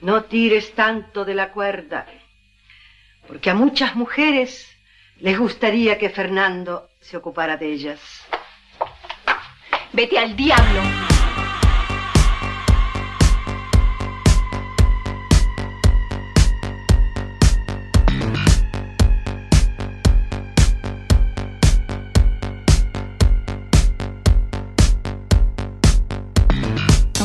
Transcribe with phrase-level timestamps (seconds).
[0.00, 2.06] No tires tanto de la cuerda,
[3.26, 4.68] porque a muchas mujeres
[5.18, 8.00] les gustaría que Fernando se ocupara de ellas.
[9.92, 10.82] Vete al diablo.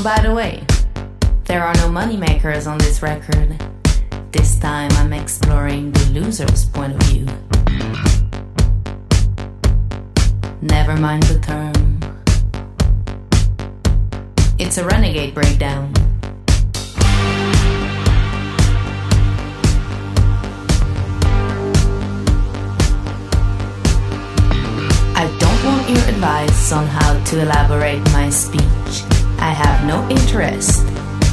[0.04, 0.71] By the way,
[1.52, 3.62] there are no moneymakers on this record.
[4.32, 7.26] This time I'm exploring the loser's point of view.
[10.62, 12.00] Never mind the term.
[14.60, 15.92] It's a renegade breakdown.
[25.22, 29.04] I don't want your advice on how to elaborate my speech.
[29.40, 30.88] I have no interest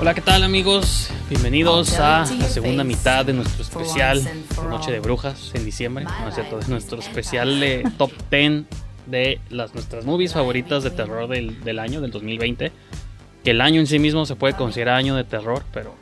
[0.00, 1.10] Hola, ¿qué tal amigos?
[1.28, 6.04] Bienvenidos a la segunda mitad de nuestro especial de Noche de Brujas en diciembre.
[6.04, 8.62] No es cierto, es nuestro especial de top 10
[9.06, 12.70] de las nuestras movies favoritas de terror del, del año, del 2020.
[13.42, 15.96] Que el año en sí mismo se puede considerar año de terror, pero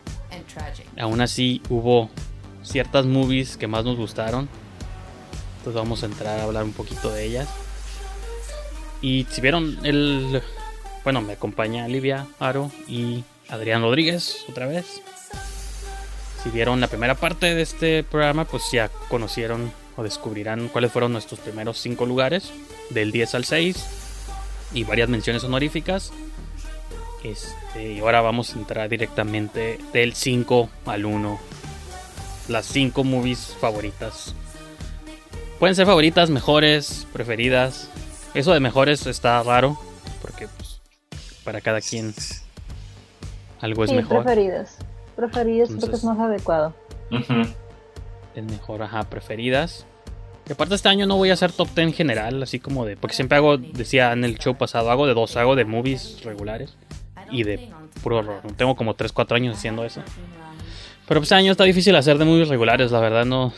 [0.98, 2.10] aún así hubo
[2.62, 4.46] ciertas movies que más nos gustaron.
[5.58, 7.48] Entonces vamos a entrar a hablar un poquito de ellas.
[9.00, 10.42] Y si vieron el...
[11.02, 15.02] Bueno, me acompaña Livia Aro y Adrián Rodríguez otra vez.
[16.42, 21.12] Si vieron la primera parte de este programa, pues ya conocieron o descubrirán cuáles fueron
[21.12, 22.52] nuestros primeros cinco lugares,
[22.90, 23.86] del 10 al 6,
[24.72, 26.12] y varias menciones honoríficas.
[27.24, 31.40] Este, y ahora vamos a entrar directamente del 5 al 1.
[32.48, 34.34] Las 5 movies favoritas.
[35.58, 37.88] Pueden ser favoritas, mejores, preferidas.
[38.34, 39.80] Eso de mejores está raro,
[40.20, 40.80] porque pues,
[41.42, 42.14] para cada quien
[43.60, 44.22] algo es sí, mejor.
[44.24, 44.78] preferidas.
[45.14, 46.74] Preferidas porque Entonces- es más adecuado.
[48.34, 49.86] Es mejor, ajá, preferidas.
[50.48, 52.96] Y aparte este año no voy a hacer top 10 general, así como de...
[52.96, 56.76] Porque siempre hago, decía en el show pasado, hago de dos, hago de movies regulares
[57.30, 57.68] y de
[58.02, 58.42] puro horror.
[58.56, 60.02] Tengo como 3, 4 años haciendo eso.
[61.08, 63.52] Pero pues este año está difícil hacer de movies regulares, la verdad no...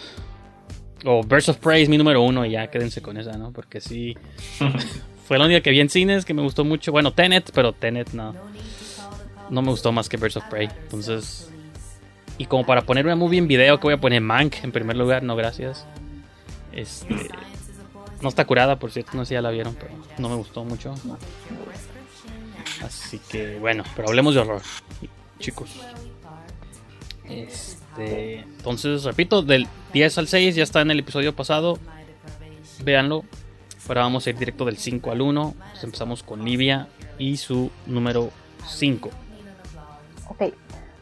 [1.04, 3.52] O Birds of Prey es mi número uno y ya quédense con esa, ¿no?
[3.52, 4.16] Porque sí...
[5.26, 6.90] Fue la única que vi en cines que me gustó mucho.
[6.90, 8.34] Bueno, Tenet, pero Tenet no.
[9.50, 10.68] No me gustó más que Birds of Prey.
[10.84, 11.50] Entonces...
[12.38, 14.96] Y como para poner una movie en video, que voy a poner Mank en primer
[14.96, 15.86] lugar, no gracias.
[16.72, 17.28] Este.
[18.22, 20.64] No está curada, por cierto, no sé si ya la vieron, pero no me gustó
[20.64, 20.94] mucho.
[22.84, 24.62] Así que bueno, pero hablemos de horror,
[25.40, 25.80] chicos.
[27.24, 28.38] Este.
[28.38, 31.78] Entonces, repito, del 10 al 6 ya está en el episodio pasado.
[32.84, 33.24] Véanlo.
[33.88, 35.54] Ahora vamos a ir directo del 5 al 1.
[35.56, 36.88] Entonces empezamos con Livia
[37.18, 38.30] y su número
[38.68, 39.10] 5.
[40.28, 40.54] Ok.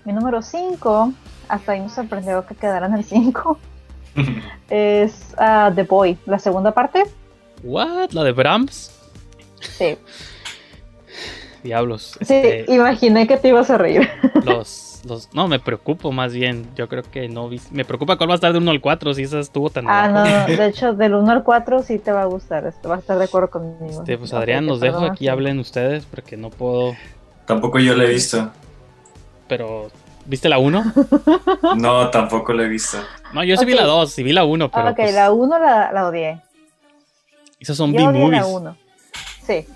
[0.05, 1.13] Mi número 5,
[1.49, 3.59] hasta ahí me sorprendió que quedara en el 5,
[4.71, 7.03] es ah, The Boy, la segunda parte.
[7.63, 8.13] ¿What?
[8.13, 8.93] ¿La de Brahms?
[9.61, 9.99] Sí.
[11.63, 12.17] Diablos.
[12.21, 14.09] Sí, este, imaginé que te ibas a reír.
[14.45, 16.69] los, los, no, me preocupo más bien.
[16.77, 17.61] Yo creo que no vi.
[17.73, 19.89] Me preocupa cuál va a estar de 1 al 4 si esa estuvo tan.
[19.89, 20.23] Ah, no,
[20.57, 22.67] de hecho, del 1 al 4 sí te va a gustar.
[22.67, 24.01] Este, vas a estar de acuerdo conmigo.
[24.01, 26.95] Este, pues Adrián, los dejo aquí, hablen ustedes porque no puedo.
[27.47, 28.53] Tampoco yo la he visto.
[29.49, 29.91] Pero,
[30.25, 30.85] ¿viste la 1?
[31.77, 32.99] no, tampoco la he visto.
[33.33, 34.91] No, yo sí vi la 2, sí vi la 1, pero.
[34.91, 36.41] Ok, pues, la 1 la, la odié.
[37.61, 38.41] Esas son B-movies.
[38.43, 38.77] la 1.
[39.47, 39.67] Sí.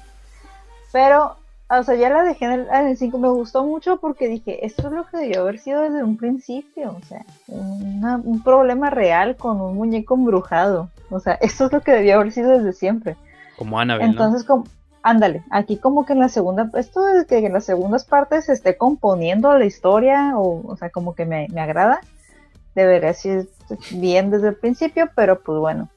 [0.92, 1.36] Pero,
[1.68, 3.18] o sea, ya la dejé en el, en el 5.
[3.18, 6.96] Me gustó mucho porque dije, esto es lo que debió haber sido desde un principio.
[7.00, 10.90] O sea, una- un problema real con un muñeco embrujado.
[11.10, 13.16] O sea, esto es lo que debió haber sido desde siempre.
[13.56, 14.64] Como Annabelle, Entonces, como,
[15.02, 18.52] ándale, aquí como que en la segunda, esto de que en las segundas partes se
[18.52, 22.00] esté componiendo la historia, o, o sea, como que me, me agrada,
[22.74, 23.46] debería ser
[23.92, 25.88] bien desde el principio, pero pues bueno.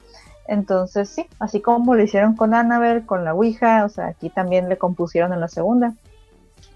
[0.47, 4.67] Entonces, sí, así como lo hicieron con Annabelle, con la Ouija, o sea, aquí también
[4.67, 5.93] le compusieron en la segunda.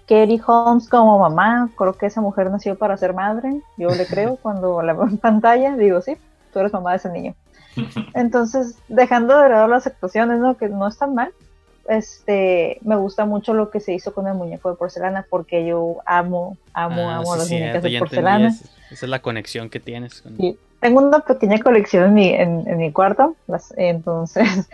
[0.08, 4.36] Katie Holmes como mamá, creo que esa mujer nació para ser madre, yo le creo
[4.42, 6.16] cuando la veo en pantalla, digo, sí,
[6.52, 7.34] tú eres mamá de ese niño.
[8.14, 10.56] Entonces, dejando de lado las actuaciones, ¿no?
[10.56, 11.32] Que no están mal.
[11.88, 15.96] Este, me gusta mucho lo que se hizo con el muñeco de porcelana porque yo
[16.04, 18.48] amo, amo, Ah, amo sí, las muñecas de porcelana.
[18.48, 20.20] es- Esa es la conexión que tienes.
[20.22, 20.58] con- Sí.
[20.80, 24.44] Tengo una pequeña colección en mi, en, en mi cuarto, las- entonces,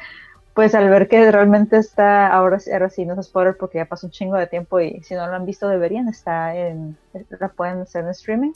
[0.55, 4.07] pues al ver que realmente está, ahora, ahora sí no es spoiler porque ya pasó
[4.09, 6.97] un chingo de tiempo y si no lo han visto deberían, está en,
[7.41, 8.53] la pueden hacer en streaming.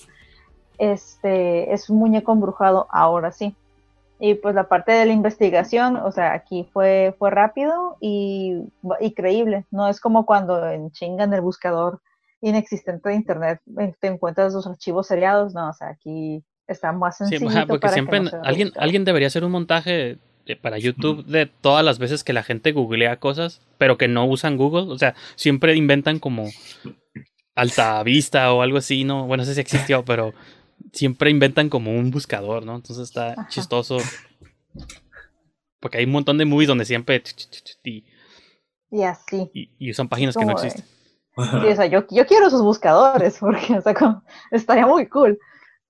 [0.78, 3.54] Este, es un muñeco embrujado, ahora sí.
[4.20, 8.56] Y pues la parte de la investigación, o sea, aquí fue, fue rápido y,
[9.00, 9.64] y creíble.
[9.70, 12.00] No es como cuando en chinga en el buscador
[12.40, 15.54] inexistente de internet eh, te encuentras los archivos seriados.
[15.54, 17.48] No, o sea, aquí está más Sí, sencillo.
[17.50, 20.18] ajá, porque para que siempre no alguien, alguien debería hacer un montaje
[20.62, 24.56] para YouTube de todas las veces que la gente googlea cosas, pero que no usan
[24.56, 24.92] Google.
[24.92, 26.46] O sea, siempre inventan como
[27.54, 29.26] Alta Vista o algo así, ¿no?
[29.26, 30.32] Bueno, no sé si existió, pero
[30.92, 32.76] siempre inventan como un buscador, ¿no?
[32.76, 33.48] Entonces está Ajá.
[33.48, 33.98] chistoso.
[35.80, 37.22] Porque hay un montón de movies donde siempre
[37.84, 38.04] y,
[38.90, 39.50] Y así.
[39.54, 40.84] y- y usan páginas que no existen.
[41.36, 45.38] Sí, o sea, yo, yo quiero esos buscadores porque, o sea, como- estaría muy cool.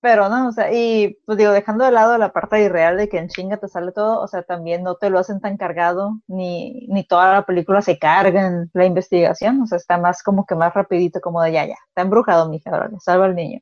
[0.01, 3.19] Pero no, o sea, y pues digo, dejando de lado la parte irreal de que
[3.19, 6.87] en chinga te sale todo, o sea, también no te lo hacen tan cargado, ni,
[6.87, 10.55] ni toda la película se carga en la investigación, o sea, está más como que
[10.55, 13.59] más rapidito, como de ya, ya, está embrujado, mija, órale, salva al niño.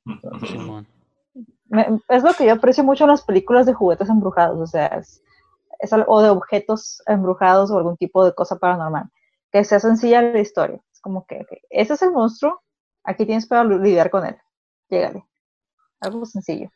[0.46, 0.86] Simón.
[2.08, 5.22] Es lo que yo aprecio mucho en las películas de juguetes embrujados, o sea, es,
[5.80, 9.10] es o de objetos embrujados o algún tipo de cosa paranormal,
[9.50, 10.80] que sea sencilla la historia.
[10.92, 12.62] Es como que, ok, ese es el monstruo,
[13.02, 14.36] aquí tienes para lidiar con él,
[14.88, 15.24] llégale.
[16.00, 16.70] Algo sencillo.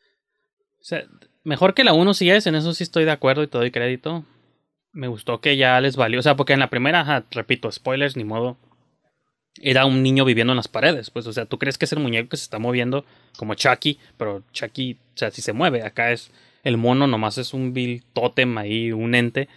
[1.43, 3.71] Mejor que la 1 sí es, en eso sí estoy de acuerdo y te doy
[3.71, 4.25] crédito.
[4.91, 8.17] Me gustó que ya les valió, o sea, porque en la primera, ajá, repito, spoilers,
[8.17, 8.57] ni modo.
[9.59, 11.99] Era un niño viviendo en las paredes, pues, o sea, tú crees que es el
[11.99, 13.05] muñeco que se está moviendo
[13.37, 16.31] como Chucky, pero Chucky, o sea, si se mueve, acá es
[16.63, 19.49] el mono, nomás es un vil tótem ahí, un ente.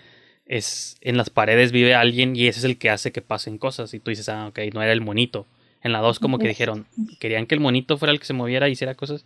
[0.46, 3.94] Es en las paredes vive alguien y ese es el que hace que pasen cosas.
[3.94, 5.46] Y tú dices, ah, ok, no era el monito.
[5.82, 6.86] En la 2 como que dijeron,
[7.20, 9.24] querían que el monito fuera el que se moviera y hiciera cosas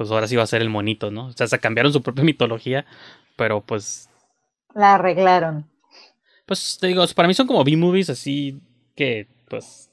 [0.00, 1.26] pues ahora sí va a ser el monito, ¿no?
[1.26, 2.86] O sea, se cambiaron su propia mitología,
[3.36, 4.08] pero pues,
[4.74, 5.68] La arreglaron.
[6.46, 8.58] pues te digo, para mí son como B-movies así
[8.96, 9.89] que, pues,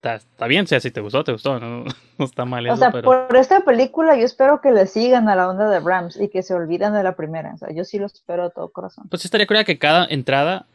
[0.00, 1.84] está, está bien, o sea, si te gustó, te gustó, no,
[2.18, 5.28] no está mal eso, O sea, pero por esta película yo espero que le sigan
[5.28, 7.52] a la onda de Rams y que se olviden de la primera.
[7.54, 9.08] O sea, yo sí lo espero de todo corazón.
[9.10, 10.66] pues estaría curioso que cada entrada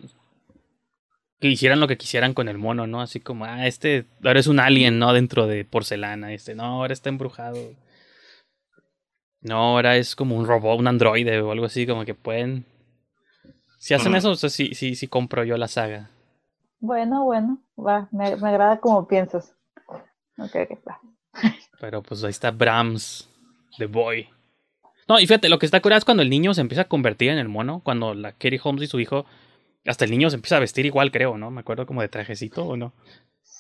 [1.40, 3.02] que hicieran lo que quisieran con el mono, ¿no?
[3.02, 5.12] Así como, ah, este ahora es un alien, ¿no?
[5.12, 7.58] Dentro de porcelana, este, no, ahora está embrujado.
[9.42, 12.66] No, ahora es como un robot, un androide o algo así, como que pueden...
[13.78, 16.10] Si hacen eso, o sea, sí, sí, sí compro yo la saga.
[16.86, 19.56] Bueno, bueno, va, me, me agrada como piensas.
[20.38, 21.00] Ok, ok, va.
[21.80, 23.28] Pero pues ahí está Brahms,
[23.78, 24.28] The Boy.
[25.08, 27.32] No, y fíjate, lo que está curado es cuando el niño se empieza a convertir
[27.32, 29.26] en el mono, cuando la Kerry Holmes y su hijo,
[29.86, 31.52] hasta el niño se empieza a vestir igual, creo, ¿no?
[31.52, 32.94] Me acuerdo como de trajecito o no.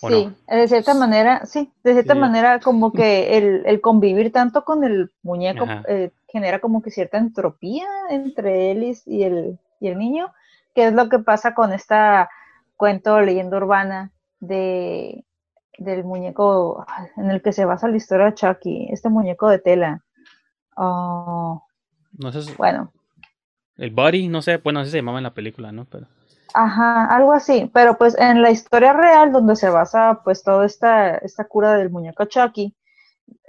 [0.01, 2.20] ¿O Sí, de cierta manera, sí, de cierta Sí.
[2.20, 7.17] manera como que el, el convivir tanto con el muñeco eh, genera como que cierta
[7.17, 10.34] entropía entre él y, y el, y el niño,
[10.74, 12.29] que es lo que pasa con esta
[12.77, 15.25] cuento leyenda urbana de
[15.77, 16.86] del muñeco
[17.17, 20.03] en el que se basa la historia de Chucky, este muñeco de tela.
[20.77, 21.62] Oh,
[22.17, 22.91] No sé, si- bueno,
[23.77, 25.86] el Buddy, no sé, bueno, así se llamaba en la película, ¿no?
[25.86, 26.08] Pero
[26.53, 31.17] Ajá, algo así, pero pues en la historia real donde se basa pues toda esta,
[31.17, 32.74] esta cura del muñeco Chucky,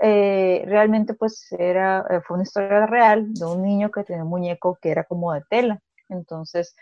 [0.03, 4.31] eh, realmente pues era, eh, fue una historia real de un niño que tenía un
[4.31, 6.75] muñeco que era como de tela, entonces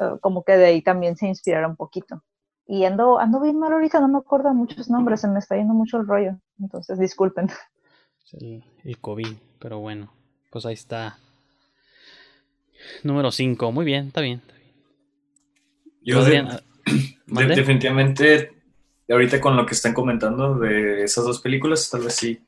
[0.00, 2.22] eh, como que de ahí también se inspirara un poquito.
[2.66, 5.74] Y ando, ando bien mal ahorita, no me acuerdo muchos nombres, se me está yendo
[5.74, 6.36] mucho el rollo.
[6.60, 7.48] Entonces, disculpen.
[8.32, 10.12] El, el COVID, pero bueno,
[10.50, 11.18] pues ahí está.
[13.02, 14.42] Número 5, muy bien, está bien.
[14.42, 14.68] Está bien.
[16.02, 16.24] Yo
[17.54, 18.52] definitivamente,
[19.08, 22.38] ahorita con lo que están comentando de esas dos películas, tal vez sí,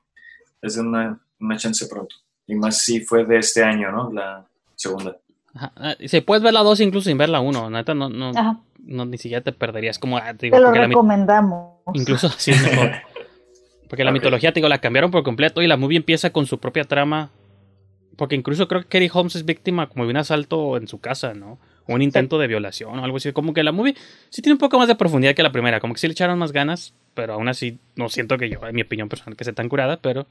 [0.62, 2.14] es una, una chance pronto.
[2.46, 4.12] Y más si fue de este año, ¿no?
[4.12, 5.16] La segunda.
[5.54, 8.30] Ajá, ah, Se puedes ver la 2 incluso sin ver la 1, neta, no, no,
[8.30, 9.98] Ajá, no, ni siquiera te perderías.
[9.98, 11.78] Como, ah, te digo, te lo recomendamos.
[11.94, 12.92] incluso así es mejor.
[13.88, 16.58] Porque la mitología, te digo, la cambiaron por completo y la movie empieza con su
[16.58, 17.30] propia trama.
[18.16, 21.34] Porque incluso creo que Katie Holmes es víctima como de un asalto en su casa,
[21.34, 21.58] ¿no?
[21.86, 23.32] O un intento de violación o algo así.
[23.32, 23.96] Como que la movie
[24.28, 25.80] sí tiene un poco más de profundidad que la primera.
[25.80, 28.74] Como que sí le echaron más ganas, pero aún así no siento que yo, en
[28.74, 30.26] mi opinión personal, que sea tan curada, pero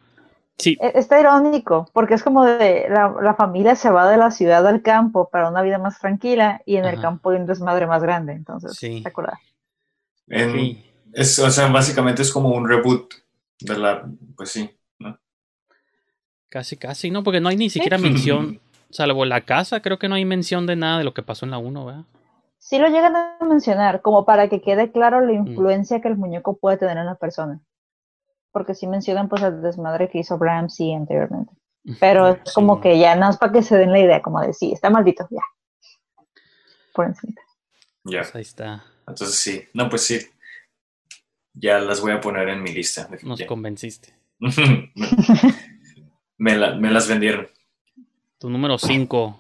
[0.60, 0.78] sí.
[0.80, 4.68] E- Está irónico, porque es como de la, la familia se va de la ciudad
[4.68, 8.04] al campo para una vida más tranquila y en el campo hay un desmadre más
[8.04, 8.34] grande.
[8.34, 9.04] Entonces, Sí.
[10.28, 10.86] En- sí.
[11.14, 13.14] es, o sea, básicamente es como un reboot
[13.62, 15.18] de la, pues sí, ¿no?
[16.50, 17.24] Casi, casi, ¿no?
[17.24, 20.76] Porque no hay ni siquiera mención, salvo la casa, creo que no hay mención de
[20.76, 22.04] nada de lo que pasó en la 1, ¿verdad?
[22.60, 26.58] Sí lo llegan a mencionar, como para que quede claro la influencia que el muñeco
[26.58, 27.62] puede tener en la persona.
[28.52, 31.54] Porque sí mencionan pues el desmadre que hizo Ramsey anteriormente.
[32.00, 34.42] Pero es Sí, como que ya no es para que se den la idea, como
[34.42, 35.42] de sí, está maldito, ya.
[36.94, 37.34] Por encima.
[38.04, 38.22] Ya.
[38.22, 38.84] Pues ahí está.
[39.08, 40.20] Entonces sí, no, pues sí.
[41.54, 43.10] Ya las voy a poner en mi lista.
[43.24, 44.14] Nos convenciste.
[46.38, 47.48] me, la- me las vendieron.
[48.38, 49.40] Tu número 5,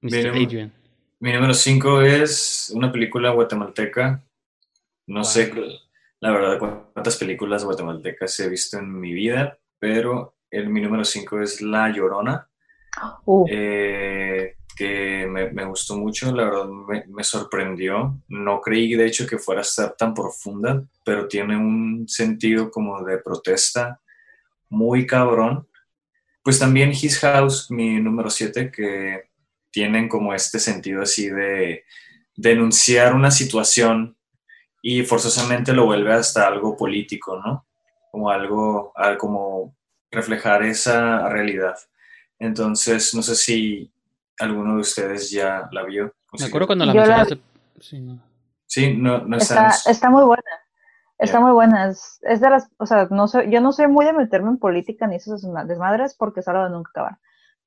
[0.00, 0.28] Mr.
[0.30, 0.72] Adrian.
[1.20, 4.22] Mi número 5 es una película guatemalteca.
[5.06, 5.24] No Wow.
[5.24, 5.50] sé,
[6.24, 11.42] la verdad, cuántas películas guatemaltecas he visto en mi vida, pero el, mi número 5
[11.42, 12.48] es La Llorona,
[13.26, 18.20] Uh, eh, que me, me gustó mucho, la verdad me, me sorprendió.
[18.28, 23.04] No creí, de hecho, que fuera a estar tan profunda, pero tiene un sentido como
[23.04, 24.00] de protesta
[24.70, 25.68] muy cabrón.
[26.42, 29.24] Pues también His House, mi número 7, que
[29.70, 31.84] tienen como este sentido así de
[32.36, 34.13] denunciar una situación
[34.86, 37.66] y forzosamente lo vuelve hasta algo político, ¿no?
[38.10, 39.74] Como algo, como
[40.10, 41.74] reflejar esa realidad.
[42.38, 43.90] Entonces, no sé si
[44.38, 46.12] alguno de ustedes ya la vio.
[46.38, 47.40] Me acuerdo cuando la Yo la- mencionaste.
[47.80, 48.20] Sí, no.
[48.66, 50.42] Sí, no, no está, está, está muy buena.
[51.16, 51.40] Está Ya.
[51.44, 51.88] muy buena.
[51.88, 54.58] Es, es de las, o sea, no soy, yo no soy muy de meterme en
[54.58, 57.18] política ni esos desma- desmadres porque es algo de nunca acabar.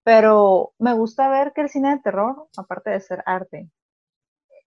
[0.03, 3.71] Pero me gusta ver que el cine de terror, aparte de ser arte,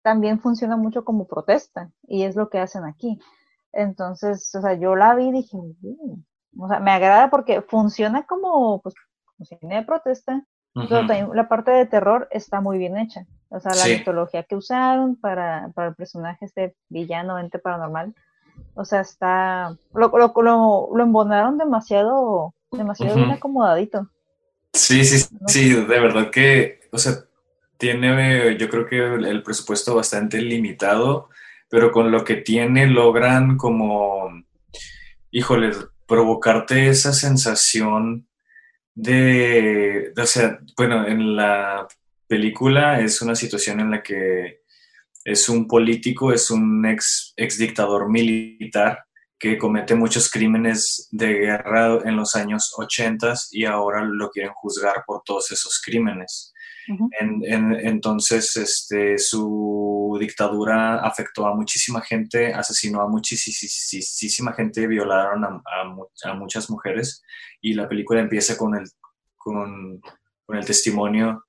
[0.05, 3.19] también funciona mucho como protesta y es lo que hacen aquí.
[3.73, 6.19] Entonces, o sea, yo la vi y dije, "Uh",
[6.59, 8.93] o sea, me agrada porque funciona como, pues,
[9.25, 10.43] como cine de protesta,
[10.75, 10.87] Ujú.
[10.87, 13.25] pero también la parte de terror está muy bien hecha.
[13.49, 13.97] O sea, la Sí.
[13.97, 18.13] mitología que usaron para, para el personaje este villano, ente paranormal.
[18.75, 19.75] O sea, está.
[19.95, 24.07] Lo, lo, lo, lo embonaron demasiado, demasiado bien acomodadito.
[24.71, 27.13] Sí, sí, No sí, de verdad que, o sea,
[27.85, 31.29] tiene, yo creo que el, presupuesto bastante limitado,
[31.69, 34.43] pero con lo que tiene logran como,
[35.29, 35.71] híjole,
[36.07, 38.27] provocarte esa sensación
[38.95, 41.87] de, de, o sea, bueno, en la
[42.27, 44.61] película es una situación en la que
[45.23, 49.05] es un político, es un ex, ex dictador militar
[49.37, 55.03] que comete muchos crímenes de guerra en los años 80 y ahora lo quieren juzgar
[55.05, 56.51] por todos esos crímenes.
[57.19, 65.43] En- en- entonces, este, su dictadura afectó a muchísima gente, asesinó a muchísima gente, violaron
[65.45, 67.23] a, a a muchas mujeres
[67.61, 68.85] y la película empieza con el,
[69.35, 69.99] con,
[70.45, 71.45] con el testimonio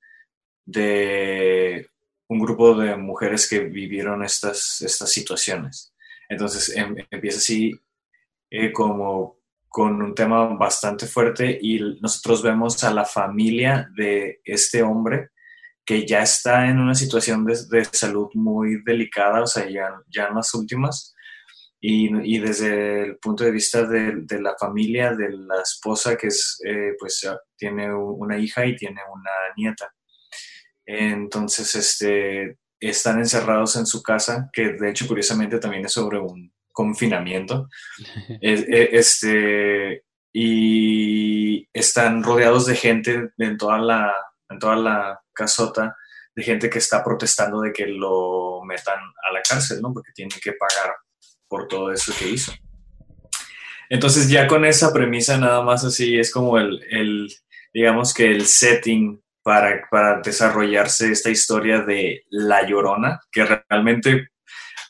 [0.64, 1.88] de
[2.28, 5.94] un grupo de mujeres que vivieron estas, estas situaciones.
[6.28, 7.72] Entonces em- empieza así
[8.50, 9.35] eh, como
[9.76, 15.32] con un tema bastante fuerte y nosotros vemos a la familia de este hombre
[15.84, 20.28] que ya está en una situación de, de salud muy delicada, o sea, ya, ya
[20.28, 21.14] en las últimas.
[21.78, 26.28] Y, y desde el punto de vista de, de la familia, de la esposa, que
[26.28, 29.92] es, eh, pues ah, tiene una hija y tiene una nieta.
[30.86, 36.50] Entonces, este, están encerrados en su casa, que de hecho, curiosamente, también es sobre un
[36.76, 37.68] confinamiento.
[38.40, 44.14] Es- e- este, y están rodeados de gente en toda la,
[44.50, 45.96] en toda la casota,
[46.34, 49.94] de gente que está protestando de que lo metan a la cárcel, ¿no?
[49.94, 50.94] Porque tienen que pagar
[51.48, 52.52] por todo eso que hizo.
[53.88, 57.28] Entonces ya con esa premisa nada más así es como el, el
[57.72, 64.28] digamos que el setting para, para desarrollarse esta historia de La Llorona, que realmente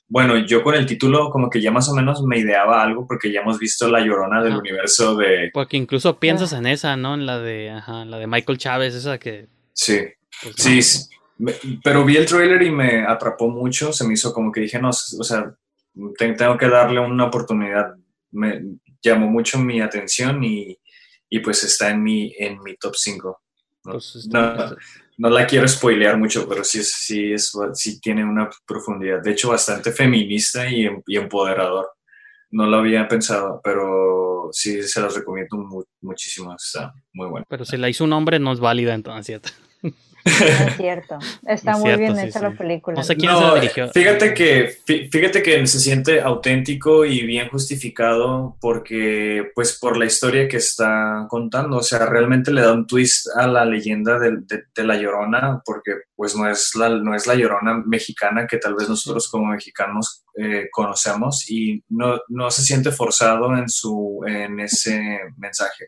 [0.08, 3.32] bueno, yo con el título como que ya más o menos me ideaba algo porque
[3.32, 5.50] ya hemos visto La Llorona del universo de...
[5.52, 7.14] Porque incluso piensas en esa, ¿no?
[7.14, 9.48] En la de, ajá, la de Michael Chávez, esa que...
[9.72, 10.00] Sí,
[10.42, 10.82] pues, sí, no.
[10.82, 11.08] sí.
[11.38, 14.78] Me- pero vi el trailer y me atrapó mucho, se me hizo como que dije,
[14.80, 15.52] no, o sea,
[16.16, 17.94] te- tengo que darle una oportunidad.
[18.30, 18.62] Me
[19.02, 20.78] llamó mucho mi atención y,
[21.28, 23.42] y pues está en mi, en mi top 5.
[23.84, 24.76] No, Pues, no,
[25.18, 29.22] no la quiero spoilear mucho, pero sí, sí, es, sí tiene una profundidad.
[29.22, 31.90] De hecho, bastante feminista y, y empoderador.
[32.50, 36.54] No lo había pensado, pero sí se las recomiendo mu- muchísimo.
[36.54, 37.44] Está muy bueno.
[37.48, 39.40] Pero si la hizo un hombre no es válida entonces.
[40.26, 41.18] No es cierto.
[41.46, 42.44] Está Es muy cierto, bien sí, hecha sí.
[42.44, 42.96] la película.
[42.96, 43.88] No sé quién se No, la dirigió.
[43.90, 50.04] Fíjate que, fí- fíjate que se siente auténtico y bien justificado porque, pues, por la
[50.06, 51.76] historia que está contando.
[51.78, 56.34] O sea, realmente le da un twist a la leyenda de La Llorona porque, pues,
[56.36, 60.68] no es la, no es la Llorona mexicana que tal vez nosotros como mexicanos eh,
[60.70, 65.86] conocemos y no, no se siente forzado en, su, en ese mensaje.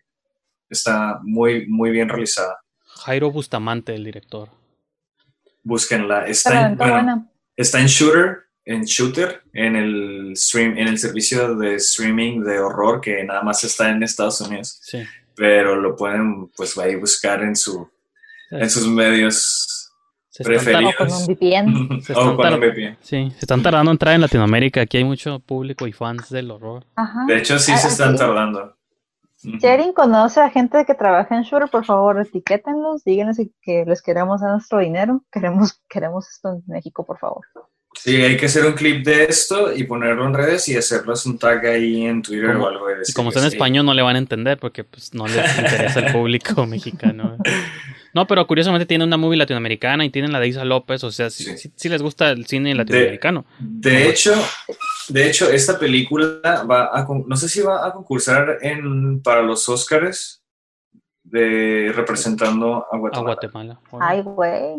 [0.71, 2.59] Está muy, muy bien realizada.
[3.04, 4.48] Jairo Bustamante, el director.
[5.62, 6.26] Búsquenla.
[6.26, 7.28] Está en, está bueno, buena.
[7.56, 13.00] Está en Shooter, en Shooter, en el stream, en el servicio de streaming de horror
[13.00, 15.02] que nada más está en Estados Unidos, Sí.
[15.34, 17.88] pero lo pueden pues ahí buscar en su
[18.50, 19.90] en sus medios
[20.30, 20.94] Se están, preferidos.
[20.94, 22.00] O con un VPN.
[22.02, 22.96] Se o están con un VPN.
[23.02, 24.80] sí, se están tardando en entrar en Latinoamérica.
[24.82, 26.86] Aquí hay mucho público y fans del horror.
[26.96, 27.24] Ajá.
[27.26, 28.18] De hecho sí Ah, se están sí.
[28.18, 28.77] tardando.
[29.38, 34.02] Si alguien conoce a gente que trabaja en Shooter, por favor, etiquétenlos, díganles que les
[34.02, 35.25] queremos dar nuestro dinero.
[35.30, 37.47] Queremos, queremos esto en México, por favor.
[38.00, 41.38] Sí, hay que hacer un clip de esto y ponerlo en redes y hacerles un
[41.38, 42.86] tag ahí en Twitter Como- o algo.
[42.86, 45.58] de Y como está en español no le van a entender porque pues no les
[45.58, 47.36] interesa el público mexicano.
[48.14, 51.28] No, pero curiosamente tiene una movie latinoamericana y tienen la de Isa López, o sea,
[51.28, 51.58] sí, Sí.
[51.58, 53.44] sí- sí les gusta el cine latinoamericano.
[53.58, 54.32] De hecho,
[55.08, 56.40] de hecho, esta película
[56.70, 60.42] va a, no sé si va a concursar en, para los Oscars
[61.22, 63.24] de representando a A Guatemala.
[63.34, 63.80] Guatemala.
[64.00, 64.76] Ay, güey.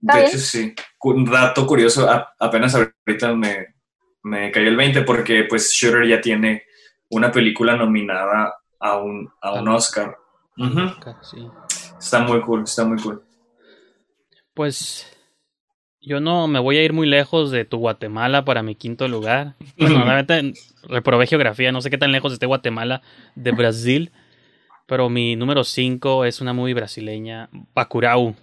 [0.00, 0.26] De bien.
[0.26, 0.74] hecho, sí.
[1.02, 3.74] Un dato curioso, a- apenas ahorita me,
[4.22, 6.64] me cayó el 20 porque pues Shooter ya tiene
[7.10, 9.68] una película nominada a un, a un.
[9.68, 10.16] Oscar.
[11.22, 11.48] Sí.
[11.98, 13.22] Está muy cool, está muy cool.
[14.54, 15.06] Pues
[16.00, 19.54] yo no me voy a ir muy lejos de tu Guatemala para mi quinto lugar.
[19.76, 20.44] Bueno, verdad,
[20.84, 23.02] reprobé geografía, no sé qué tan lejos esté Guatemala
[23.34, 24.12] de Brasil,
[24.86, 28.34] pero mi número 5 es una movie brasileña, Bacurau,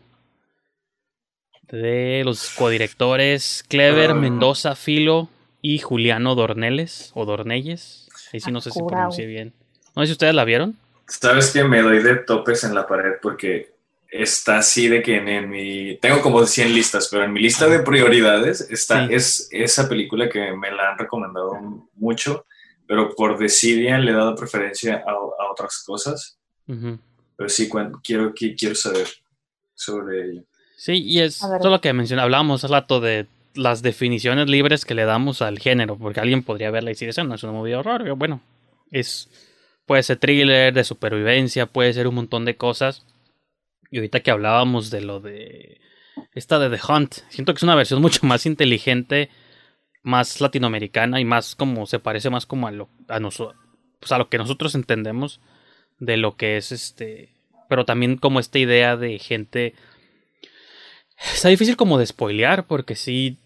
[1.70, 4.16] de los codirectores Clever, Ah.
[4.16, 5.30] Mendoza, Filo
[5.62, 9.54] y Juliano Dorneles, o Dornelles, ahí sí no sé si pronuncié bien.
[9.96, 10.78] No sé si ustedes la vieron.
[11.08, 13.74] Sabes que me doy de topes en la pared porque
[14.10, 15.98] está así de que en, en mi...
[15.98, 19.14] Tengo como 100 listas, pero en mi lista de prioridades está Sí.
[19.14, 21.54] es esa película que me la han recomendado
[21.96, 22.46] mucho,
[22.88, 26.38] pero por desidia le he dado preferencia a, a otras cosas.
[26.66, 27.70] Pero sí,
[28.04, 29.08] quiero, qui- quiero saber
[29.74, 30.44] sobre ello.
[30.86, 34.94] Sí, y es todo lo que mencioné, hablábamos hace rato de las definiciones libres que
[34.94, 37.72] le damos al género, porque alguien podría verla y decir, eso no es una movie
[37.72, 38.40] de horror, bueno,
[38.92, 39.28] es
[39.88, 43.04] puede ser thriller, de supervivencia, puede ser un montón de cosas.
[43.90, 45.82] Y ahorita que hablábamos de lo de
[46.36, 49.32] esta de The Hunt, siento que es una versión mucho más inteligente,
[50.04, 53.60] más latinoamericana y más como se parece más como a lo a nosotros,
[54.00, 55.42] pues a lo que nosotros entendemos
[55.98, 57.34] de lo que es este,
[57.70, 59.74] pero también como esta idea de gente
[61.18, 63.38] Está difícil como de spoilear porque sí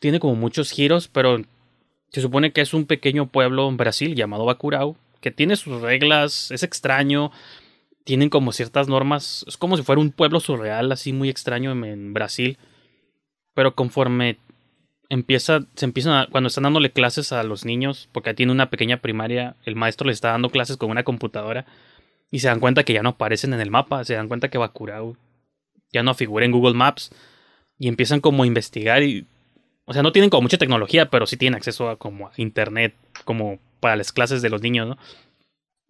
[0.00, 1.42] tiene como muchos giros, pero
[2.10, 6.50] se supone que es un pequeño pueblo en Brasil llamado Bacurau, que tiene sus reglas,
[6.50, 7.32] es extraño,
[8.04, 12.14] tienen como ciertas normas, es como si fuera un pueblo surreal, así muy extraño en,
[12.14, 12.58] Brasil,
[13.54, 14.38] pero conforme
[15.08, 18.98] empieza, se empiezan a, cuando están dándole clases a los niños, porque tiene una pequeña
[18.98, 21.66] primaria, el maestro les está dando clases con una computadora
[22.30, 24.58] y se dan cuenta que ya no aparecen en el mapa, se dan cuenta que
[24.58, 25.16] Bacurau
[25.96, 27.10] ya no figura en Google Maps
[27.78, 29.26] y empiezan como a investigar y
[29.86, 32.94] o sea, no tienen como mucha tecnología, pero sí tienen acceso a como a internet
[33.24, 34.98] como para las clases de los niños, ¿no?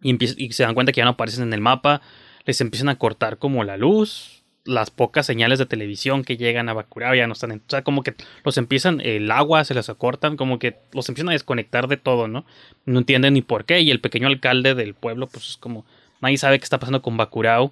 [0.01, 2.01] Y, y se dan cuenta que ya no aparecen en el mapa,
[2.45, 6.73] les empiezan a cortar como la luz, las pocas señales de televisión que llegan a
[6.73, 9.89] Bacurau ya no están, en, o sea, como que los empiezan el agua se les
[9.89, 12.45] acortan, como que los empiezan a desconectar de todo, ¿no?
[12.85, 15.85] No entienden ni por qué y el pequeño alcalde del pueblo pues es como
[16.21, 17.71] nadie sabe qué está pasando con Bacurau.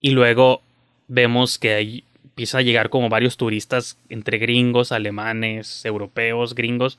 [0.00, 0.62] Y luego
[1.08, 6.98] vemos que ahí empiezan a llegar como varios turistas entre gringos, alemanes, europeos, gringos.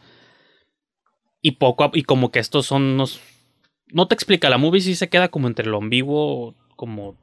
[1.42, 3.20] Y poco a- y como que estos son unos
[3.92, 7.16] no te explica la movie sí se queda como entre lo ambiguo como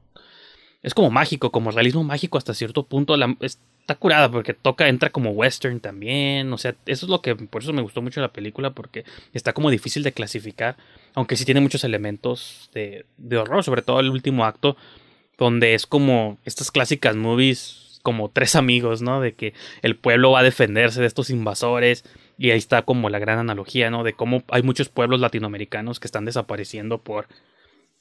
[0.81, 3.15] es como mágico, como realismo mágico hasta cierto punto.
[3.41, 7.63] Está curada porque toca, entra como western también, o sea, eso es lo que, por
[7.63, 10.77] eso me gustó mucho la película, porque está como difícil de clasificar,
[11.15, 14.77] aunque sí tiene muchos elementos de, de horror, sobre todo el último acto,
[15.37, 19.21] donde es como estas clásicas movies, como tres amigos, ¿no?
[19.21, 22.03] De que el pueblo va a defenderse de estos invasores,
[22.37, 24.03] y ahí está como la gran analogía, ¿no?
[24.03, 27.27] De cómo hay muchos pueblos latinoamericanos que están desapareciendo por,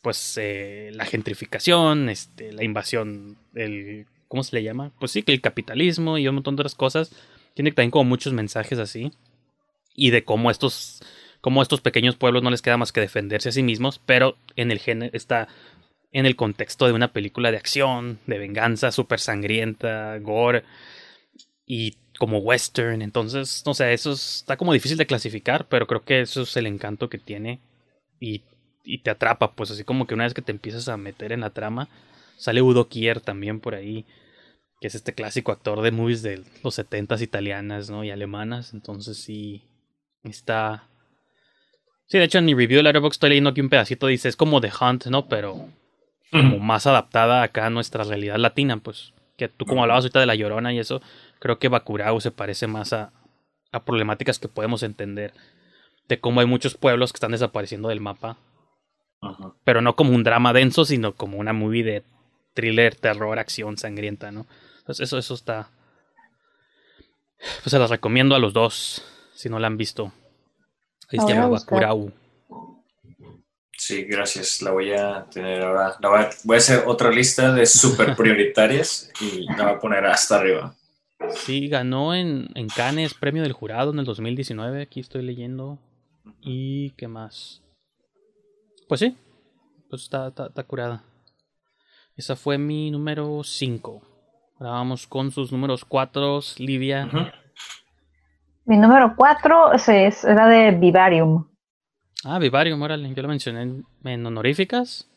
[0.01, 4.93] pues, eh, la gentrificación, este, la invasión, el ¿cómo se le llama?
[4.99, 7.15] Pues sí, que el capitalismo y un montón de otras cosas.
[7.53, 9.13] Tiene también como muchos mensajes así.
[9.95, 11.03] Y de cómo estos,
[11.43, 14.71] cómo estos pequeños pueblos no les queda más que defenderse a sí mismos, pero en
[14.71, 15.49] el género está
[16.13, 20.65] en el contexto de una película de acción, de venganza, súper sangrienta, gore
[21.67, 23.03] y como western.
[23.03, 26.67] Entonces, no sé, eso está como difícil de clasificar, pero creo que eso es el
[26.67, 27.61] encanto que tiene
[28.21, 28.43] y,
[28.85, 31.41] y te atrapa, pues así como que una vez que te empiezas a meter en
[31.41, 31.89] la trama,
[32.37, 34.05] sale Udo Kier también por ahí
[34.83, 38.03] que es este clásico actor de movies de los setentas italianas, ¿no?
[38.03, 39.63] Y alemanas, entonces sí
[40.25, 40.89] está...
[42.07, 44.35] Sí, de hecho en mi review de Letterboxd estoy leyendo aquí un pedacito, dice, es
[44.35, 45.29] como The Hunt, ¿no?
[45.29, 45.69] Pero
[46.33, 50.27] como más adaptada acá a nuestra realidad latina, pues que tú como hablabas ahorita de
[50.27, 51.01] La Llorona y eso,
[51.39, 53.13] creo que Bakurao se parece más a,
[53.71, 55.33] a problemáticas que podemos entender
[56.09, 58.39] de cómo hay muchos pueblos que están desapareciendo del mapa.
[59.65, 62.05] Pero no como un drama denso, sino como una movie de
[62.55, 64.47] thriller, terror, acción sangrienta, ¿no?
[64.85, 65.71] Pues eso, eso está.
[67.39, 70.13] Pues se las recomiendo a los dos, si no la han visto.
[71.09, 72.13] Ahí se llama Bakurau.
[73.85, 74.63] Sí, gracias.
[74.63, 75.97] La voy a tener ahora.
[76.45, 80.73] voy, a, hacer otra lista de super prioritarias y la voy a poner hasta arriba.
[81.31, 84.83] Sí, ganó en, en Cannes premio del jurado en el 2019.
[84.83, 85.81] Aquí estoy leyendo.
[86.41, 87.61] ¿Y qué más?
[88.87, 89.17] Pues sí,
[89.91, 91.03] pues está, está, está curada.
[92.17, 94.03] Esa fue mi número 5.
[94.61, 97.11] Ahora vamos con sus números 4, Livia.
[98.65, 101.52] Mi número 4 es, era de Vivarium.
[102.25, 105.09] Ah, Vivarium, órale, yo lo mencioné en, honoríficas.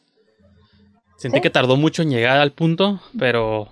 [1.17, 3.69] Sentí que tardó mucho en llegar al punto, pero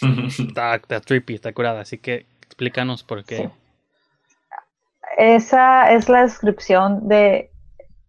[0.26, 3.50] está, trippy, está curada, así que explícanos por qué.
[5.16, 7.52] Esa es la descripción de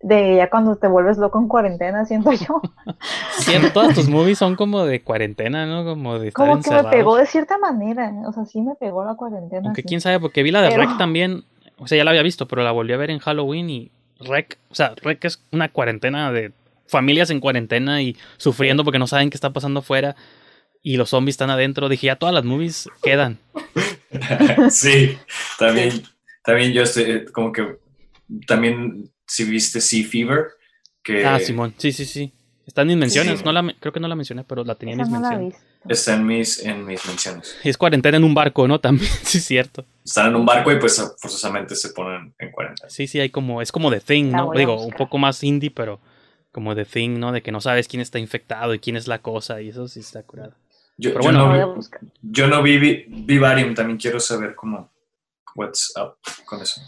[0.04, 2.62] de ya cuando te vuelves loco en cuarentena, siento yo.
[3.32, 5.86] Siento, todas tus movies son como de cuarentena, ¿no?
[5.86, 9.06] Como de estar Como que me pegó de cierta manera, o sea, sí me pegó
[9.06, 9.62] la cuarentena.
[9.66, 11.46] Aunque quién sabe, porque vi la de Rec también,
[11.78, 13.92] o sea, ya la había visto, pero la volví a ver en Halloween y
[14.26, 16.52] Rec, o sea, Rec es una cuarentena de
[16.88, 20.16] familias en cuarentena y sufriendo porque no saben qué está pasando afuera
[20.82, 21.90] y los zombies están adentro.
[21.90, 23.40] Dije, ya todas las movies quedan.
[24.70, 25.18] sí,
[25.58, 26.04] también,
[26.44, 27.78] también yo estoy eh, como que
[28.46, 30.48] también si viste Sea Fever.
[31.04, 31.26] Que...
[31.26, 32.34] Ah, Simón, sí, sí, sí.
[32.66, 35.02] Está en mis menciones, no la, creo que no la mencioné, pero la tenía en
[35.02, 35.56] mis menciones.
[35.88, 37.58] Está en mis, en mis menciones.
[37.64, 38.80] Y es cuarentena en un barco, ¿no?
[38.82, 39.86] También, sí, es cierto.
[40.04, 42.90] Están en un barco y pues forzosamente se ponen en cuarentena.
[42.90, 44.52] Sí, sí, hay como, es como The Thing, ¿no?
[44.52, 46.00] Digo, un poco más indie, pero
[46.52, 47.32] como The Thing, ¿no?
[47.32, 50.00] De que no sabes quién está infectado y quién es la cosa y eso sí
[50.00, 50.54] está curado.
[50.98, 51.80] Yo, pero bueno, no,
[52.22, 54.92] yo no vi Vivarium, también quiero saber cómo,
[55.56, 56.82] what's up con eso.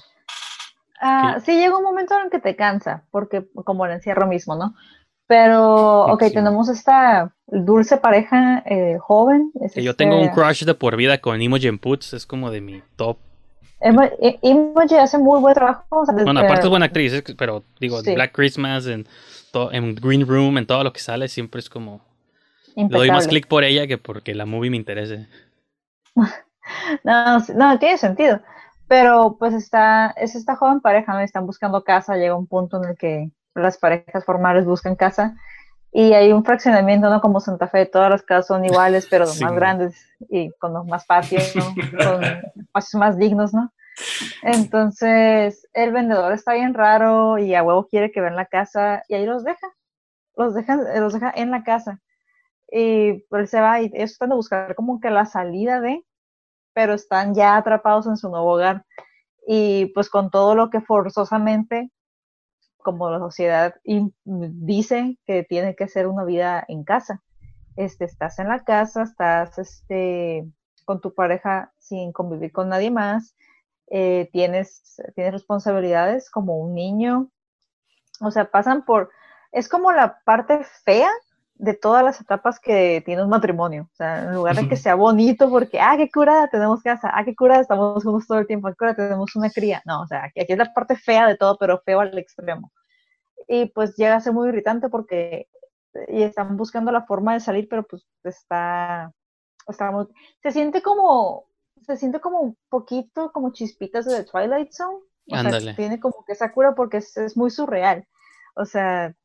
[1.02, 4.76] Ah, sí, llega un momento en que te cansa, porque como el encierro mismo, ¿no?
[5.28, 9.52] Pero, ok, tenemos esta dulce pareja eh, joven.
[9.76, 12.84] Yo tengo un este crush de por vida con Imogen Putz, es como de mi
[12.96, 13.18] top.
[14.42, 16.06] Imogen hace muy buen trabajo.
[16.24, 19.08] bueno, aparte es buena actriz, pero digo, Black Christmas, en,
[19.72, 22.02] en Green Room, en todo lo que sale, siempre es como...
[22.76, 25.28] Le doy más clic por ella que porque la movie me interese.
[27.04, 28.42] no, no, tiene sentido.
[28.88, 31.22] Pero pues está, es esta joven pareja, ¿no?
[31.22, 35.36] Están buscando casa, llega un punto en el que las parejas formales buscan casa
[35.92, 37.22] y hay un fraccionamiento, ¿no?
[37.22, 39.96] Como Santa Fe, todas las casas son iguales, pero más grandes
[40.30, 41.64] y con los más patios, ¿no?
[41.98, 42.24] Con
[42.62, 43.72] espacios más dignos, ¿no?
[44.44, 49.16] Entonces, el vendedor está bien raro y a huevo quiere que vean la casa y
[49.16, 49.68] ahí los deja.
[50.36, 52.02] Los deja, los deja en la casa.
[52.70, 56.04] Y pues se va y ellos están a buscar como que la salida de,
[56.74, 58.84] pero están ya atrapados en su nuevo hogar.
[59.48, 61.90] Y pues con todo lo que forzosamente,
[62.86, 67.24] como la sociedad dice que tiene que ser una vida en casa.
[67.76, 70.46] Este, estás en la casa, estás este,
[70.86, 73.36] con tu pareja sin convivir con nadie más,
[73.88, 77.32] eh, tienes, tienes responsabilidades como un niño,
[78.22, 79.10] o sea, pasan por,
[79.52, 81.10] es como la parte fea
[81.58, 83.90] de todas las etapas que tiene un matrimonio.
[83.94, 87.24] O sea, en lugar de que sea bonito porque, ah, qué curada, tenemos casa, ah,
[87.24, 89.82] qué curada, estamos juntos todo el tiempo, qué curada, tenemos una cría.
[89.86, 92.72] No, o sea, aquí, es la parte fea de todo, pero feo al extremo.
[93.48, 95.48] Y pues llega a ser muy irritante porque
[96.10, 99.14] y están buscando la forma de salir, pero pues está,
[99.68, 100.08] está muy,
[100.44, 101.46] se siente como,
[101.86, 105.00] se siente como un poquito como chispitas de The Twilight Zone.
[105.32, 108.06] O sea, tiene como que esa cura porque es, es muy surreal.
[108.56, 109.16] O sea,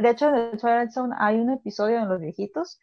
[0.00, 2.80] de hecho en Zone hay un episodio en Los Viejitos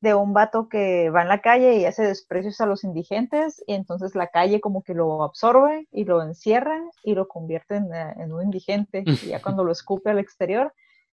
[0.00, 3.74] de un vato que va en la calle y hace desprecios a los indigentes y
[3.74, 8.14] entonces la calle como que lo absorbe y lo encierra y lo convierte en, eh,
[8.32, 10.74] un indigente y ya cuando lo escupe al exterior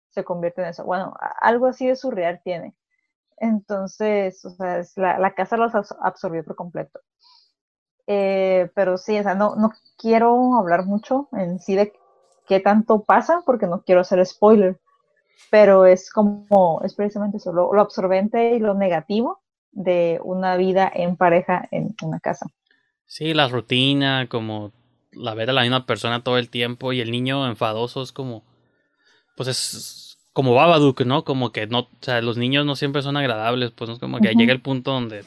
[0.09, 0.85] se convierte en eso.
[0.85, 2.75] Bueno, algo así de surreal tiene.
[3.37, 7.01] Entonces, o sea, es la, casa los abs- absorbió por completo.
[8.07, 11.93] Eh, pero sí, o sea, no, no quiero hablar mucho en sí de
[12.47, 14.79] qué tanto pasa porque no quiero hacer spoiler
[15.49, 20.91] pero es como, es precisamente eso, lo, lo absorbente y lo negativo de una vida
[20.93, 22.47] en pareja en una casa.
[23.05, 24.71] Sí, la rutina, como
[25.11, 28.43] la ver a la misma persona todo el tiempo y el niño enfadoso es como,
[29.35, 31.23] pues es como Babadook, ¿no?
[31.23, 34.19] Como que no, o sea, los niños no siempre son agradables, pues no es como
[34.19, 35.23] que llega el punto donde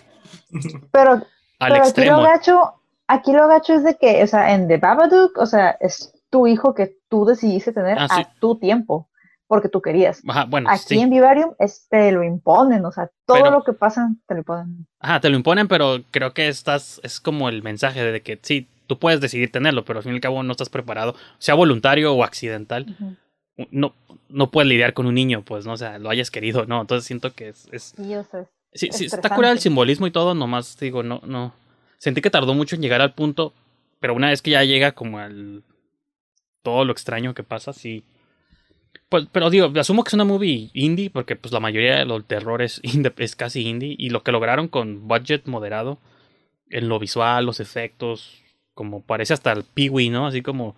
[0.93, 1.23] Pero,
[1.59, 2.75] al pero aquí lo gacho,
[3.07, 6.47] aquí lo gacho es de que, o sea, en The Babadook, o sea, es tu
[6.47, 8.21] hijo que tú decidiste tener Ah, sí.
[8.23, 9.09] a tu tiempo,
[9.53, 10.23] porque tú querías.
[10.27, 10.99] Ajá, bueno, Aquí sí.
[10.99, 14.39] en Vivarium es, te lo imponen, o sea, todo Pero- lo que pasa te lo
[14.41, 14.87] imponen.
[14.99, 18.67] Ajá, te lo imponen, pero creo que estás, es como el mensaje de que sí,
[18.87, 22.15] tú puedes decidir tenerlo, pero al fin y al cabo no estás preparado, sea voluntario
[22.15, 22.97] o accidental,
[23.71, 23.95] no,
[24.31, 25.75] no puedes lidiar con un niño, pues, ¿no?
[25.75, 26.81] O sea, lo hayas querido, ¿no?
[26.81, 30.13] Entonces siento que es, es Sí, o sea, Sí, sí, está curado el simbolismo y
[30.13, 31.53] todo, nomás digo, no, no.
[31.99, 33.53] Sentí que tardó mucho en llegar al punto,
[34.01, 35.63] pero una vez que ya llega como al
[36.63, 38.03] todo lo extraño que pasa, sí.
[39.09, 42.27] Pues, pero digo, asumo que es una movie indie, porque pues la mayoría de los
[42.27, 42.81] terrores
[43.19, 45.99] es casi indie, y lo que lograron con budget moderado,
[46.71, 48.43] en lo visual, los efectos,
[48.75, 50.27] como parece hasta el Peewee, ¿no?
[50.27, 50.75] Así como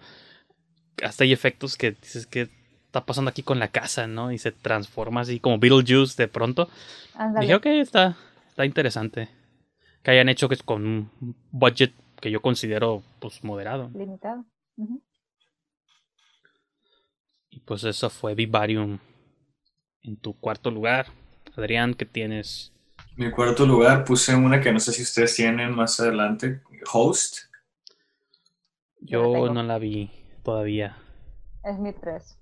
[1.03, 2.49] hasta hay efectos que dices que
[2.87, 4.33] está pasando aquí con la casa, ¿no?
[4.33, 6.69] Y se transforma así como Beetlejuice de pronto.
[7.15, 7.47] ándale.
[7.47, 8.17] Dije, ok, está,
[8.49, 9.29] está interesante.
[10.03, 13.91] Que hayan hecho que con un budget que yo considero pues moderado.
[13.95, 14.45] limitado.
[14.77, 15.03] Ujú.
[17.55, 18.99] Y pues eso fue Vivarium
[20.03, 21.07] en tu cuarto lugar.
[21.57, 22.73] Adrián, ¿qué tienes?
[23.17, 26.63] Mi cuarto lugar puse una que no sé si ustedes tienen más adelante,
[26.93, 27.43] Host.
[28.99, 30.11] Yo no la vi
[30.43, 30.97] todavía.
[31.63, 32.37] Es mi tres.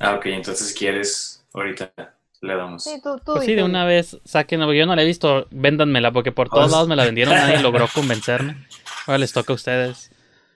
[0.00, 1.92] Ah, ok, entonces quieres, ahorita
[2.40, 2.84] le damos.
[2.84, 6.10] Sí, tú, tú Pues sí, de una vez saquen, yo no la he visto, véndanmela
[6.10, 8.66] porque por todos Pues- lados me la vendieron, nadie logró convencerme.
[9.06, 10.10] Ahora les toca a ustedes.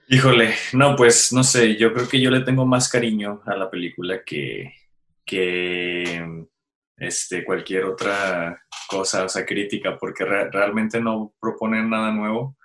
[0.07, 3.69] Híjole, no, pues no sé, yo creo que yo le tengo más cariño a la
[3.69, 4.73] película que,
[5.25, 6.45] que
[6.97, 12.57] este, cualquier otra cosa, o sea, crítica, porque re- realmente no proponen nada nuevo,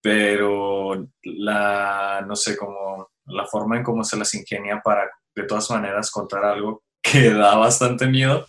[0.00, 5.70] pero la, no sé, como la forma en cómo se las ingenia para, de todas
[5.70, 8.46] maneras, contar algo que da bastante miedo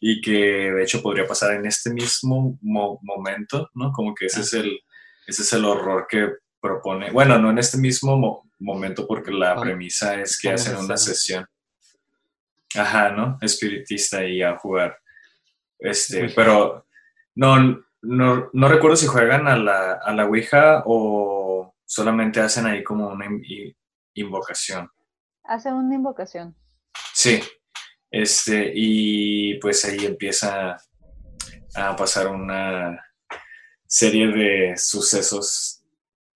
[0.00, 0.32] y que
[0.72, 3.92] de hecho podría pasar en este mismo mo- momento, ¿no?
[3.92, 4.80] Como que ese es el,
[5.26, 9.54] ese es el horror que propone, bueno, no en este mismo mo- momento porque la
[9.60, 11.46] premisa es que hacen una sesión,
[12.74, 13.38] ajá, ¿no?
[13.40, 14.98] Espiritista y a jugar,
[15.78, 16.32] este, Uy.
[16.34, 16.86] pero
[17.34, 22.82] no, no, no recuerdo si juegan a la, a la Ouija o solamente hacen ahí
[22.84, 23.26] como una
[24.14, 24.90] invocación.
[25.44, 26.54] Hace una invocación.
[27.14, 27.40] Sí,
[28.10, 30.76] este, y pues ahí empieza
[31.74, 33.02] a pasar una
[33.86, 35.77] serie de sucesos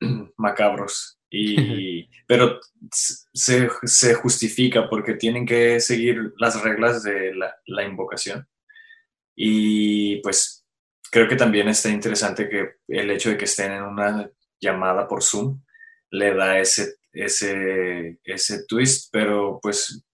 [0.37, 1.19] macabros.
[1.31, 2.61] Y, pero
[2.91, 8.47] se, se justifica porque tienen que seguir las reglas de la, la invocación.
[9.35, 10.65] Y pues
[11.11, 15.23] creo que también está interesante que el hecho de que estén en una llamada por
[15.23, 15.61] Zoom
[16.11, 20.05] le da ese, ese, ese twist, pero pues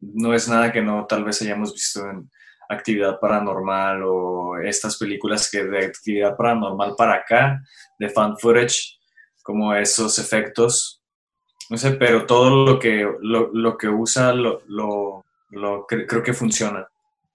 [0.00, 2.30] no es nada que no tal vez hayamos visto en
[2.68, 7.62] actividad paranormal o estas películas que de actividad paranormal para acá,
[7.98, 8.97] de fan footage,
[9.48, 11.02] como esos efectos,
[11.70, 16.22] no sé, pero todo lo que, lo, lo que usa lo, lo, lo cre- creo
[16.22, 16.86] que funciona,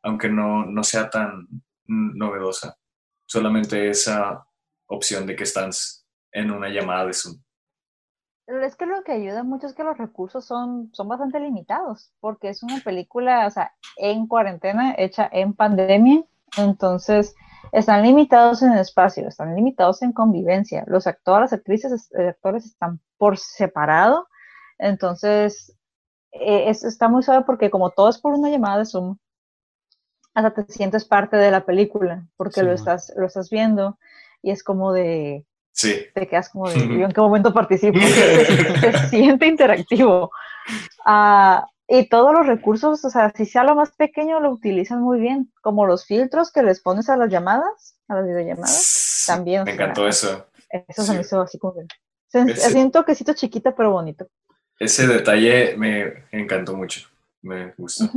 [0.04, 1.48] aunque no, no sea tan
[1.88, 2.78] novedosa,
[3.26, 4.46] solamente esa
[4.86, 5.72] opción de que están
[6.32, 7.36] en una llamada de Zoom.
[8.46, 12.50] Es que lo que ayuda mucho es que los recursos son, son bastante limitados, porque
[12.50, 16.24] es una película, o sea, en cuarentena, hecha en pandemia,
[16.58, 17.36] entonces
[17.72, 20.84] están limitados en espacio, están limitados en convivencia.
[20.88, 24.28] Los actores, las actrices, eh, actores están por separado,
[24.78, 25.76] entonces
[26.34, 29.18] eh, es- está muy suave porque como todo es por una llamada de Zoom,
[30.34, 33.98] hasta te sientes parte de la película, porque Sí, lo estás, lo estás viendo
[34.42, 38.12] y es como de, Sí, te quedas como de, ¿yo en qué momento participo?
[38.12, 38.46] se,
[38.82, 40.32] se siente interactivo.
[41.06, 45.20] Ah, y todos los recursos, o sea, si sea lo más pequeño, lo utilizan muy
[45.20, 49.26] bien, como los filtros que les pones a las llamadas, a las videollamadas.
[49.28, 49.64] También.
[49.64, 50.48] Me encantó eso.
[50.70, 51.82] Eso se me hizo así como que...
[52.34, 54.28] Así un toquecito chiquita pero bonito.
[54.80, 57.08] Ese detalle me encantó mucho.
[57.42, 58.10] Me gustó.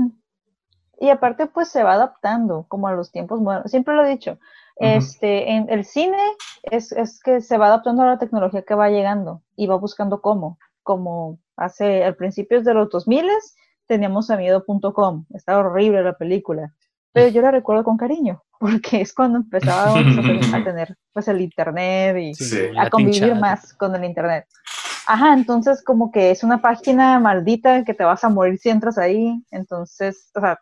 [0.98, 3.70] Y aparte, pues se va adaptando como a los tiempos modernos.
[3.70, 4.38] Siempre lo he dicho.
[4.76, 6.18] Este, en el cine
[6.62, 10.22] es, es, que se va adaptando a la tecnología que va llegando y va buscando
[10.22, 10.58] cómo.
[10.82, 13.28] Como hace, al principios de los 2000
[13.86, 15.24] teníamos amido.com.
[15.34, 16.72] Estaba horrible la película.
[17.12, 20.04] Pero yo la recuerdo con cariño, porque es cuando empezábamos
[20.54, 24.46] a tener pues el internet y a convivir más con el internet.
[25.06, 28.98] Ajá, entonces como que es una página maldita que te vas a morir si entras
[28.98, 29.42] ahí.
[29.50, 30.58] Entonces, o sea,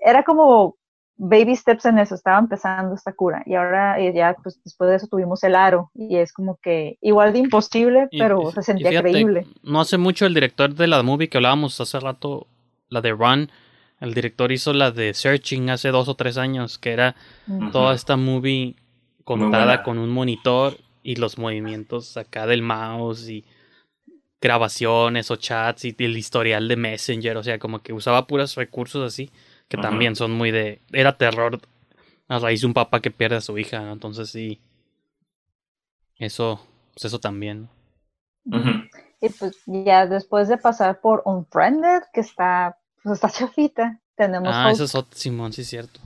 [0.00, 0.76] era como
[1.18, 3.42] baby steps en eso, estaba empezando esta cura.
[3.44, 5.90] Y ahora eh, ya, pues después de eso tuvimos el aro.
[5.94, 9.46] Y es como que igual de imposible, pero se sentía creíble.
[9.62, 12.46] No hace mucho el director de la movie que hablábamos hace rato,
[12.88, 13.50] la de Run,
[14.00, 17.16] el director hizo la de Searching hace dos o tres años, que era
[17.72, 18.76] toda esta movie
[19.24, 23.44] contada con un monitor y los movimientos acá del mouse y
[24.40, 29.04] grabaciones o chats y el historial de Messenger, o sea, como que usaba puros recursos
[29.04, 29.30] así,
[29.68, 30.80] que también son muy de...
[30.92, 31.60] Era terror
[32.28, 34.60] a raíz de un papá que pierde a su hija, entonces sí.
[36.16, 36.60] Eso,
[36.94, 37.68] pues eso también.
[39.20, 44.50] Y pues ya después de pasar por Unfriended, que está, pues está chafita, tenemos...
[44.52, 46.00] Ah, eso es otro, Simón, sí es cierto.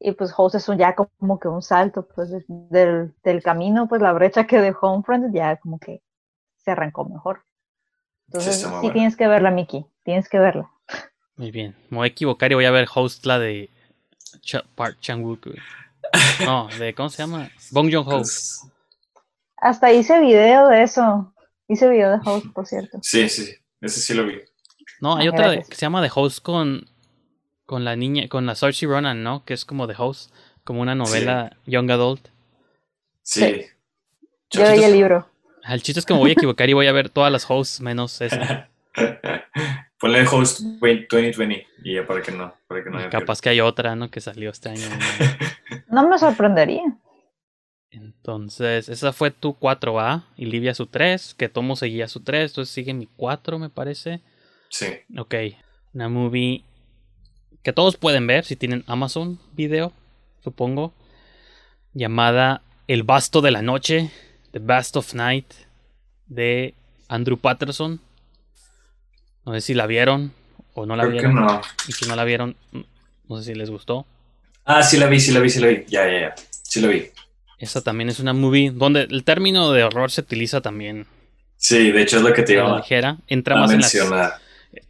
[0.00, 4.00] Y pues Host es un, ya como que un salto, pues del, del camino, pues
[4.00, 6.02] la brecha que dejó Unfriended ya como que
[6.58, 7.42] se arrancó mejor.
[8.28, 9.86] Entonces, sí, tienes que verla, Miki.
[10.04, 10.70] Tienes que verla.
[11.38, 11.74] Muy bien.
[11.88, 13.70] Me voy a equivocar y voy a ver host la de
[14.74, 15.54] Park Chang-wook.
[16.44, 17.50] No, de ¿cómo se llama?
[17.70, 18.10] Bong Joon-ho.
[18.10, 18.66] Pues,
[19.56, 21.32] Hasta hice video de eso.
[21.68, 22.98] Hice video de host, por cierto.
[23.02, 24.40] Sí, sí, ese sí lo vi.
[25.00, 26.88] No, hay otra que se llama The Host con
[27.66, 29.44] con la niña, con la Saoirse Ronan, ¿no?
[29.44, 30.32] Que es como The Host,
[30.64, 32.28] como una novela young adult.
[33.22, 33.66] Sí.
[34.50, 35.28] Yo leí el libro.
[35.68, 37.82] El chiste es que me voy a equivocar y voy a ver todas las hosts
[37.82, 38.70] menos esa.
[40.00, 42.54] Ponle host 2020 y ya para que no.
[42.68, 44.10] Para que no capaz que hay otra, ¿no?
[44.10, 44.86] Que salió este año.
[45.90, 46.82] no me sorprendería.
[47.90, 52.72] Entonces, esa fue tu 4A y Livia su 3, que Tomo seguía su 3, entonces
[52.72, 54.20] sigue mi 4, me parece.
[54.68, 54.86] Sí.
[55.16, 55.34] Ok,
[55.94, 56.64] una movie
[57.62, 59.92] que todos pueden ver si tienen Amazon Video,
[60.44, 60.92] supongo,
[61.94, 64.10] llamada El Basto de la Noche,
[64.52, 65.52] The Best of Night
[66.26, 66.74] de
[67.08, 68.00] Andrew Patterson.
[69.48, 70.32] No sé si la vieron
[70.74, 71.62] o no la vieron.
[71.88, 72.54] Y si no la vieron,
[73.30, 74.04] no sé si les gustó.
[74.66, 75.84] Ah, sí la vi, sí la vi, sí la vi.
[75.88, 76.34] Ya, ya, ya.
[76.50, 77.06] Sí la vi.
[77.58, 81.06] Esa también es una movie donde el término de horror se utiliza también.
[81.56, 83.16] Sí, de hecho es lo que te iba a ligera.
[83.26, 84.38] Entra más en la,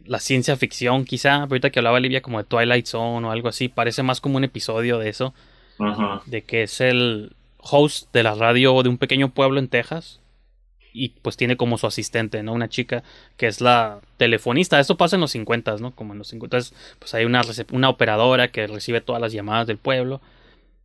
[0.05, 1.43] la, ciencia ficción, quizá.
[1.43, 4.43] Ahorita que hablaba Livia como de Twilight Zone o algo así, parece más como un
[4.43, 5.33] episodio de eso.
[6.25, 10.18] De que es el, host de la radio de un pequeño pueblo en Texas
[10.99, 12.53] y pues tiene como su asistente, ¿no?
[12.53, 13.03] Una chica
[13.37, 14.79] que es la telefonista.
[14.79, 15.95] Esto pasa en los 50, ¿no?
[15.95, 16.57] Como en los 50.
[16.99, 20.21] pues hay una, una operadora que recibe todas las llamadas del pueblo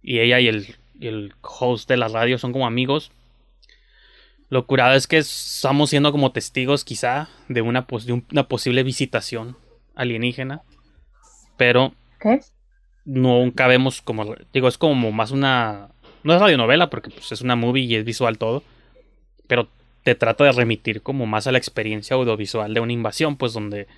[0.03, 3.11] y ella y el, el host de la radio son como amigos.
[4.50, 9.57] Lo curado es que estamos siendo como testigos quizá de una, de una posible visitación
[9.96, 10.62] alienígena,
[11.57, 12.40] pero ¿Qué?
[13.05, 15.88] nunca vemos como, digo, es como más una
[16.24, 18.62] no es radionovela porque pues, es una movie y es visual todo.
[19.46, 19.68] Pero
[20.05, 23.88] te trata de remitir como más a la experiencia audiovisual de una invasión, pues donde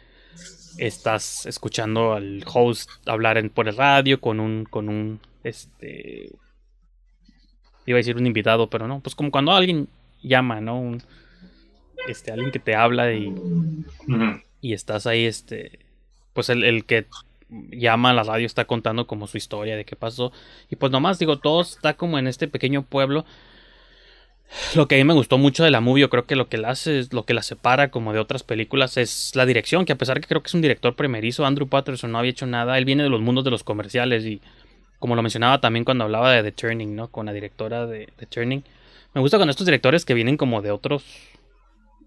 [0.79, 6.33] estás escuchando al host hablar en, por el radio con un, con un, este,
[7.87, 9.89] iba a decir un invitado, pero no, pues como cuando alguien
[10.23, 10.79] llama, ¿no?
[10.79, 11.03] Un,
[12.09, 13.35] este, alguien que te habla y,
[14.61, 15.81] y estás ahí, este,
[16.33, 17.07] pues el, el que
[17.71, 20.33] llama a la radio, está contando como su historia de qué pasó.
[20.71, 23.25] Y pues nomás digo, todo está como en este pequeño pueblo.
[24.75, 26.57] Lo que a mí me gustó mucho de la movie, yo creo que lo que
[26.57, 29.99] la hace, lo que la separa como de otras películas es la dirección, que a
[29.99, 32.85] pesar que creo que es un director primerizo, Andrew Patterson no había hecho nada, él
[32.85, 34.41] viene de los mundos de los comerciales y
[34.99, 37.09] como lo mencionaba también cuando hablaba de The Turning, ¿no?
[37.09, 38.65] Con la directora de The Turning.
[39.15, 41.05] Me gusta con estos directores que vienen como de otros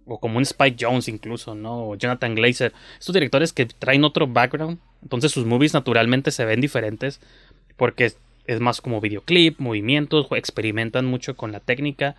[0.06, 1.90] o como un Spike Jones incluso, ¿no?
[1.90, 2.74] O Jonathan Glazer.
[3.00, 4.80] Estos directores que traen otro background.
[5.04, 7.22] Entonces sus movies naturalmente se ven diferentes.
[7.78, 8.14] Porque
[8.50, 12.16] es más como videoclip, movimientos, experimentan mucho con la técnica.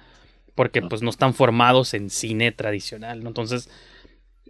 [0.54, 3.28] Porque pues no están formados en cine tradicional, ¿no?
[3.28, 3.70] Entonces,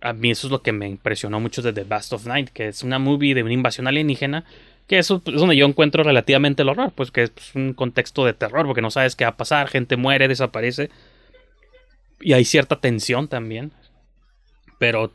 [0.01, 2.69] a mí eso es lo que me impresionó mucho de The Best of Night, que
[2.69, 4.45] es una movie de una invasión alienígena.
[4.87, 8.33] Que eso es donde yo encuentro relativamente el horror, pues que es un contexto de
[8.33, 10.91] terror, porque no sabes qué va a pasar, gente muere, desaparece
[12.21, 13.73] y hay cierta tensión también.
[14.79, 15.13] Pero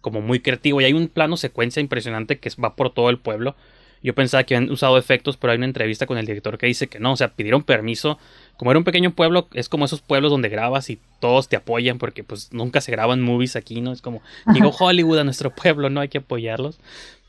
[0.00, 0.80] como muy creativo.
[0.80, 3.56] Y hay un plano secuencia impresionante que va por todo el pueblo.
[4.02, 6.88] Yo pensaba que habían usado efectos, pero hay una entrevista con el director que dice
[6.88, 8.18] que no, o sea, pidieron permiso.
[8.56, 11.98] Como era un pequeño pueblo, es como esos pueblos donde grabas y todos te apoyan
[11.98, 13.92] porque pues nunca se graban movies aquí, ¿no?
[13.92, 14.22] Es como,
[14.54, 16.78] llegó Hollywood a nuestro pueblo, no hay que apoyarlos.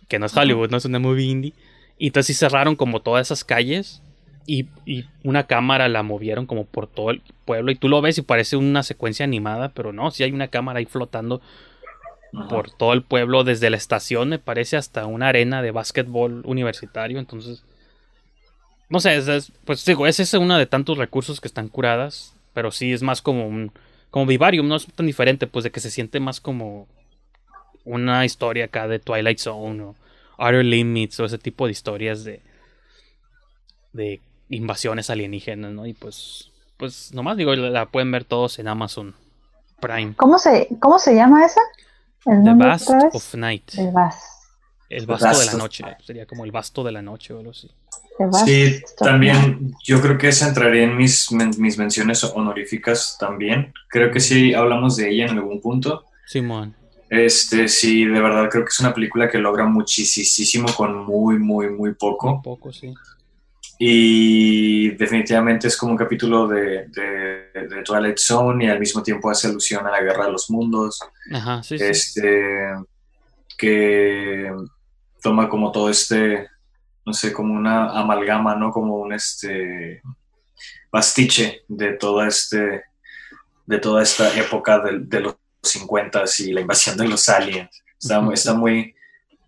[0.07, 1.53] Que no es Hollywood, no es una movie indie.
[1.97, 4.01] Y entonces sí cerraron como todas esas calles
[4.45, 8.17] y, y, una cámara la movieron como por todo el pueblo y tú lo ves
[8.17, 11.41] y parece una secuencia animada, pero no, sí hay una cámara ahí flotando
[12.49, 17.19] por todo el pueblo, desde la estación me parece hasta una arena de básquetbol universitario,
[17.19, 17.63] entonces...
[18.89, 22.71] No sé, es, pues digo, ese es uno de tantos recursos que están curadas, pero
[22.71, 23.71] sí es más como un...
[24.09, 26.87] Como Vivarium, no es tan diferente, pues de que se siente más como
[27.85, 29.95] una historia acá de Twilight Zone o
[30.37, 32.41] Outer Limits o ese tipo de historias de...
[33.93, 34.19] de
[34.49, 35.85] invasiones alienígenas, ¿no?
[35.85, 36.51] Y pues...
[36.77, 39.15] Pues nomás digo, la pueden ver todos en Amazon
[39.79, 40.15] Prime.
[40.17, 41.61] ¿Cómo se, cómo se llama esa?
[42.23, 43.73] The Vast of Night.
[43.75, 44.23] El Vast.
[44.89, 45.83] El vasto de la noche.
[46.05, 47.71] Sería como el vasto de la noche o algo así.
[48.45, 53.73] Sí, también yo creo que esa entraría en mis, mis menciones honoríficas también.
[53.87, 56.05] Creo que sí hablamos de ella en algún punto.
[56.27, 56.75] Simón.
[57.09, 61.69] Este, sí, de verdad creo que es una película que logra muchísimo con muy, muy,
[61.69, 62.35] muy poco.
[62.35, 62.93] Muy poco, sí.
[63.83, 69.27] Y definitivamente es como un capítulo de, de, de, Twilight Zone y al mismo tiempo
[69.27, 70.99] hace alusión a la Guerra de los Mundos.
[71.33, 72.75] Ajá, sí, este,
[73.57, 74.53] Que
[75.23, 76.47] toma como todo este,
[77.03, 78.69] no sé, como una amalgama, ¿no?
[78.69, 80.03] Como un este
[80.91, 82.83] pastiche de toda este
[83.65, 87.81] de toda esta época de, de los 50 y la invasión de los aliens.
[87.99, 88.93] Está, está muy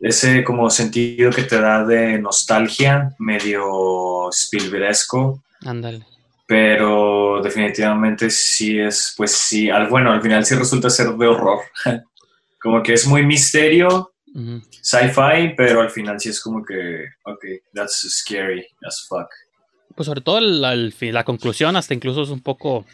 [0.03, 5.41] ese como sentido que te da de nostalgia, medio Spielbergesco.
[5.65, 6.05] Ándale.
[6.45, 11.59] Pero definitivamente sí es, pues sí, al, bueno, al final sí resulta ser de horror.
[12.61, 14.13] como que es muy misterio,
[14.81, 19.27] sci-fi, pero al final sí es como que, ok, that's scary as fuck.
[19.95, 22.85] Pues sobre todo la conclusión hasta incluso es un poco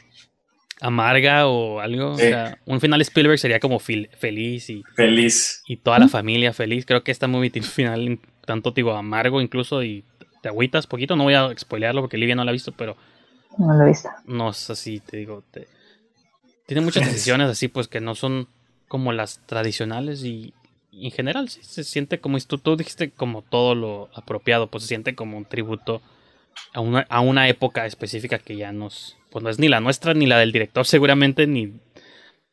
[0.82, 2.12] amarga o algo.
[2.12, 4.84] O sea, un final Spielberg sería como feliz y.
[4.96, 5.64] Feliz.
[5.68, 6.86] Y toda la familia feliz.
[6.86, 10.04] Creo que esta movie tiene un final tanto, digo, amargo incluso y
[10.42, 11.16] te agüitas poquito.
[11.16, 12.96] No voy a spoilearlo porque Livia no la ha visto, pero.
[13.58, 14.10] No lo he visto.
[14.26, 15.44] No es así, te digo.
[16.66, 18.48] Tiene muchas decisiones así, pues que no son
[18.88, 20.54] como las tradicionales y,
[20.92, 22.40] en general sí se siente como.
[22.40, 26.02] Tú, tú dijiste como todo lo apropiado, pues se siente como un tributo
[26.74, 30.14] a una, a una época específica que ya nos pues no es ni la nuestra
[30.14, 31.74] ni la del director seguramente, ni,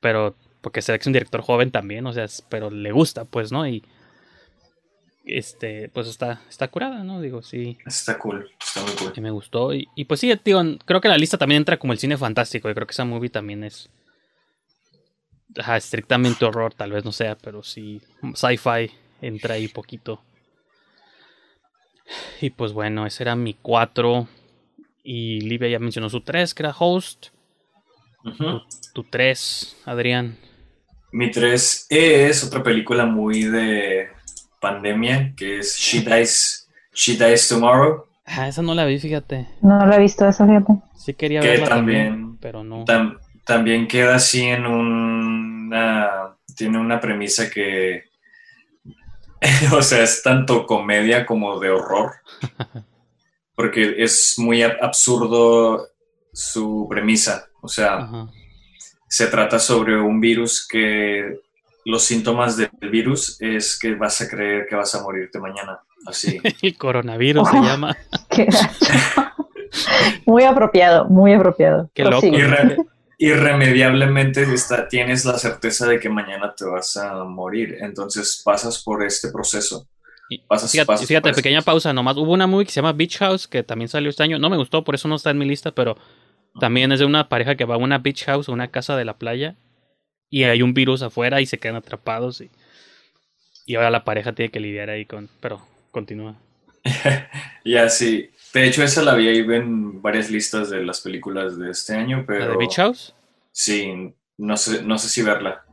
[0.00, 3.24] pero porque se ve que es un director joven también, o sea, pero le gusta,
[3.24, 3.68] pues, ¿no?
[3.68, 3.84] Y
[5.26, 7.20] este, pues está, está curada, ¿no?
[7.20, 7.76] Digo, sí.
[7.84, 9.12] Está cool, está muy cool.
[9.14, 9.74] Y me gustó.
[9.74, 12.70] Y, y pues sí, digo, creo que la lista también entra como el cine fantástico.
[12.70, 13.90] Y creo que esa movie también es.
[15.76, 18.00] estrictamente horror, tal vez no sea, pero sí.
[18.34, 20.22] Sci-fi entra ahí poquito.
[22.40, 24.28] Y pues bueno, ese era mi 4.
[25.08, 27.28] Y Livia ya mencionó su 3, que era Host.
[28.92, 30.36] Tu 3, Adrián.
[31.12, 34.08] Mi 3 es otra película muy de
[34.60, 38.04] pandemia, que es She Dies, She Dies Tomorrow.
[38.24, 39.46] Ah, esa no la vi, fíjate.
[39.62, 40.72] No la he visto esa, fíjate.
[40.96, 42.84] Sí quería que verla también, pero no.
[43.44, 46.34] también queda así en una...
[46.56, 48.06] Tiene una premisa que...
[49.72, 52.14] o sea, es tanto comedia como de horror.
[53.56, 55.88] porque es muy absurdo
[56.32, 57.48] su premisa.
[57.62, 58.08] O sea,
[59.08, 61.40] se trata sobre un virus que
[61.86, 65.80] los síntomas del virus es que vas a creer que vas a morirte mañana.
[66.06, 66.38] Así.
[66.62, 67.96] El coronavirus se llama.
[70.26, 71.90] muy apropiado, muy apropiado.
[71.94, 72.26] Qué loco.
[73.18, 77.78] irremediablemente está, tienes la certeza de que mañana te vas a morir.
[77.80, 79.88] Entonces pasas por este proceso
[81.06, 82.16] fíjate, pequeña pausa nomás.
[82.16, 84.38] Hubo una movie que se llama Beach House que también salió este año.
[84.38, 85.96] No me gustó, por eso no está en mi lista, pero
[86.60, 89.18] también es de una pareja que va a una beach house, una casa de la
[89.18, 89.56] playa,
[90.30, 92.40] y hay un virus afuera y se quedan atrapados.
[92.40, 92.50] Y,
[93.66, 95.28] y ahora la pareja tiene que lidiar ahí con.
[95.40, 95.60] Pero
[95.90, 96.36] continúa.
[97.64, 98.30] ya, sí.
[98.54, 102.24] De hecho, esa la vi ahí en varias listas de las películas de este año,
[102.26, 102.40] pero.
[102.40, 103.14] ¿La de Beach House?
[103.52, 105.65] Sí, no sé, no sé si verla.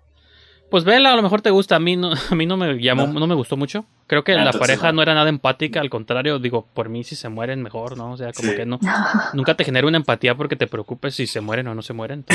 [0.73, 1.75] Pues vela, a lo mejor te gusta.
[1.75, 3.27] A mí no, a mí no me llamó, no.
[3.27, 3.85] me gustó mucho.
[4.07, 5.03] Creo que ah, la pareja no.
[5.03, 8.13] era nada empática, al contrario, digo, por mí si se mueren mejor, ¿no?
[8.13, 8.79] O sea, como que no.
[9.33, 12.25] Nunca te genera una empatía porque te preocupes si se mueren o no se mueren.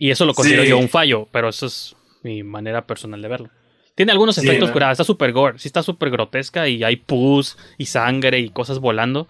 [0.00, 1.94] y eso lo considero yo un fallo, pero eso es
[2.24, 3.50] mi manera personal de verlo.
[3.94, 7.86] Tiene algunos efectos curados, está súper gore, sí está súper grotesca y hay pus y
[7.86, 9.28] sangre y cosas volando.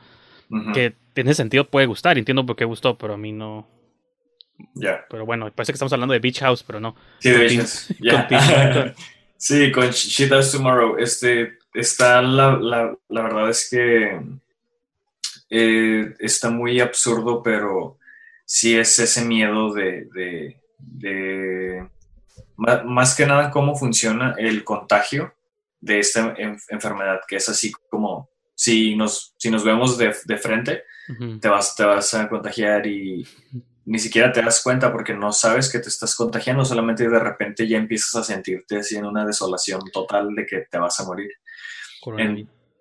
[0.73, 3.69] Que tiene sentido, puede gustar, entiendo por qué gustó, pero a mí no,
[4.75, 5.05] ya.
[5.11, 6.95] Pero bueno, parece que estamos hablando de Beach House, pero no.
[7.19, 7.89] Sí, de Beach House.
[9.37, 10.99] Sí, con She Does Tomorrow.
[10.99, 14.21] Este, está la, la, la verdad es que
[15.51, 17.99] eh, está muy absurdo, pero
[18.45, 20.09] sí es ese miedo de,
[20.79, 21.89] de,
[22.85, 25.35] más que nada cómo funciona el contagio
[25.81, 30.37] de esta en- enfermedad, que es así como si nos, si nos vemos de, de
[30.37, 30.85] frente,
[31.41, 33.27] te vas, te vas a contagiar y
[33.85, 37.67] ni siquiera te das cuenta porque no sabes que te estás contagiando, solamente de repente
[37.67, 41.31] ya empiezas a sentirte así en una desolación total de que te vas a morir.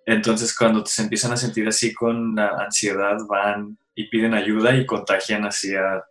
[0.05, 4.85] Entonces, cuando se empiezan a sentir así con la ansiedad, van y piden ayuda y
[4.85, 6.03] contagian así a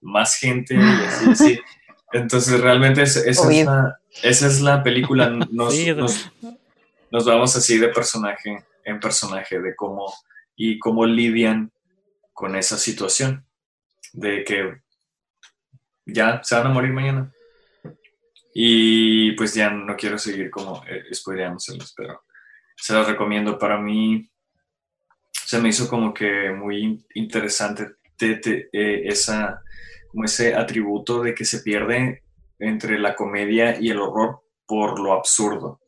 [0.00, 1.60] más gente y así, así.
[2.12, 5.28] Entonces, realmente es- esa, es la, esa es la película.
[5.50, 6.30] Nos, Sí, nos,
[7.10, 10.12] nos vamos así de personaje en personaje, de cómo
[10.56, 11.72] y cómo lidian
[12.32, 13.43] con esa situación
[14.14, 14.80] de que
[16.06, 17.32] ya se van a morir mañana.
[18.54, 22.22] Y pues ya no quiero seguir como eh, spoileándoselos, pero
[22.76, 23.58] se los recomiendo.
[23.58, 24.30] Para mí
[25.32, 29.60] se me hizo como que muy interesante te- te- eh, esa,
[30.08, 32.22] como ese atributo de que se pierde
[32.60, 35.80] entre la comedia y el horror por lo absurdo.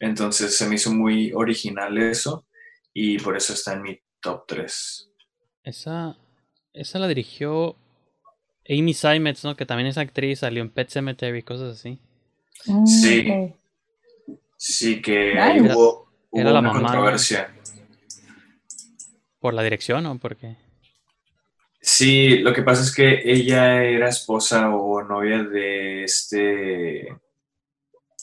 [0.00, 2.46] Entonces se me hizo muy original eso
[2.92, 5.10] y por eso está en mi top 3.
[5.62, 6.16] Esa,
[6.72, 7.76] esa la dirigió
[8.68, 9.56] Amy Simons, ¿no?
[9.56, 11.98] Que también es actriz, salió en Pet Cemetery, cosas así.
[12.86, 13.54] Sí.
[14.56, 17.54] Sí, que ahí hubo, hubo Era la una mamá, controversia.
[19.40, 20.56] ¿Por la dirección o por qué?
[21.80, 27.08] Sí, lo que pasa es que ella era esposa o novia de este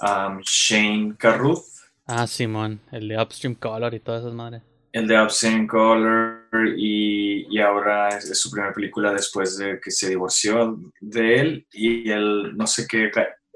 [0.02, 1.64] um, Shane Carruth,
[2.08, 4.62] Ah, Simón, el de Upstream Color y todas esas madres.
[4.92, 6.45] el de Obscene Color,
[6.78, 11.68] y, y ahora es, es su primera película después de que se divorció de él
[11.72, 13.12] y él, no sé qué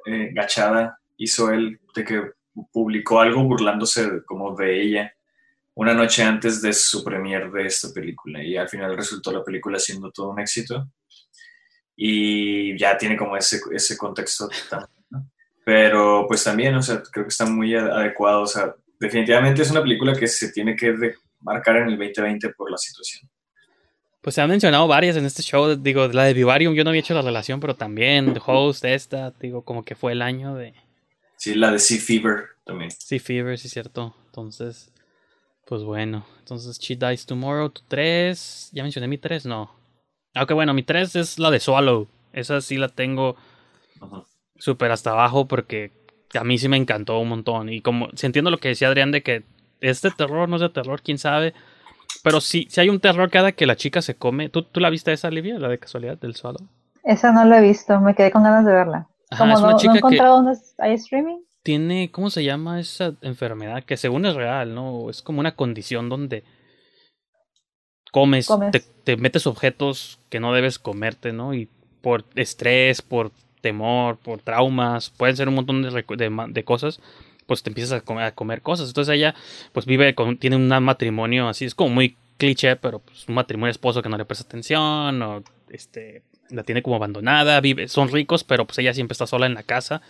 [0.05, 2.23] eh, gachada hizo él de que
[2.71, 5.13] publicó algo burlándose como de ella
[5.75, 9.79] una noche antes de su premier de esta película y al final resultó la película
[9.79, 10.91] siendo todo un éxito
[11.95, 14.49] y ya tiene como ese, ese contexto
[15.09, 15.29] ¿no?
[15.65, 19.81] pero pues también, o sea, creo que está muy adecuado, o sea, definitivamente es una
[19.81, 23.29] película que se tiene que de- marcar en el 2020 por la situación.
[24.21, 26.99] Pues se han mencionado varias en este show, digo, la de Vivarium yo no había
[26.99, 30.73] hecho la relación, pero también The Host, esta, digo, como que fue el año de
[31.39, 32.91] Sí, la de Sea Fever también.
[32.91, 34.13] Sea Fever, sí cierto.
[34.25, 34.91] Entonces,
[35.65, 39.73] pues bueno, entonces She Dies Tomorrow, tu 3, ya mencioné mi 3, no.
[40.33, 43.37] Aunque bueno, mi 3 es la de Swallow, esa sí la tengo
[44.57, 45.93] súper hasta abajo porque
[46.33, 47.69] a mí sí me encantó un montón.
[47.69, 49.43] Y como, si entiendo lo que decía Adrián de que
[49.82, 51.53] es de terror, no es de terror, quién sabe.
[52.23, 54.49] Pero sí, sí hay un terror cada que la chica se come.
[54.49, 55.59] ¿Tú, tú la viste esa, Olivia?
[55.59, 56.67] La de casualidad del Swallow.
[57.03, 59.09] Esa no la he visto, me quedé con ganas de verla.
[59.30, 61.39] Ajá, Como es no, una no chica he que encontrado dónde hay streaming.
[61.63, 63.84] tiene, ¿cómo se llama esa enfermedad?
[63.84, 65.09] Que según es real, ¿no?
[65.09, 66.43] Es como una condición donde
[68.11, 68.71] comes, Comes.
[68.71, 71.53] Te, te metes objetos que no debes comerte, ¿no?
[71.53, 71.69] Y
[72.01, 77.01] por estrés, por temor, por traumas, pueden ser un montón de, de, de cosas,
[77.49, 78.89] pues te empiezas a comer, a comer cosas.
[78.89, 79.33] Entonces ella,
[79.73, 83.71] pues vive con, tiene un matrimonio así, es como muy cliché, pero pues un matrimonio
[83.71, 86.21] esposo que no le presta atención, o este,
[86.51, 89.63] la tiene como abandonada, vive, son ricos, pero pues ella siempre está sola en la
[89.63, 90.03] casa.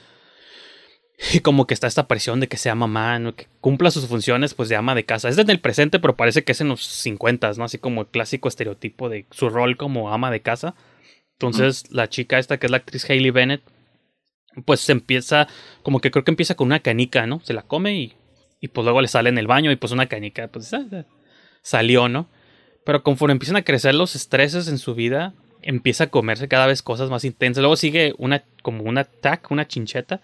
[1.34, 3.36] Y como que está esta presión de que sea mamá, ¿no?
[3.36, 5.30] que cumpla sus funciones pues de ama de casa.
[5.30, 7.64] Es desde el presente, pero parece que es en los 50, ¿no?
[7.64, 10.76] Así como el clásico estereotipo de su rol como ama de casa.
[11.34, 13.62] Entonces, la chica esta que es la actriz Hailey Bennett,
[14.66, 15.48] pues se empieza,
[15.84, 17.40] como que creo que empieza con una canica, ¿no?
[17.42, 18.14] Se la come y,
[18.60, 21.06] y pues luego le sale en el baño y pues una canica, pues ah,
[21.62, 22.28] salió, ¿no?
[22.86, 26.82] Pero conforme empiezan a crecer los estreses en su vida, empieza a comerse cada vez
[26.82, 27.62] cosas más intensas.
[27.62, 30.22] Luego sigue una, como un attack, una chincheta,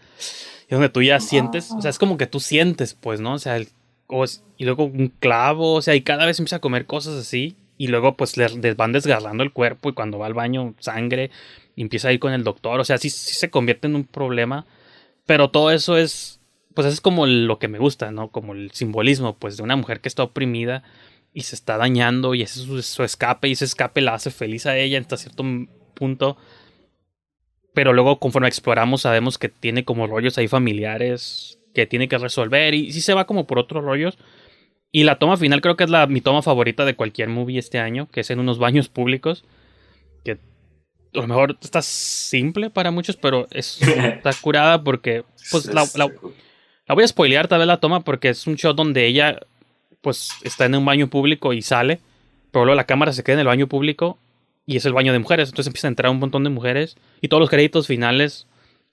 [0.69, 3.33] y donde tú ya sientes, o sea, es como que tú sientes, pues, ¿no?
[3.33, 7.15] O sea, y luego un clavo, o sea, y cada vez empieza a comer cosas
[7.15, 10.73] así, y luego pues le, les van desgarrando el cuerpo, y cuando va al baño,
[10.79, 11.29] sangre,
[11.75, 14.65] y empieza a ir con el doctor, o sea, sí, se convierte en un problema,
[15.25, 16.39] pero todo eso es,
[16.73, 18.29] pues es como lo que me gusta, ¿no?
[18.29, 20.83] Como el simbolismo, pues, de una mujer que está oprimida
[21.33, 24.31] y se está dañando, y ese es su, su escape, y ese escape la hace
[24.31, 25.43] feliz a ella hasta cierto
[25.93, 26.37] punto.
[27.73, 32.73] Pero luego, conforme exploramos, sabemos que tiene como rollos ahí familiares que tiene que resolver.
[32.73, 34.17] Y sí se va como por otros rollos.
[34.91, 37.79] Y la toma final creo que es la, mi toma favorita de cualquier movie este
[37.79, 39.43] año, que es en unos baños públicos.
[41.15, 46.11] A lo mejor está simple para muchos, pero es, está curada porque pues la, la-
[46.87, 49.39] la voy a spoilear tal vez la toma porque es un shot donde ella
[50.01, 51.99] pues está en un baño público y sale,
[52.51, 54.19] pero luego la cámara se queda en el baño público
[54.67, 57.27] y es el baño de mujeres, entonces empieza a entrar un montón de mujeres y
[57.27, 58.47] todos los créditos finales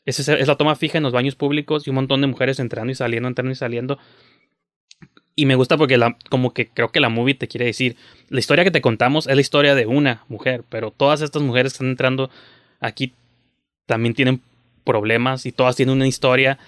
[0.06, 2.58] es, esa- es la toma fija en los baños públicos y un montón de mujeres
[2.60, 3.98] entrando y saliendo, entrando y saliendo
[5.34, 7.96] Y me gusta porque la, como que creo que la movie te quiere decir,
[8.28, 11.72] la historia que te contamos es la historia de una mujer, pero todas estas mujeres
[11.72, 12.30] que están entrando
[12.80, 13.14] aquí
[13.86, 14.42] también tienen
[14.84, 16.58] problemas y todas tienen una historia.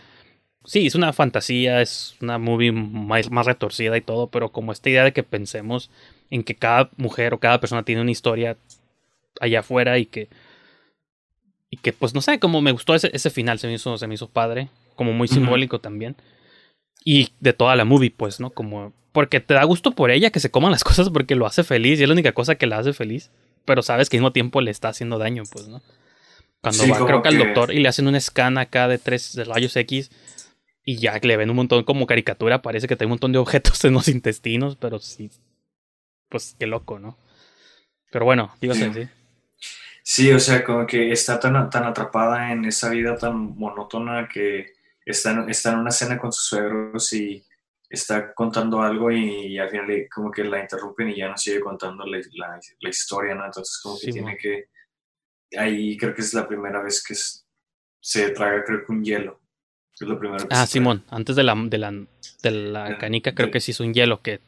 [0.64, 4.88] Sí, es una fantasía, es una movie más, más retorcida y todo, pero como esta
[4.88, 5.90] idea de que pensemos
[6.30, 8.56] en que cada mujer o cada persona tiene una historia
[9.40, 10.28] allá afuera y que
[11.68, 14.06] y que pues no sé, como me gustó ese, ese final, se me hizo se
[14.06, 16.16] me hizo padre, como muy simbólico también.
[17.04, 18.50] Y de toda la movie, pues, ¿no?
[18.50, 21.62] Como porque te da gusto por ella que se coman las cosas porque lo hace
[21.62, 23.30] feliz y es la única cosa que la hace feliz,
[23.64, 25.80] pero sabes que al mismo tiempo le está haciendo daño, pues, ¿no?
[26.60, 29.76] Cuando va, creo que, al doctor y le hacen un scan acá de tres rayos
[29.76, 30.10] X
[30.82, 33.84] y ya le ven un montón como caricatura, parece que tiene un montón de objetos
[33.84, 35.30] en los intestinos, pero sí,
[36.28, 37.16] pues qué loco, ¿no?
[38.10, 38.90] Pero bueno, digo sí.
[38.92, 39.08] sí.
[40.06, 44.73] Sí, o sea, como que está tan, tan atrapada en esa vida tan monótona que
[45.04, 47.44] está en, está en una cena con sus suegros y
[47.88, 51.60] está contando algo y, al final le- como que la interrumpen y ya no sigue
[51.60, 53.44] contando la, la- la historia, ¿no?
[53.44, 54.68] Entonces como que Sí, tiene que...
[55.56, 57.46] Ahí creo que es la primera vez que es-
[58.00, 59.40] se traga, creo que un hielo.
[59.94, 60.66] Es lo primero que Ah.
[60.66, 61.92] Simón, antes de la, de la,
[62.42, 64.40] de la canica creo de- que sí es un hielo que,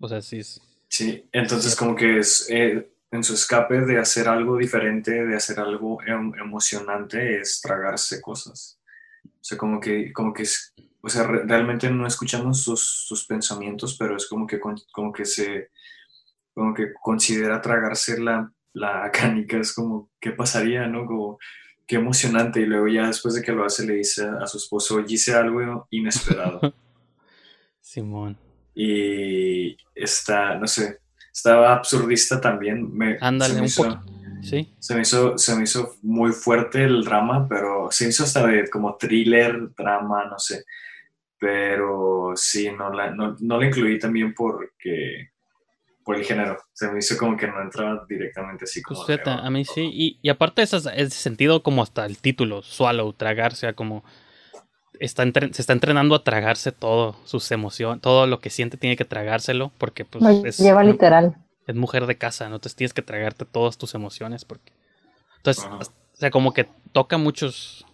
[0.00, 0.60] o sea, sí es...
[0.88, 5.60] Sí, entonces como que es eh, en su escape de hacer algo diferente, de hacer
[5.60, 8.79] algo em- emocionante, es tragarse cosas.
[9.40, 13.26] O sea, como que, como que es, o sea, re- realmente no escuchamos sus, sus
[13.26, 15.70] pensamientos, pero es como que, como que se,
[16.54, 21.06] como que considera tragarse la, la canica, es como, ¿qué pasaría, no?
[21.06, 21.38] Como,
[21.86, 22.60] qué emocionante.
[22.60, 25.34] Y luego ya después de que lo hace, le dice a su esposo, "Oye, hice
[25.34, 26.60] algo inesperado.
[27.80, 28.36] Simón.
[28.74, 31.00] y está, no sé,
[31.32, 32.92] estaba absurdista también.
[32.96, 33.68] Me, Ándale, un.
[34.42, 38.46] Sí, Se me, hizo, se me hizo muy fuerte el drama, pero se hizo hasta
[38.46, 40.64] de como thriller, drama, no sé.
[41.38, 45.30] Pero sí, no la, no, no la incluí también porque
[46.04, 46.58] por el género.
[46.72, 49.04] Se me hizo como que no entraba directamente así como.
[49.04, 49.90] pues fíjate, a mí sí.
[49.92, 54.04] Y, y aparte ese, ese sentido como hasta el título, swallow, tragar, o sea, como
[54.98, 58.96] está entre- se está entrenando a tragarse todo, sus emociones, todo lo que siente tiene
[58.96, 61.36] que tragárselo, porque pues Lo es, lleva literal.
[61.70, 62.56] Es mujer de casa, ¿no?
[62.56, 64.72] Entonces tienes que tragarte todas tus emociones, porque...
[65.38, 65.76] Entonces, Ajá.
[65.78, 67.84] o sea, como que toca muchos...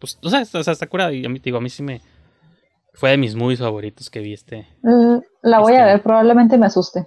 [0.00, 2.00] Pues, o sea, o sea, está curada y a mí, digo, a mí sí me...
[2.94, 4.66] Fue de mis movies favoritos que vi este...
[4.82, 7.06] Mm, La voy a Este- ver, probablemente me asuste.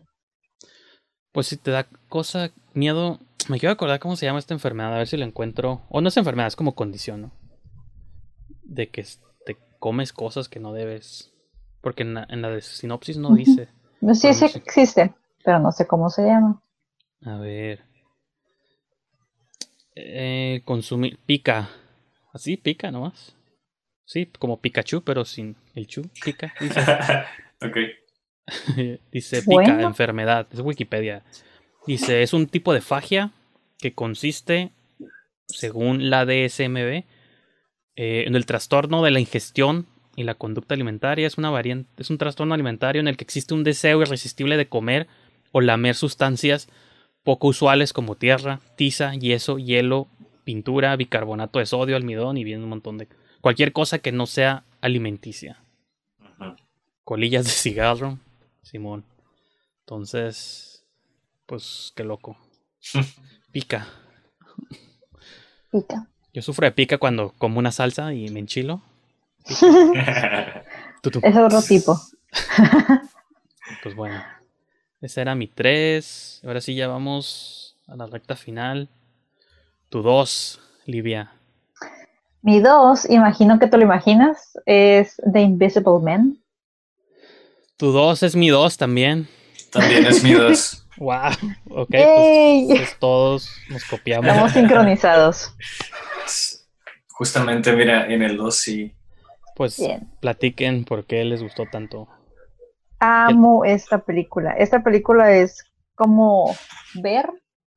[1.31, 3.19] Pues si te da cosa, miedo...
[3.47, 5.83] Me quiero acordar cómo se llama esta enfermedad, a ver si lo encuentro...
[5.89, 7.31] O no es enfermedad, es como condición, ¿no?
[8.63, 9.05] De que
[9.45, 11.31] te comes cosas que no debes...
[11.81, 13.69] Porque en la, en la de sinopsis no dice...
[14.13, 14.45] Sí, sí.
[14.55, 15.13] existe,
[15.45, 16.61] pero no sé cómo se llama.
[17.23, 17.83] A ver.
[19.95, 21.17] Eh, consumir.
[21.25, 21.69] Pica.
[22.33, 23.35] Así, pica nomás.
[24.03, 26.03] Sí, como Pikachu, pero sin el chu.
[26.23, 26.53] Pica.
[26.59, 26.81] Dice,
[27.61, 27.77] ok.
[29.11, 29.87] dice pica, Bueno.
[29.87, 30.47] enfermedad.
[30.51, 31.23] Es Wikipedia.
[31.87, 33.31] Dice, es un tipo de fagia
[33.79, 34.71] que consiste,
[35.47, 37.03] según la DSMB,
[37.95, 41.25] eh, en el trastorno de la ingestión y la conducta alimentaria.
[41.27, 44.67] Es una variante, es un trastorno alimentario en el que existe un deseo irresistible de
[44.67, 45.07] comer
[45.55, 46.67] o lamer sustancias
[47.23, 50.09] poco usuales como tierra, tiza, yeso, hielo,
[50.43, 53.07] pintura, bicarbonato de sodio, almidón y bien un montón de
[53.39, 55.63] cualquier cosa que no sea alimenticia.
[57.05, 58.19] Colillas de cigarro,
[58.63, 59.05] Simón.
[59.79, 60.83] Entonces,
[61.45, 62.37] pues qué loco.
[63.53, 63.87] Pica.
[65.71, 66.09] Pica.
[66.33, 68.81] Yo sufro de pica cuando como una salsa y me enchilo.
[71.05, 72.01] Es otro tipo.
[73.83, 74.34] Pues bueno.
[75.05, 76.41] Ese era mi 3.
[76.47, 78.89] Ahora sí ya vamos a la recta final.
[79.89, 81.31] Tu 2, Livia.
[82.41, 86.39] Mi dos, imagino que tú lo imaginas, es The Invisible Man.
[87.77, 89.27] Tu 2 es mi 2 también.
[89.71, 90.81] También es mi dos.
[90.97, 91.33] Wow.
[91.69, 94.27] Ok, pues, pues todos nos copiamos.
[94.27, 95.53] Estamos sincronizados.
[97.09, 98.95] Justamente, mira, en el 2 sí.
[99.55, 100.09] Pues Bien.
[100.21, 102.07] platiquen por qué les gustó tanto.
[103.07, 104.53] Amo esta película.
[104.53, 105.63] Esta película es
[105.95, 106.53] como
[106.95, 107.29] ver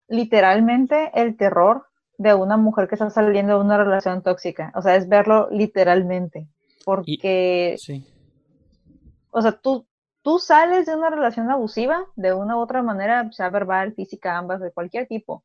[0.08, 4.72] literalmente el terror de una mujer que está saliendo de una relación tóxica.
[4.74, 6.48] O sea, es verlo literalmente.
[6.84, 8.06] Porque, Sí.
[9.30, 9.86] o sea, tú,
[10.22, 14.60] tú sales de una relación abusiva de una u otra manera, sea verbal, física, ambas,
[14.60, 15.44] de cualquier tipo.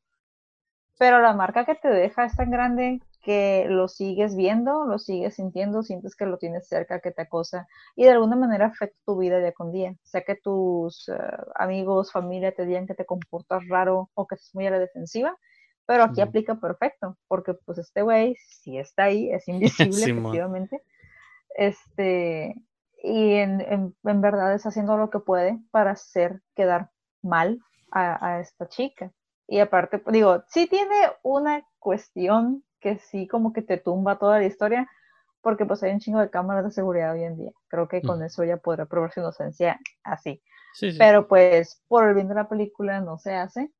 [0.98, 5.36] Pero la marca que te deja es tan grande que lo sigues viendo, lo sigues
[5.36, 7.66] sintiendo, sientes que lo tienes cerca, que te acosa
[7.96, 9.94] y de alguna manera afecta tu vida día con día.
[10.02, 11.16] Sea que tus eh,
[11.54, 15.36] amigos, familia te digan que te comportas raro o que estás muy a la defensiva,
[15.86, 20.26] pero aquí aplica perfecto, porque pues este güey sí está ahí, es invisible Simón.
[20.26, 20.82] efectivamente.
[21.56, 22.54] Este,
[23.02, 26.90] y en, en, en verdad está haciendo lo que puede para hacer quedar
[27.22, 27.58] mal
[27.90, 29.12] a, a esta chica.
[29.46, 34.44] Y aparte, digo, sí tiene una cuestión que sí como que te tumba toda la
[34.46, 34.86] historia,
[35.40, 37.50] porque pues hay un chingo de cámaras de seguridad hoy en día.
[37.68, 38.24] Creo que con Mm.
[38.24, 40.40] eso ella podrá probar su inocencia así.
[40.74, 40.98] Sí, sí.
[40.98, 43.70] Pero pues por el bien de la película no se hace.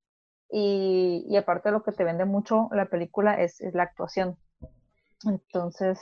[0.50, 4.36] Y, y aparte lo que te vende mucho la película es, es la actuación.
[5.26, 5.98] Entonces,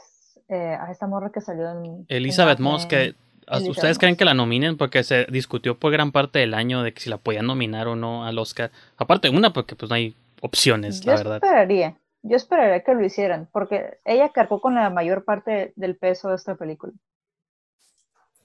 [0.49, 2.07] eh, a esta morra que salió en...
[2.09, 4.19] Elizabeth en- Moss, que ¿a- Elizabeth ¿ustedes creen Moss.
[4.19, 4.77] que la nominen?
[4.77, 7.97] Porque se discutió por gran parte del año de que si la podían nominar o
[7.97, 8.71] no al Oscar.
[8.97, 11.37] Aparte, una, porque pues no hay opciones, Yo la verdad.
[11.37, 16.29] esperaría, yo esperaría que lo hicieran, porque ella cargó con la mayor parte del peso
[16.31, 16.93] de esta película.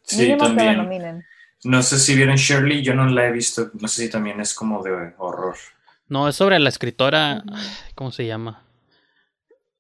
[0.04, 0.78] Sí, Mínimo que la también.
[0.78, 1.26] nominen.
[1.64, 3.72] No sé si vieron Shirley, yo no la he visto.
[3.80, 5.56] No sé si también es como de horror.
[6.08, 7.44] No, es sobre la escritora,
[7.96, 8.64] ¿cómo se llama?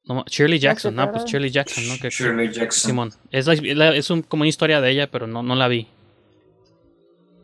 [0.04, 1.26] No, Shirley Jackson, no, pues.
[1.26, 1.96] Shirley Jackson, ¿no?
[2.02, 2.90] Que, Shirley Jackson.
[2.90, 3.12] Simón.
[3.32, 5.88] Es, la- la- es un, como una historia de ella, pero no, no la vi.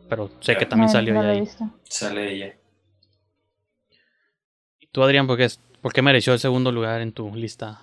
[0.08, 1.40] Pero sé que también No, salió no ya la he ahí.
[1.42, 1.64] visto.
[1.84, 2.54] Sale ella.
[4.80, 7.78] ¿Y tú, Adrián, por qué, es- por qué mereció el segundo lugar en tu lista?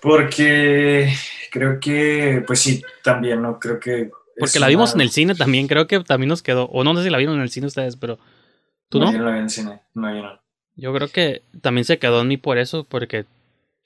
[0.00, 1.12] Porque
[1.50, 3.58] creo que, pues sí, también, ¿no?
[3.58, 4.10] Creo que.
[4.38, 6.64] Porque la vimos una- en el cine también, creo que también nos quedó.
[6.68, 8.18] O no sé si la vieron en el cine ustedes, pero.
[8.88, 9.12] ¿Tú no?
[9.12, 9.80] Yo no la vi en el cine.
[9.92, 10.40] No, yo no.
[10.76, 13.26] Yo creo que también se quedó en mí por eso, porque.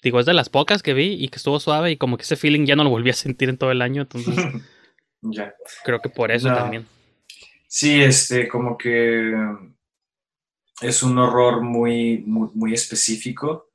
[0.04, 2.36] Digo, es de las pocas que vi y que estuvo suave y como que ese
[2.36, 4.36] feeling ya no lo volví a sentir en todo el año, entonces
[5.22, 5.54] Ya.
[5.82, 6.54] creo que por eso No.
[6.56, 6.86] también.
[7.66, 9.32] Sí, este, como que
[10.80, 13.70] es un horror muy, muy, muy específico,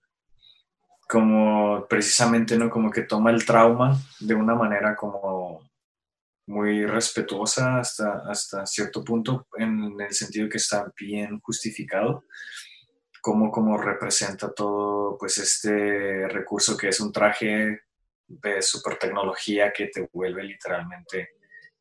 [1.08, 2.70] como precisamente, ¿no?
[2.70, 5.70] Como que toma el trauma de una manera como
[6.48, 12.26] muy respetuosa hasta, hasta cierto punto, en el sentido que está bien justificado,
[13.22, 17.82] como, como representa todo, pues, este recurso que es un traje
[18.28, 21.30] de super tecnología que te vuelve literalmente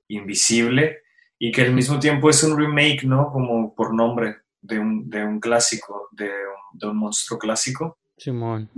[0.09, 1.03] invisible
[1.39, 3.31] y que al mismo tiempo es un remake, ¿no?
[3.31, 8.71] Como por nombre de un, de un clásico, de un, de un monstruo clásico, Simón.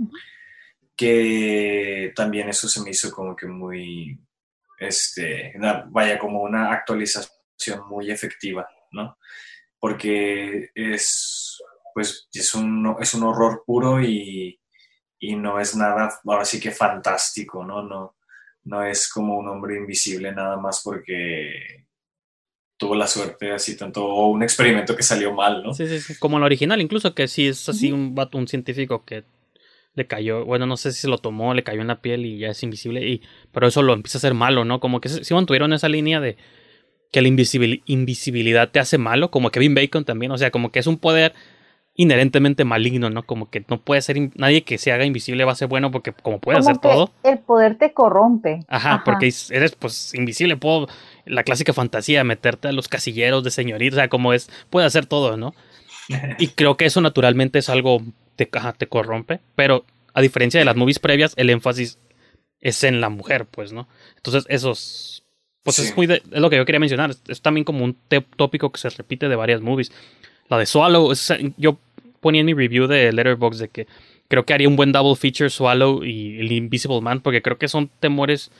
[0.95, 4.19] que también eso se me hizo como que muy,
[4.79, 5.53] este,
[5.89, 9.17] vaya, como una actualización muy efectiva, ¿no?
[9.79, 11.61] Porque es,
[11.93, 14.59] pues, es un, es un horror puro y,
[15.19, 17.83] y no es nada, ahora sí que fantástico, ¿no?
[17.83, 18.15] No,
[18.63, 21.87] no es como un hombre invisible nada más porque
[22.81, 25.71] tuvo la suerte así tanto, o un experimento que salió mal, ¿no?
[25.75, 26.15] Sí, sí, sí.
[26.17, 29.23] Como el original, incluso que sí es así un vato, un científico que
[29.93, 32.39] le cayó, bueno, no sé si se lo tomó, le cayó en la piel y
[32.39, 33.21] ya es invisible, y
[33.51, 34.79] pero eso lo empieza a hacer malo, ¿no?
[34.79, 36.37] Como que si mantuvieron esa línea de
[37.11, 40.79] que la invisibil- invisibilidad te hace malo, como Kevin Bacon también, o sea, como que
[40.79, 41.33] es un poder
[41.95, 43.23] inherentemente maligno, ¿no?
[43.23, 46.13] Como que no puede ser, nadie que se haga invisible va a ser bueno porque
[46.13, 47.11] como puede Como hacer que todo.
[47.23, 48.61] El poder te corrompe.
[48.67, 50.87] Ajá, porque es- eres pues invisible, puedo,
[51.25, 55.05] la clásica fantasía meterte a los casilleros de señorita, o sea, como es, puede hacer
[55.05, 55.53] todo, ¿no?
[56.39, 58.01] Y creo que eso naturalmente es algo,
[58.35, 61.99] te, ajá, te corrompe, pero a diferencia de las movies previas, el énfasis
[62.61, 63.87] es en la mujer, pues, ¿no?
[64.15, 65.23] Entonces, esos,
[65.63, 65.83] pues Sí.
[65.83, 68.21] es muy, de- es lo que yo quería mencionar, es, es también como un te-
[68.21, 69.91] tópico que se repite de varias movies.
[70.51, 71.11] La de Swallow,
[71.57, 71.77] yo
[72.19, 73.87] ponía en mi review de Letterboxd de que
[74.27, 77.67] creo que haría un buen double feature Swallow y el Invisible Man, porque creo que
[77.67, 78.51] son temores,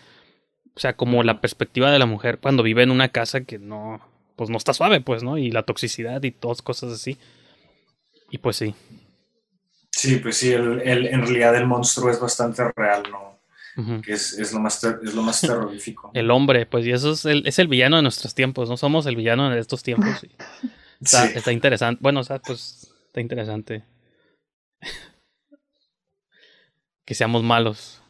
[0.76, 4.02] o sea, como la perspectiva de la mujer cuando vive en una casa que no,
[4.38, 5.38] pues no está suave, pues, ¿no?
[5.38, 7.18] Y la toxicidad y todas cosas así.
[8.30, 8.74] Y pues sí.
[9.92, 13.32] Sí, pues sí, el, el- en realidad el monstruo es bastante real, ¿no?
[14.02, 16.12] Que es, es lo más es lo más terrorífico.
[16.14, 19.06] El hombre, pues, y eso es el, es el villano de nuestros tiempos, no somos
[19.06, 20.24] el villano de estos tiempos.
[20.24, 20.30] y
[21.02, 21.34] está, Sí.
[21.36, 22.00] está interesante.
[22.02, 23.84] Bueno, o sea, pues, está interesante.
[27.06, 28.02] que seamos malos.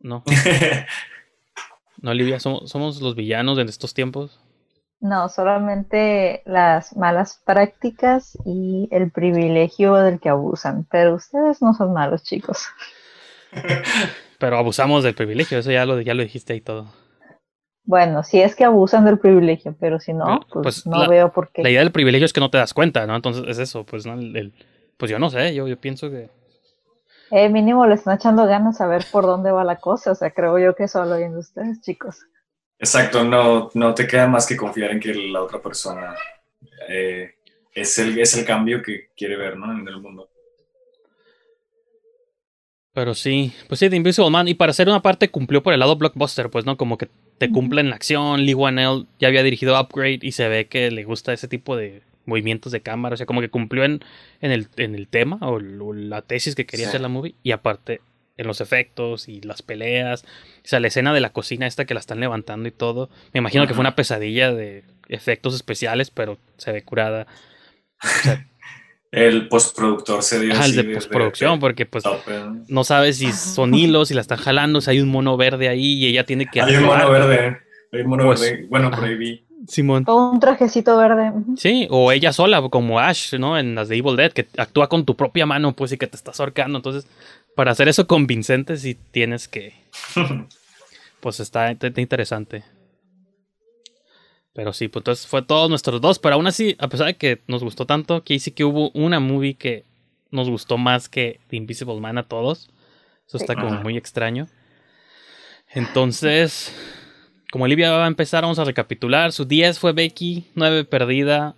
[0.00, 0.22] No,
[2.02, 4.40] no, Olivia, somos, somos los villanos de estos tiempos.
[5.00, 10.86] No, solamente las malas prácticas y el privilegio del que abusan.
[10.90, 12.66] Pero ustedes no son malos, chicos.
[14.38, 16.92] Pero abusamos del privilegio, eso ya lo, ya lo dijiste y todo.
[17.88, 21.32] Bueno, si es que abusan del privilegio, pero si no, pues, pues no la- veo
[21.32, 21.62] por qué.
[21.62, 23.16] La idea del privilegio es que no te das cuenta, ¿no?
[23.16, 24.12] Entonces es eso, pues, ¿no?
[24.12, 24.52] El- el-
[24.98, 26.28] pues yo no sé, yo, yo pienso que...
[27.30, 30.12] Eh, mínimo le están echando ganas a ver por dónde va la cosa.
[30.12, 32.18] O sea, creo yo que solo viendo ustedes, chicos.
[32.78, 36.14] Exacto, no, no te queda más que confiar en que la otra persona
[36.88, 37.36] eh,
[37.72, 39.72] es, el, es el cambio que quiere ver, ¿no?
[39.72, 40.28] En el mundo.
[42.98, 44.48] Pero sí, pues sí, The Invisible Man.
[44.48, 46.76] Y para ser una parte cumplió por el lado blockbuster, pues, ¿no?
[46.76, 48.44] Como que te cumple en la acción.
[48.44, 52.02] Lee Wanell ya había dirigido Upgrade y se ve que le gusta ese tipo de
[52.26, 53.14] movimientos de cámara.
[53.14, 54.00] O sea, como que cumplió en,
[54.40, 56.88] en, el, en el tema o, la tesis que quería Sí.
[56.88, 57.36] hacer la movie.
[57.44, 58.00] Y aparte,
[58.36, 60.24] en los efectos y las peleas.
[60.24, 60.26] O
[60.64, 63.10] sea, la escena de la cocina esta que la están levantando y todo.
[63.32, 67.28] Me imagino que fue una pesadilla de efectos especiales, pero se ve curada.
[68.02, 68.44] O sea,
[69.10, 72.32] el postproductor se dio Ajá, el de postproducción, porque pues tope.
[72.68, 75.94] no sabes si son hilos, si la están jalando, si hay un mono verde ahí
[75.94, 77.58] y ella tiene que Hay un mono verde.
[77.92, 78.66] Hay un mono Pues, verde.
[78.68, 79.44] Bueno, por ahí vi.
[79.66, 80.04] Simón.
[80.04, 81.32] Todo un trajecito verde.
[81.56, 83.58] Sí, o ella sola, como Ash, ¿no?
[83.58, 86.16] En las de Evil Dead, que actúa con tu propia mano, pues, y que te
[86.16, 86.78] estás ahorcando.
[86.78, 87.06] Entonces,
[87.56, 89.74] para hacer eso convincente, sí tienes que.
[91.20, 92.62] Pues está, está interesante.
[94.58, 96.18] Pero sí, pues entonces fue todos nuestros dos.
[96.18, 99.20] Pero aún así, a pesar de que nos gustó tanto, que sí que hubo una
[99.20, 99.84] movie que
[100.32, 102.68] nos gustó más que The Invisible Man a todos.
[103.28, 104.48] Eso está como muy extraño.
[105.72, 106.74] Entonces,
[107.52, 109.30] como Olivia va a empezar, vamos a recapitular.
[109.30, 111.54] Su 10 fue Becky, 9 Perdida,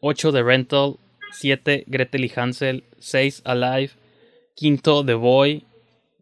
[0.00, 0.94] 8 The Rental,
[1.32, 3.90] 7 Gretel y Hansel, 6 Alive,
[4.54, 5.64] 5 The Boy,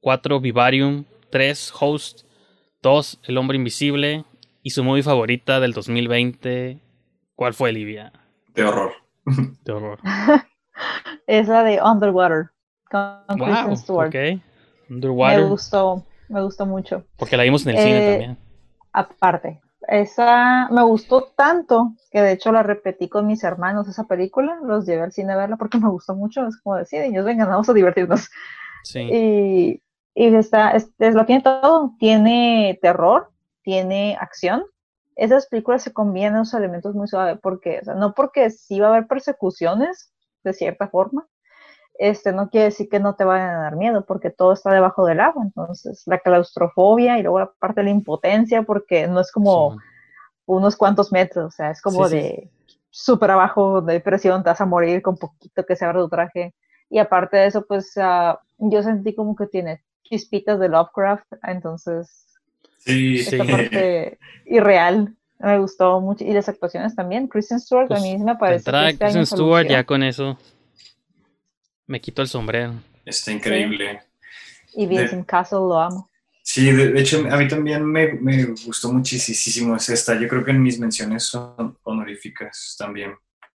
[0.01, 2.22] 4 Vivarium, 3 Host,
[2.80, 4.24] 2 El Hombre Invisible
[4.62, 6.78] y su movie favorita del 2020.
[7.34, 8.12] ¿Cuál fue, Olivia?
[8.54, 8.92] De horror.
[9.64, 9.98] De horror.
[11.26, 12.50] Es la de Underwater.
[12.90, 14.08] Con Wow, Kristen Stewart.
[14.08, 14.14] ok.
[14.14, 15.46] Me Underwater.
[15.46, 17.04] gustó, me gustó mucho.
[17.16, 18.38] Porque la vimos en el cine Eh, también.
[18.92, 24.58] Aparte, esa me gustó tanto que de hecho la repetí con mis hermanos esa película,
[24.62, 27.48] los llevé al cine a verla porque me gustó mucho, es como decir, ellos vengan,
[27.48, 28.28] vamos a divertirnos.
[28.84, 29.00] Sí.
[29.00, 29.82] Y,
[30.14, 33.30] y está, es, es- lo tiene todo, tiene terror,
[33.62, 34.64] tiene acción.
[35.16, 38.88] Esas películas se combinan esos elementos muy suaves, porque, o sea, no porque sí va
[38.88, 41.26] a haber persecuciones, de cierta forma,
[41.94, 45.04] este, no quiere decir que no te vayan a dar miedo, porque todo está debajo
[45.06, 49.30] del agua, entonces la claustrofobia y luego la parte de la impotencia, porque no es
[49.30, 49.76] como
[50.46, 52.16] unos cuantos metros, o sea, es como Sí, sí.
[52.16, 52.50] de
[52.90, 56.54] súper abajo de presión, te vas a morir con poquito que se abra tu traje.
[56.90, 62.32] Y aparte de eso, pues ah, yo sentí como que tiene chispitas de Lovecraft, entonces
[62.85, 63.37] Sí, Sí.
[63.37, 66.24] esta parte irreal me gustó mucho.
[66.24, 69.05] Y las actuaciones también, Kristen Stewart Pues, a mí me De parece entrada, que este
[69.05, 70.39] Kristen Stewart, ya con eso
[71.87, 72.74] me quito el sombrero.
[73.05, 74.01] Está increíble.
[74.74, 76.09] Y Vincent Castle lo amo.
[76.43, 80.18] Sí, de, de hecho, a mí también me, me gustó muchísimo es esta.
[80.18, 83.14] Yo creo que en mis menciones son honoríficas también.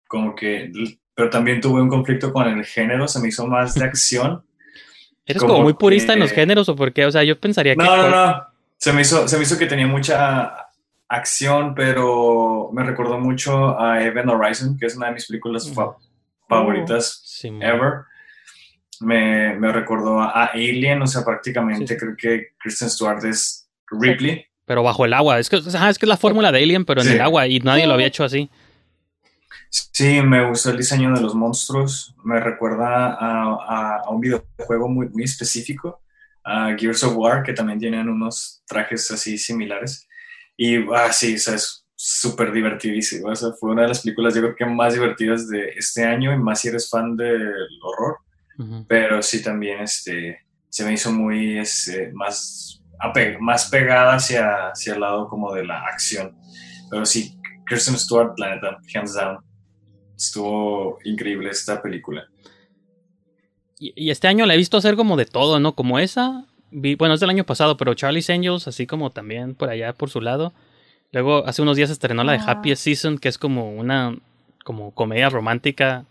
[0.09, 0.73] Como que,
[1.15, 4.45] pero también tuve un conflicto con el género, se me hizo más de acción.
[5.25, 7.07] ¿Eres Como como muy purista en los géneros o por qué?
[7.07, 7.85] O sea, yo pensaría que...
[7.85, 8.47] No, no, no.
[8.83, 10.57] Se me hizo, se me hizo que tenía mucha
[11.09, 15.95] acción, pero me recordó mucho a Event Horizon, que es una de mis películas fa-
[16.49, 17.63] favoritas Simón.
[17.63, 17.93] ever.
[18.99, 21.97] Me, me recordó a, Alien, o sea, prácticamente sí.
[21.97, 24.47] creo que Kristen Stewart es Ripley.
[24.65, 25.39] Pero bajo el agua.
[25.39, 27.13] Es que, ajá, es que es la fórmula de Alien, pero en Sí.
[27.15, 27.47] el agua.
[27.47, 28.51] Y nadie lo había hecho así.
[29.71, 32.17] Sí, me gustó el diseño de los monstruos.
[32.25, 36.01] Me recuerda a, a- a un videojuego muy, muy específico,
[36.45, 40.09] a Gears of War, que también tienen unos trajes así similares.
[40.57, 43.29] Y ah, sí, o sea, es súper divertidísimo.
[43.29, 46.33] O sea, fue una de las películas, yo creo que más divertidas de este año,
[46.33, 48.19] y más si eres fan del horror.
[48.59, 48.85] Ujú.
[48.89, 52.83] Pero sí, también este, se me hizo muy este, más,
[53.41, 56.37] más pegada hacia, hacia el lado como de la acción.
[56.91, 59.39] Pero sí, Kristen Stewart, la neta, hands down.
[60.17, 62.27] Estuvo increíble esta película.
[63.85, 65.75] Y, y este año la he visto hacer como de todo, ¿no?
[65.75, 66.45] Como esa.
[66.71, 70.09] vi- bueno, es del año pasado, pero Charlie's Angels, así como también por allá, por
[70.09, 70.53] su lado.
[71.11, 72.45] Luego, hace unos días estrenó la de Ah.
[72.53, 74.17] Happiest Season, que es como una
[74.65, 76.05] como comedia romántica,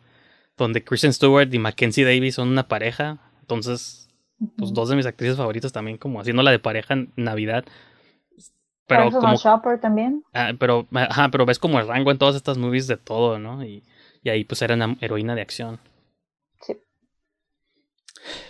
[0.57, 3.17] donde Kristen Stewart y Mackenzie Davis son una pareja.
[3.41, 4.09] Entonces,
[4.57, 7.63] pues dos de mis actrices favoritas también, como haciendo la de pareja en Navidad.
[8.87, 10.23] Pero como Shopper también.
[10.33, 13.63] Ah, pero, ajá, pero ves como el rango en todas estas movies de todo, ¿no?
[13.63, 13.83] Y,
[14.21, 15.79] y ahí pues era una heroína de acción.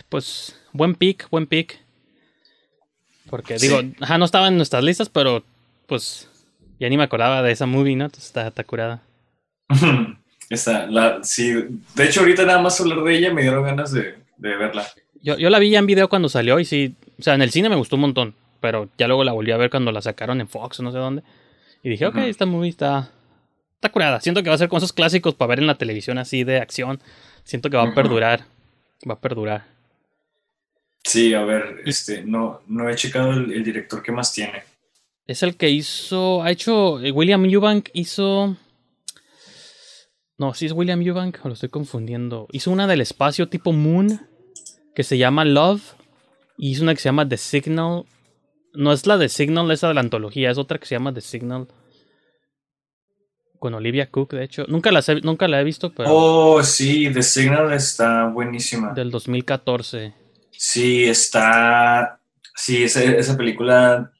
[0.09, 1.79] Pues buen pick, buen pick.
[3.29, 3.67] Porque Sí.
[3.67, 5.43] digo, ajá, no estaba en nuestras listas, pero
[5.87, 6.27] pues
[6.79, 8.05] ya ni me acordaba de esa movie, ¿no?
[8.05, 9.01] Entonces está, está curada.
[10.49, 11.53] Esta, la, sí,
[11.95, 14.85] de hecho, ahorita nada más hablar de ella me dieron ganas de, de verla.
[15.21, 17.51] Yo, yo la vi ya en video cuando salió y sí, o sea, en el
[17.51, 20.41] cine me gustó un montón, pero ya luego la volví a ver cuando la sacaron
[20.41, 21.23] en Fox o no sé dónde.
[21.83, 23.11] Y dije, ok, esta movie está,
[23.75, 24.19] está curada.
[24.19, 26.57] Siento que va a ser con esos clásicos para ver en la televisión así de
[26.57, 26.99] acción.
[27.45, 28.43] Siento que va a perdurar.
[29.09, 29.65] Va a perdurar.
[31.03, 34.63] Sí, a ver, este, no, no he checado el, el director que más tiene.
[35.25, 36.43] Es el que hizo.
[36.43, 36.99] Ha hecho.
[36.99, 38.55] eh, William Eubank hizo.
[40.37, 42.47] No, sí es William Eubank, o lo estoy confundiendo.
[42.51, 44.27] Hizo una del espacio tipo Moon.
[44.93, 45.81] Que se llama Love.
[46.57, 48.05] Y hizo una que se llama The Signal.
[48.73, 50.51] No es la de Signal, esa de la antología.
[50.51, 51.67] Es otra que se llama The Signal.
[53.61, 54.65] Con Olivia Cook, de hecho.
[54.67, 56.09] Nunca, las he- nunca la he visto, pero.
[56.11, 58.91] Oh, sí, The Signal está buenísima.
[58.93, 60.15] Del 2014.
[60.49, 62.19] Sí, está.
[62.55, 64.11] Sí, esa, esa película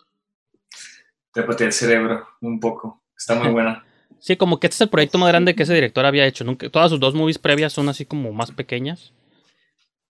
[1.33, 3.01] te patea el cerebro un poco.
[3.17, 3.83] Está muy buena.
[4.23, 6.43] Sí, como que este es el proyecto más grande que ese director había hecho.
[6.43, 9.13] Nunca, todas sus dos movies previas son así como más pequeñas.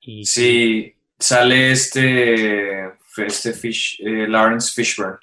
[0.01, 2.87] Y Sí, sale este.
[3.15, 5.17] Este Fish, eh, Lawrence Fishburne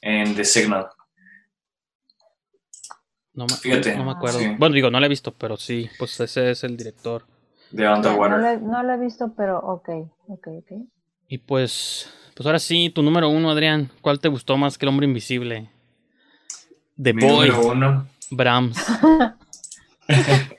[0.00, 0.86] en The Signal.
[3.38, 4.38] No, me- Fíjate, no me acuerdo.
[4.40, 4.46] sí.
[4.58, 7.24] Bueno, digo, no la he visto, pero sí, pues ese es el director.
[7.70, 8.38] de No, Underwater.
[8.38, 9.88] lo he- no lo he visto, pero ok,
[10.28, 10.72] ok, ok.
[11.28, 13.90] Y pues, pues ahora sí, tu número uno, Adrián.
[14.00, 15.70] ¿Cuál te gustó más que el hombre invisible?
[17.02, 18.06] The Mi Boy, número uno.
[18.30, 18.84] Brahms.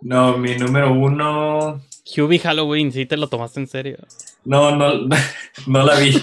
[0.00, 1.80] No, mi número uno.
[2.16, 3.98] Hubie Halloween, sí te lo tomaste en serio.
[4.44, 5.08] No, no,
[5.66, 6.22] no la vi.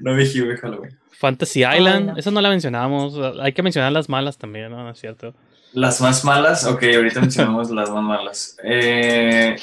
[0.00, 0.98] No vi Hubie Halloween.
[1.22, 2.16] Fantasy Island, no.
[2.16, 3.14] esa no la mencionamos.
[3.40, 4.82] Hay que mencionar las malas también, ¿no?
[4.82, 5.32] ¿No es cierto?
[5.72, 8.56] Las más malas, ok, ahorita mencionamos las más malas.
[8.64, 9.54] Eh,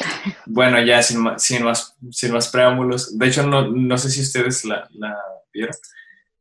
[0.45, 3.17] bueno, ya sin, sin, más, sin más preámbulos.
[3.17, 5.15] De hecho, no, no sé si ustedes la, la
[5.53, 5.75] vieron.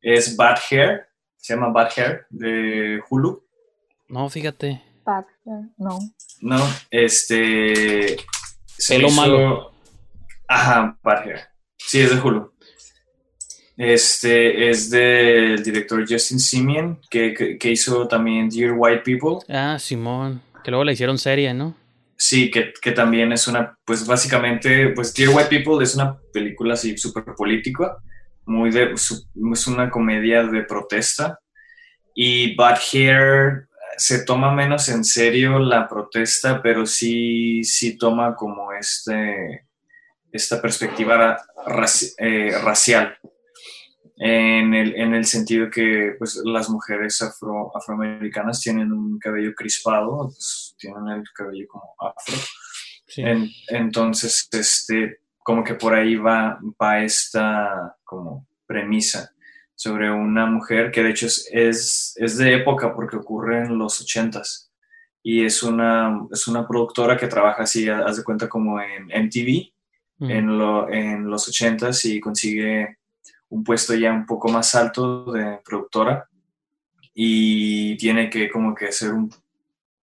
[0.00, 3.44] Es Bad Hair, se llama Bad Hair de Hulu.
[4.08, 4.80] No, fíjate.
[5.04, 5.98] Pat, eh, no.
[6.40, 8.16] No, este.
[8.66, 9.72] se Pelo hizo- malo.
[10.46, 11.40] Ajá, Bad Hair.
[11.76, 12.52] Sí, es de Hulu.
[13.78, 19.38] Este es del director Justin Simeon, que, que, que hizo también Dear White People.
[19.48, 20.42] Ah, Simón.
[20.64, 21.76] Que luego la hicieron serie, ¿no?
[22.16, 26.74] Sí, que, que también es una, pues básicamente, pues Dear White People es una película
[26.74, 27.96] así súper política,
[28.46, 31.38] muy de, es una comedia de protesta.
[32.16, 38.72] Y Bad Hair se toma menos en serio la protesta, pero sí, sí toma como
[38.72, 39.66] este,
[40.32, 43.16] esta perspectiva raci- eh, racial.
[44.20, 50.26] En el, en el sentido que pues, las mujeres afro, afroamericanas tienen un cabello crispado,
[50.26, 52.34] pues, tienen el cabello como afro.
[53.06, 53.22] Sí.
[53.22, 59.30] En- entonces, este, como que por ahí va, va esta como premisa
[59.74, 64.00] sobre una mujer que de hecho es, es, es de época porque ocurre en los
[64.00, 64.72] ochentas
[65.22, 69.72] y es una, es una productora que trabaja así, haz de cuenta como en MTV
[70.20, 70.30] Mm.
[70.32, 72.97] en, lo, en los ochentas y consigue
[73.50, 76.28] un puesto ya un poco más alto de productora
[77.14, 79.30] y tiene que como que hacer un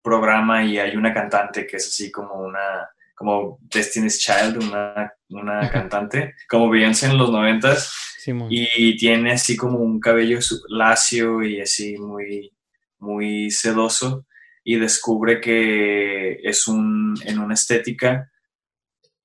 [0.02, 5.70] programa y hay una cantante que es así como una como Destiny's Child, una, una
[5.70, 8.48] cantante, como Beyoncé en los noventas, Simón.
[8.50, 12.52] y tiene así como un cabello lacio y así muy,
[12.98, 14.26] muy sedoso
[14.64, 18.30] y descubre que es un, en una estética.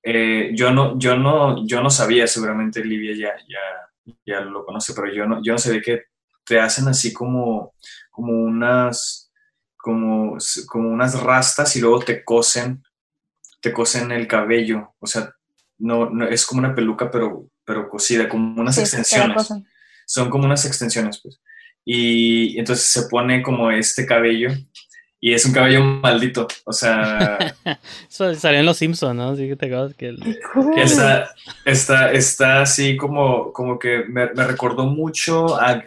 [0.02, 3.58] eh, yo, no, yo, no, yo no sabía, seguramente Livia ya, ya,
[4.24, 6.02] ya lo conoce, pero yo no, yo no sabía que
[6.44, 7.74] te hacen así como,
[8.10, 9.30] como unas
[9.76, 10.36] como,
[10.68, 12.82] como unas rastas y luego te cosen,
[13.60, 15.32] te cosen el cabello, o sea,
[15.78, 19.48] no, no es como una peluca pero, pero cosida, como unas Sí, extensiones.
[20.06, 21.40] son como unas extensiones, pues.
[21.84, 24.50] Y entonces se pone como este cabello
[25.20, 27.36] y es un cabello maldito, o sea,
[28.08, 29.28] Eso salió en Los Simpsons, ¿no?
[29.30, 30.40] Así que te acuerdas que el-
[30.74, 31.30] que está,
[31.64, 35.82] está, está así como, como que me, me recordó mucho a,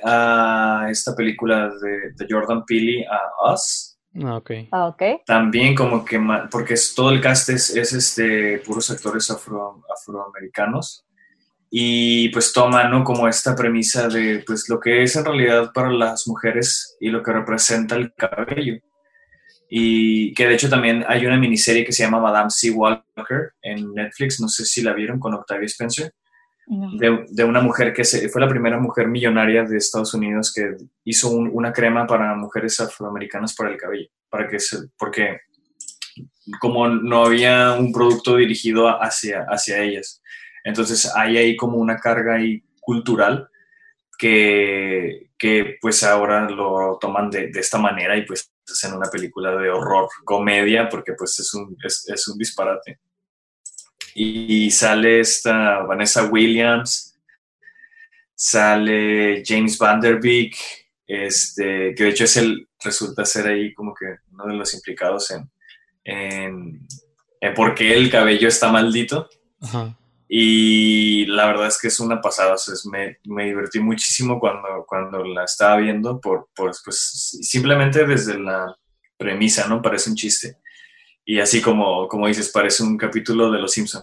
[0.84, 3.98] a esta película de, de Jordan Peele, a Us.
[4.24, 4.52] Ah, ok.
[4.72, 5.02] Ah, ok.
[5.26, 6.20] También como que,
[6.52, 11.04] porque es, todo el cast es, es, este, puros actores afro, afroamericanos.
[11.72, 13.04] Y pues toma, ¿no?
[13.04, 17.24] Como esta premisa de, pues, lo que es en realidad para las mujeres y lo
[17.24, 18.76] que representa el cabello.
[19.76, 22.70] Y que de hecho también hay una miniserie que se llama Madame C.
[22.70, 26.12] Walker en Netflix, no sé si la vieron, con Octavia Spencer
[26.68, 26.96] No.
[26.98, 30.76] de, de una mujer que se, fue la primera mujer millonaria de Estados Unidos que
[31.06, 35.40] hizo un- una crema para mujeres afroamericanas para el cabello, para que se, porque
[36.60, 40.22] como no había un producto dirigido hacia, hacia ellas.
[40.64, 43.48] Entonces hay ahí como una carga ahí cultural
[44.20, 49.56] que, que pues ahora lo toman de, de esta manera y pues hacen una película
[49.56, 53.00] de horror, comedia, porque pues es un, es, es un disparate
[54.16, 57.20] y sale esta Vanessa Williams,
[58.36, 60.56] sale James Vanderbeek,
[61.08, 65.32] este, que de hecho es el, resulta ser ahí como que uno de los implicados
[65.32, 65.50] en,
[66.04, 66.88] en,
[67.42, 69.30] en por qué el cabello está maldito.
[69.62, 69.98] Ajá.
[70.36, 74.40] Y la verdad es que es una pasada, o sea, es- me, me divertí muchísimo
[74.40, 78.76] cuando, cuando la estaba viendo, por, por, pues simplemente desde la
[79.16, 79.80] premisa, ¿no?
[79.80, 80.58] Parece un chiste.
[81.24, 84.02] Y así como, como dices, parece un capítulo de Los Simpson.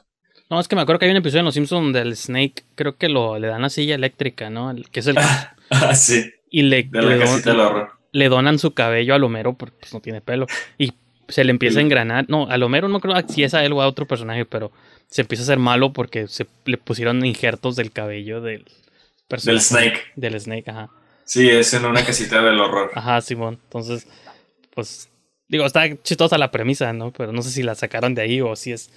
[0.48, 2.62] No, es que me acuerdo que hay un episodio en Los Simpsons donde el Snake
[2.76, 4.70] creo que lo le dan la silla eléctrica, ¿no?
[4.70, 5.16] El- que es el
[5.70, 7.90] Ah, sí, y le, de la le, don- casita del horror.
[8.12, 10.46] le donan su cabello al Homero porque pues, no tiene pelo.
[10.78, 10.92] Y
[11.28, 12.26] se le empieza a engranar.
[12.28, 14.70] No, a Homero no creo si es a él o a otro personaje, pero
[15.10, 18.64] se empieza a hacer malo porque se le pusieron injertos del cabello del
[19.28, 19.52] personaje.
[19.54, 20.00] Del Snake.
[20.16, 20.90] Del Snake, ajá.
[21.24, 22.90] Sí, es en una casita del horror.
[22.94, 23.58] Ajá, Simón.
[23.64, 24.06] Entonces,
[24.74, 25.08] pues,
[25.48, 27.12] digo, está chistosa la premisa, ¿no?
[27.12, 28.90] Pero no sé si la sacaron de ahí o si es...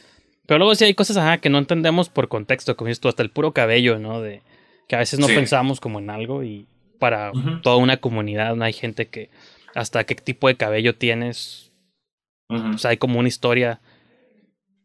[0.46, 3.24] Pero luego sí hay cosas, ajá, que no entendemos por contexto, como dices tú, hasta
[3.24, 4.20] el puro cabello, ¿no?
[4.22, 4.42] De
[4.88, 5.36] que a veces no Sí.
[5.36, 6.68] pensamos como en algo y
[7.00, 8.66] para toda una comunidad, ¿no?
[8.66, 9.30] Hay gente que
[9.76, 11.72] hasta qué tipo de cabello tienes,
[12.50, 12.76] Ujú.
[12.76, 13.80] o sea, hay como una historia.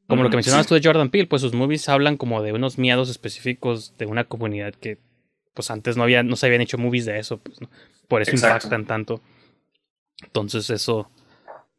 [0.08, 0.68] Como lo que mencionabas sí.
[0.68, 4.24] tú de Jordan Peele, pues sus movies hablan como de unos miedos específicos de una
[4.24, 4.98] comunidad que
[5.54, 7.68] pues antes no había, no se habían hecho movies de eso, pues, ¿no?
[8.08, 8.68] Por eso Exacto.
[8.68, 9.20] impactan tanto.
[10.22, 11.10] Entonces eso.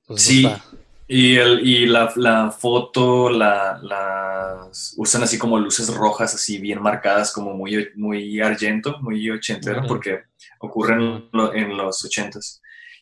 [0.08, 0.64] Pues, eso Sí, está-
[1.08, 6.82] y, el, y la, la foto, la, las usan así como luces rojas, así bien
[6.82, 10.20] marcadas, como muy, muy argento, muy ochentero, porque
[10.60, 12.62] ocurren en los ochentas.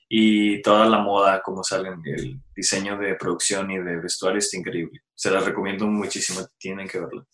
[0.09, 5.01] Y toda la moda, como salen, el diseño de producción y de vestuario está increíble.
[5.13, 7.25] Se las recomiendo muchísimo, tienen que verla.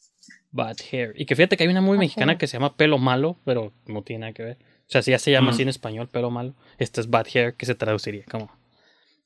[0.51, 1.13] Bad Hair.
[1.15, 4.01] Y que fíjate que hay una muy mexicana que se llama Pelo Malo, pero no
[4.03, 4.57] tiene nada que ver.
[4.61, 6.55] O sea, si ya se llama así en español, Pelo Malo.
[6.77, 8.51] Esta es Bad Hair, que se traduciría como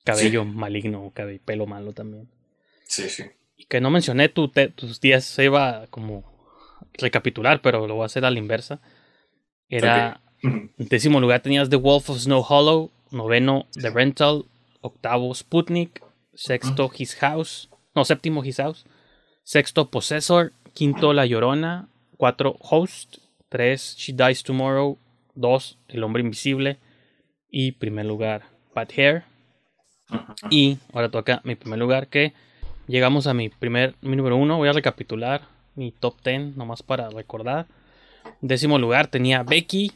[0.04, 2.30] cabello maligno o cabello, pelo malo también.
[2.86, 3.26] Sí, sí.
[3.58, 6.24] Y que no mencioné tu te- tus días, se iba a como
[6.94, 8.80] recapitular, pero lo voy a hacer a la inversa.
[9.68, 14.46] Era, en décimo lugar tenías The Wolf of Snow Hollow, noveno The Rental,
[14.82, 16.02] octavo Sputnik,
[16.34, 18.86] sexto His House, no, séptimo His House,
[19.44, 23.18] sexto Possessor, quinto La Llorona, cuatro Host,
[23.50, 24.98] tres She Dies Tomorrow,
[25.36, 26.78] dos El Hombre Invisible.
[27.50, 28.44] Y primer lugar
[28.76, 29.24] Bad Hair.
[30.50, 32.34] Y ahora toca mi primer lugar que
[32.88, 34.58] llegamos a mi primer, mi número uno.
[34.58, 35.42] Voy a recapitular
[35.76, 37.68] mi top 10 nomás para recordar.
[38.42, 39.94] Décimo lugar tenía Becky.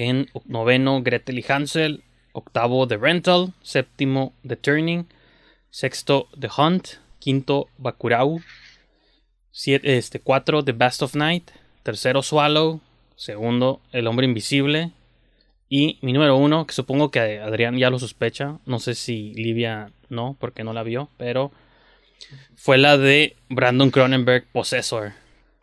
[0.00, 2.04] En noveno Gretel y Hansel.
[2.30, 3.52] Octavo The Rental.
[3.62, 5.08] Séptimo The Turning.
[5.70, 7.00] Sexto The Hunt.
[7.18, 8.40] Quinto Bakurau.
[9.50, 11.50] Siete, este, cuatro The Best of Night.
[11.82, 12.80] Tercero Swallow.
[13.16, 14.92] Segundo El Hombre Invisible.
[15.68, 19.92] Y mi número uno, que supongo que Adrián ya lo sospecha, no sé si Livia
[20.08, 21.50] no, porque no la vio, pero
[22.54, 25.12] fue la de Brandon Cronenberg, Possessor.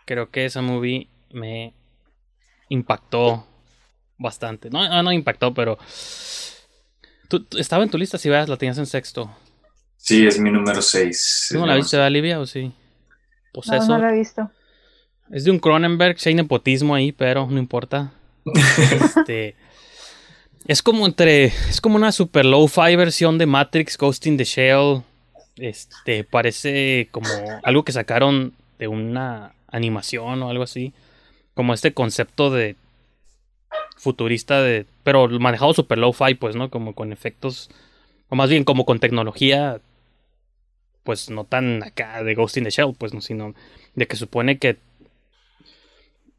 [0.05, 1.73] Creo que esa movie me
[2.69, 3.47] impactó
[4.17, 4.69] bastante.
[4.69, 5.77] No, no, no impactó, pero
[7.27, 9.35] tú, tú- estaba en tu lista si veas, la tenías en sexto.
[9.97, 11.47] Sí, es mi número 6.
[11.51, 12.65] ¿Tú no la viste, verdad, Livia, o sí?
[12.65, 12.73] No,
[13.53, 13.89] Possessor.
[13.89, 14.51] no lo he visto.
[15.31, 18.11] Es de un Cronenberg, si hay nepotismo ahí, pero no importa.
[18.91, 19.55] Este,
[20.67, 21.45] es como entre.
[21.45, 25.01] Es como una super low-fi versión de Matrix Ghost in the Shell.
[25.55, 27.27] Este, parece como
[27.63, 30.93] algo que sacaron de una animación o algo así.
[31.55, 32.75] Como este concepto de
[34.05, 34.85] futurista de.
[35.03, 36.69] Pero manejado super low-fi, pues, ¿no?
[36.69, 37.69] Como con efectos.
[38.29, 39.81] O más bien como con tecnología.
[41.03, 43.53] Pues no tan acá de Ghost in the Shell, pues, no, sino
[43.95, 44.77] de que supone que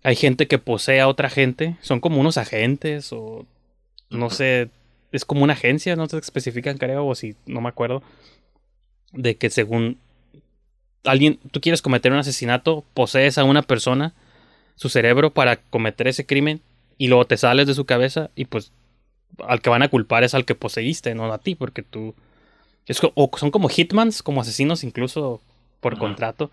[0.03, 3.45] hay gente que posee a otra gente, son como unos agentes o
[4.09, 4.71] no sé,
[5.11, 8.03] es como una agencia, no se especifican creo o si no me acuerdo
[9.13, 9.99] de que según
[11.05, 14.15] alguien tú quieres cometer un asesinato, posees a una persona
[14.77, 16.61] su cerebro para cometer ese crimen
[16.99, 18.73] y luego te sales de su cabeza y pues
[19.47, 22.15] al que van a culpar es al que poseíste, no a ti, porque tú
[22.87, 25.41] es o son como hitmans, como asesinos incluso
[25.81, 26.01] por Ajá.
[26.01, 26.51] contrato,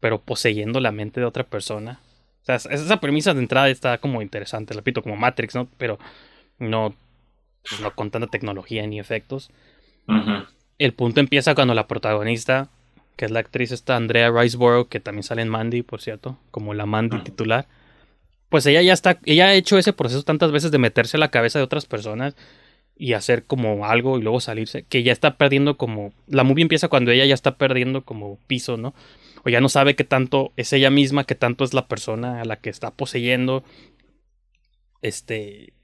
[0.00, 2.00] pero poseyendo la mente de otra persona.
[2.42, 5.68] O sea, es- esa premisa de entrada está como interesante, repito, como Matrix, ¿no?
[5.78, 5.98] Pero
[6.58, 6.94] no,
[7.68, 9.50] pues, no con tanta tecnología ni efectos.
[10.78, 12.68] El punto empieza cuando la protagonista,
[13.16, 16.72] que es la actriz esta Andrea Riseborough, que también sale en Mandy, por cierto, como
[16.74, 17.66] la Mandy titular,
[18.48, 21.30] pues ella ya está, ella ha hecho ese proceso tantas veces de meterse a la
[21.30, 22.36] cabeza de otras personas
[22.96, 26.88] y hacer como algo y luego salirse, que ya está perdiendo como, la movie empieza
[26.88, 28.94] cuando ella ya está perdiendo como piso, ¿no?
[29.44, 32.44] O ya no sabe qué tanto es ella misma, qué tanto es la persona a
[32.44, 33.62] la que está poseyendo,
[35.00, 35.74] este,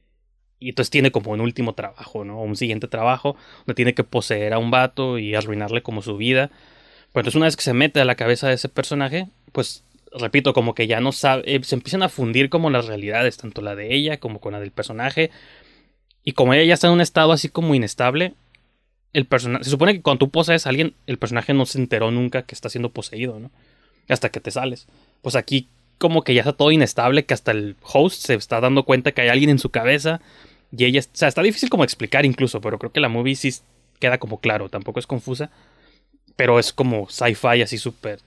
[0.58, 2.40] y entonces tiene como un último trabajo, ¿no?
[2.40, 6.50] Un siguiente trabajo donde tiene que poseer a un vato y arruinarle como su vida.
[7.12, 9.84] Pero entonces una vez que se mete a la cabeza de ese personaje, pues
[10.18, 13.62] repito, como que ya no sabe, eh, se empiezan a fundir como las realidades, tanto
[13.62, 15.30] la de ella como con la del personaje.
[16.22, 18.34] Y como ella ya está en un estado así como inestable,
[19.12, 22.10] el personaje, se supone que cuando tú posees a alguien, el personaje no se enteró
[22.10, 23.50] nunca que está siendo poseído, ¿no?
[24.08, 24.86] Hasta que te sales.
[25.22, 25.68] Pues aquí
[25.98, 29.22] como que ya está todo inestable, que hasta el host se está dando cuenta que
[29.22, 30.20] hay alguien en su cabeza
[30.76, 33.54] y ella, o sea, está difícil como explicar incluso, pero creo que la movie sí
[34.00, 35.50] queda como claro, tampoco es confusa,
[36.36, 38.20] pero es como sci-fi así súper...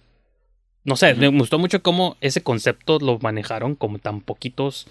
[0.87, 4.87] No sé, me gustó mucho cómo ese concepto lo manejaron como tan poquitos,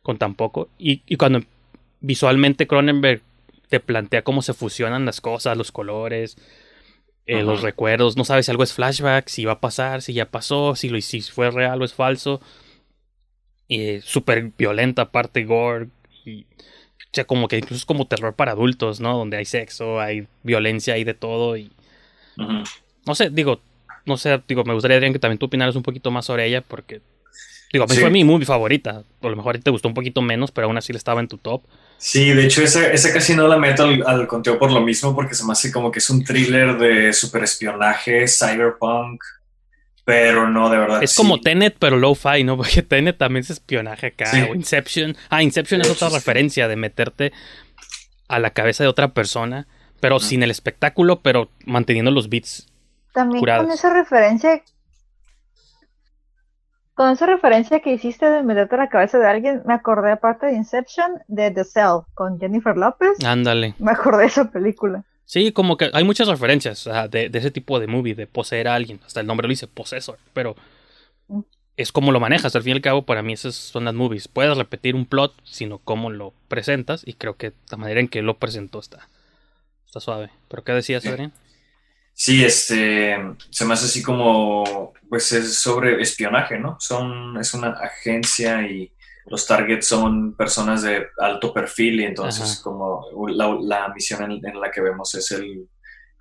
[0.00, 1.40] con tan poco, y, y cuando
[2.00, 3.20] visualmente Cronenberg
[3.68, 6.36] te plantea cómo se fusionan las cosas, los colores,
[7.26, 8.16] eh, los recuerdos.
[8.16, 11.00] No sabes si algo es flashback, si va a pasar, si ya pasó, si, lo,
[11.00, 12.40] si fue real o es falso.
[13.68, 15.88] Y súper violenta, aparte gore.
[16.24, 19.16] Y, o sea, como que incluso es como terror para adultos, ¿no?
[19.16, 21.56] Donde hay sexo, hay violencia, hay de todo.
[21.56, 21.70] Y
[22.36, 23.60] no sé, digo,
[24.06, 26.62] no sé, digo, me gustaría, Adrián, que también tú opinaras un poquito más sobre ella,
[26.62, 27.00] porque,
[27.72, 28.00] digo, Sí.
[28.00, 29.04] fue mi movie favorita.
[29.22, 31.20] A lo mejor a ti te gustó un poquito menos, pero aún así le estaba
[31.20, 31.62] en tu top.
[31.98, 35.14] Sí, de hecho, esa, esa casi no la meto al, al conteo por lo mismo,
[35.14, 39.22] porque se me hace como que es un thriller de superespionaje, cyberpunk,
[40.04, 41.02] pero no, de verdad.
[41.02, 41.16] Es sí.
[41.16, 42.56] como Tenet, pero low-fi, ¿no?
[42.56, 44.26] Porque Tenet también es espionaje acá.
[44.26, 44.40] Sí.
[44.40, 45.16] O Inception.
[45.28, 47.32] Ah, Inception es otra referencia de meterte
[48.28, 49.68] a la cabeza de otra persona,
[50.00, 52.66] pero sin el espectáculo, pero manteniendo los beats.
[53.12, 54.62] También con esa referencia,
[56.94, 60.46] con esa referencia que hiciste de meterte a la cabeza de alguien, me acordé aparte
[60.46, 63.22] de Inception, de The Cell, con Jennifer Lopez.
[63.24, 63.74] Ándale.
[63.78, 65.04] Me acordé de esa película.
[65.24, 68.74] Sí, como que hay muchas referencias de, de ese tipo de movie, de poseer a
[68.74, 69.00] alguien.
[69.06, 70.18] Hasta el nombre lo dice, possessor.
[70.32, 70.56] Pero
[71.28, 71.40] Mm.
[71.76, 72.54] es como lo manejas.
[72.56, 74.26] Al fin y al cabo, para mí esas son las movies.
[74.26, 77.06] Puedes repetir un plot, sino cómo lo presentas.
[77.06, 79.08] Y creo que la manera en que lo presentó está,
[79.86, 80.30] está suave.
[80.48, 81.06] ¿Pero qué decías.
[81.06, 81.32] Adrián?
[82.22, 83.16] Sí, este,
[83.48, 86.76] se me hace así como, pues es sobre espionaje, ¿no?
[86.78, 88.92] Son, es una agencia y
[89.24, 92.62] los targets son personas de alto perfil y entonces Ajá.
[92.62, 95.66] como la, la misión en, en la que vemos es el,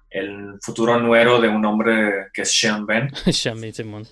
[0.10, 4.08] el futuro nuero de un hombre que es Sean Ben, Shami Simón.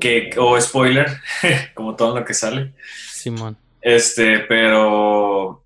[0.00, 1.06] que, o spoiler,
[1.74, 2.72] como todo lo que sale,
[3.12, 3.58] Simón.
[3.82, 5.63] este, pero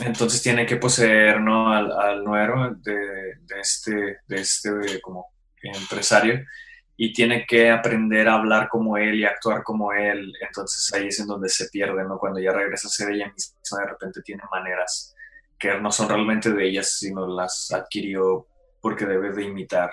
[0.00, 1.36] entonces tiene que poseer.
[1.36, 5.26] Al, al nuero de, de este, de este como
[5.62, 6.44] empresario
[7.00, 10.32] y tiene que aprender a hablar como él y actuar como él.
[10.40, 12.18] Entonces ahí es en donde se pierde, ¿no?
[12.18, 15.14] Cuando ya regresa a ser ella misma, de repente tiene maneras
[15.56, 18.48] que no son realmente de ellas, sino las adquirió
[18.80, 19.90] porque debe de imitar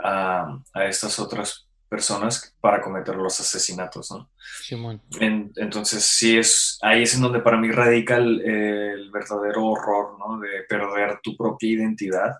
[0.00, 4.30] a, a estas otras personas para cometer los asesinatos, ¿no?
[4.62, 5.00] Simón.
[5.20, 10.18] En- entonces sí es, ahí es en donde para mí radica el, el verdadero horror,
[10.18, 10.38] ¿no?
[10.40, 12.32] De perder tu propia identidad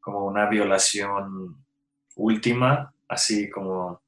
[0.00, 1.64] como una violación
[2.16, 4.02] última, así como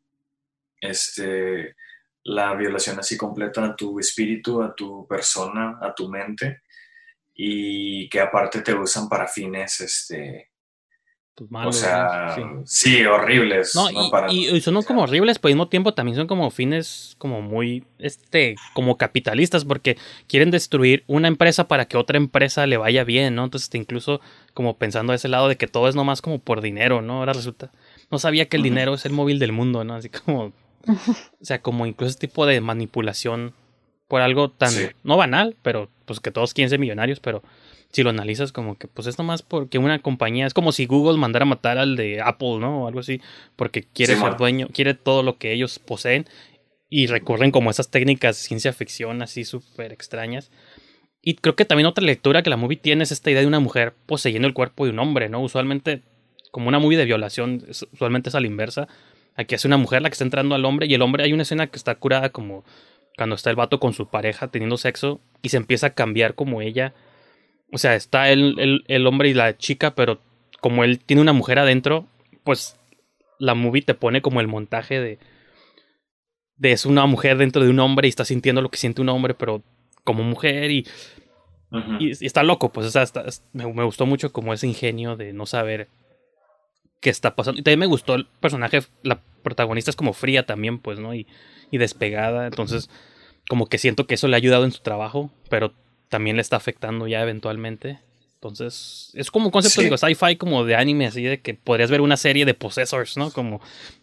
[0.80, 1.76] este,
[2.24, 6.62] la violación así completa a tu espíritu, a tu persona, a tu mente,
[7.34, 10.50] y que aparte te usan para fines, este,
[11.36, 12.62] Pues o malos, sea, ¿no?
[12.64, 12.90] Sí.
[12.96, 13.74] sí, horribles.
[13.74, 14.06] No, ¿no?
[14.06, 17.42] y, Para- y- son como horribles, pero al mismo tiempo también son como fines como
[17.42, 19.96] muy, este, como capitalistas, porque
[20.28, 23.44] quieren destruir una empresa para que otra empresa le vaya bien, ¿no?
[23.44, 24.20] Entonces, este, incluso
[24.52, 27.14] como pensando a ese lado de que todo es nomás como por dinero, ¿no?
[27.18, 27.72] Ahora resulta,
[28.12, 29.94] no sabía que el dinero es el móvil del mundo, ¿no?
[29.96, 30.52] Así como,
[30.86, 33.54] o sea, como incluso ese tipo de manipulación
[34.06, 34.86] por algo tan, Sí.
[35.02, 37.42] no banal, pero pues que todos quieren ser millonarios, pero
[37.94, 41.16] si lo analizas como que pues es nomás porque una compañía, es como si Google
[41.16, 42.82] mandara a matar al de Apple, ¿no?
[42.82, 43.20] O algo así,
[43.54, 46.26] porque quiere Sí, ser dueño, quiere todo lo que ellos poseen
[46.90, 50.50] y recurren como a esas técnicas de ciencia ficción así súper extrañas.
[51.22, 53.60] Y creo que también otra lectura que la movie tiene es esta idea de una
[53.60, 55.40] mujer poseyendo el cuerpo de un hombre, ¿no?
[55.40, 56.02] Usualmente,
[56.50, 58.88] como una movie de violación, usualmente es a la inversa.
[59.36, 61.42] Aquí es una mujer la que está entrando al hombre y el hombre, hay una
[61.42, 62.64] escena que está curada como
[63.16, 66.60] cuando está el vato con su pareja teniendo sexo y se empieza a cambiar como
[66.60, 66.92] ella.
[67.74, 70.20] O sea, está el, el, el hombre y la chica, pero
[70.60, 72.06] como él tiene una mujer adentro,
[72.44, 72.76] pues
[73.38, 75.18] la movie te pone como el montaje de,
[76.56, 79.08] de es una mujer dentro de un hombre y está sintiendo lo que siente un
[79.08, 79.62] hombre, pero
[80.04, 80.86] como mujer y,
[81.98, 84.66] y, y está loco, pues o sea, está- es- me, me gustó mucho como ese
[84.68, 85.88] ingenio de no saber
[87.00, 87.60] qué está pasando.
[87.60, 91.14] Y también me gustó el personaje, la protagonista es como fría también, pues, ¿no?
[91.14, 91.26] Y,
[91.70, 92.88] y despegada, entonces
[93.48, 95.74] como que siento que eso le ha ayudado en su trabajo, pero
[96.08, 97.98] también le está afectando ya eventualmente.
[98.34, 99.84] Entonces, es como un concepto, Sí.
[99.86, 103.30] digo, sci-fi como de anime, así de que podrías ver una serie de possessors, ¿no?
[103.30, 103.60] Como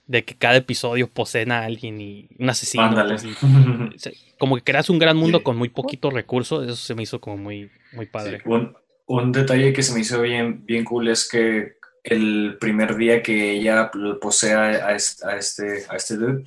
[0.07, 2.89] de que cada episodio poseen a alguien y un asesino.
[3.07, 3.35] Pues, y-
[4.39, 5.43] como que creas un gran mundo Sí.
[5.43, 8.37] con muy poquito recurso, eso se me hizo como muy, muy padre.
[8.37, 8.75] Sí, un,
[9.05, 11.73] un detalle que se me hizo bien, bien cool es que
[12.03, 16.45] el primer día que ella posee a, a es- a este, a este dude,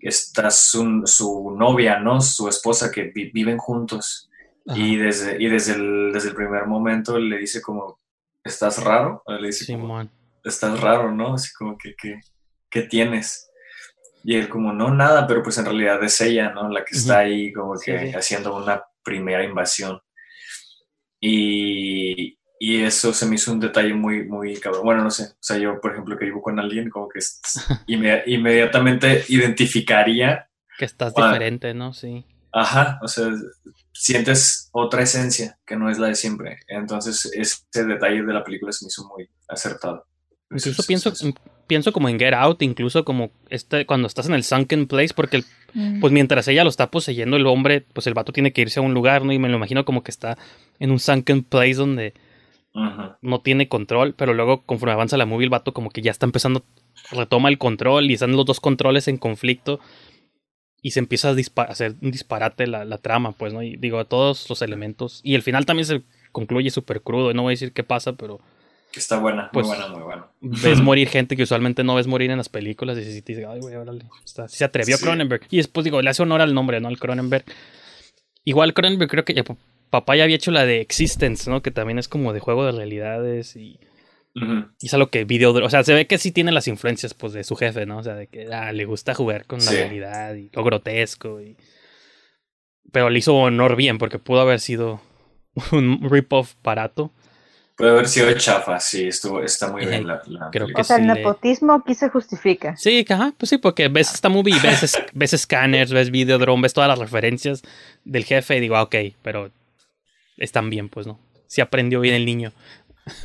[0.00, 2.22] está su, su novia, ¿no?
[2.22, 4.27] Su esposa, que vi- viven juntos.
[4.68, 4.78] Ajá.
[4.78, 7.98] Y desde, y desde el, desde el primer momento le dice como,
[8.44, 9.22] ¿estás raro?
[9.26, 10.10] O Le dice como, Simón.
[10.44, 11.34] estás raro, ¿no?
[11.34, 12.20] Así como que, que,
[12.70, 13.50] ¿qué tienes?
[14.24, 16.68] Y él como, no, nada, pero pues en realidad es ella, ¿no?
[16.68, 18.14] La que está ahí como que sí.
[18.16, 20.00] haciendo una primera invasión.
[21.20, 24.84] Y, y eso se me hizo un detalle muy, muy cabrón.
[24.84, 27.40] Bueno, no sé, o sea, yo, por ejemplo, que vivo con alguien, como que es-
[27.88, 31.92] inme- inmediatamente identificaría Que estás diferente, ¿no?
[31.92, 32.24] Sí.
[32.52, 33.28] Ajá, o sea,
[34.00, 36.58] sientes otra esencia que no es la de siempre.
[36.68, 40.06] Entonces, ese detalle de la película se me hizo muy acertado.
[40.50, 41.12] Incluso pienso,
[41.66, 45.44] pienso como en Get Out, incluso como este, cuando estás en el Sunken Place, porque
[45.74, 46.00] Mm.
[46.00, 48.82] pues mientras ella lo está poseyendo el hombre, pues el vato tiene que irse a
[48.82, 49.32] un lugar, ¿no?
[49.32, 50.38] Y me lo imagino como que está
[50.78, 52.14] en un Sunken Place donde
[53.20, 56.26] no tiene control, pero luego conforme avanza la movie el vato como que ya está
[56.26, 56.64] empezando,
[57.10, 59.80] retoma el control y están los dos controles en conflicto
[60.82, 63.62] y se empieza a, a hacer un disparate la, la trama, pues, ¿no?
[63.62, 65.20] Y digo, todos los elementos.
[65.24, 66.02] Y el final también se
[66.32, 68.38] concluye súper crudo, no voy a decir qué pasa, pero
[68.92, 70.26] Que está buena, Pues- muy buena, muy buena.
[70.40, 73.46] ves morir gente que usualmente no ves morir en las películas y sí te dice,
[73.46, 74.04] ay, güey, órale.
[74.24, 75.04] Está- se atrevió Sí.
[75.04, 75.42] Cronenberg.
[75.50, 76.88] Y después digo, le hace honor al nombre, ¿no?
[76.88, 77.44] Al Cronenberg.
[78.44, 79.44] Igual Cronenberg creo que ya,
[79.90, 81.60] papá ya había hecho la de Existence, ¿no?
[81.60, 83.78] Que también es como de juego de realidades y,
[84.80, 85.52] Y es a lo que video...
[85.52, 87.98] O sea, se ve que sí tiene las influencias, pues, de su jefe, ¿no?
[87.98, 91.56] O sea, de que ah, le gusta jugar con la realidad y lo grotesco y...
[92.92, 95.00] Pero le hizo honor bien porque pudo haber sido
[95.72, 97.12] un rip-off barato.
[97.76, 100.96] Puede haber sido chafa, sí, estuvo, está muy bien la, la creo que O sea,
[100.96, 102.76] el le- nepotismo aquí se justifica.
[102.76, 106.74] Sí, ajá, pues sí, porque ves esta movie ves, es- ves scanners, ves Videodrome, ves
[106.74, 107.62] todas las referencias
[108.04, 109.52] del jefe y digo, ah, ok, pero
[110.38, 111.20] están bien, pues, ¿no?
[111.46, 112.52] Sí aprendió bien el niño.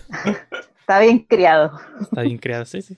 [0.84, 1.80] Está bien criado.
[2.02, 2.98] Está bien creado, sí, sí.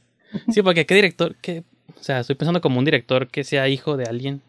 [0.51, 1.63] Sí, porque qué director, que,
[1.99, 4.41] o sea, estoy pensando como un director que sea hijo de alguien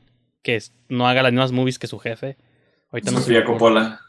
[0.42, 0.58] que
[0.88, 2.36] no haga las mismas movies que su jefe.
[2.90, 3.44] Ahorita no Sofía.
[3.44, 4.00] Coppola.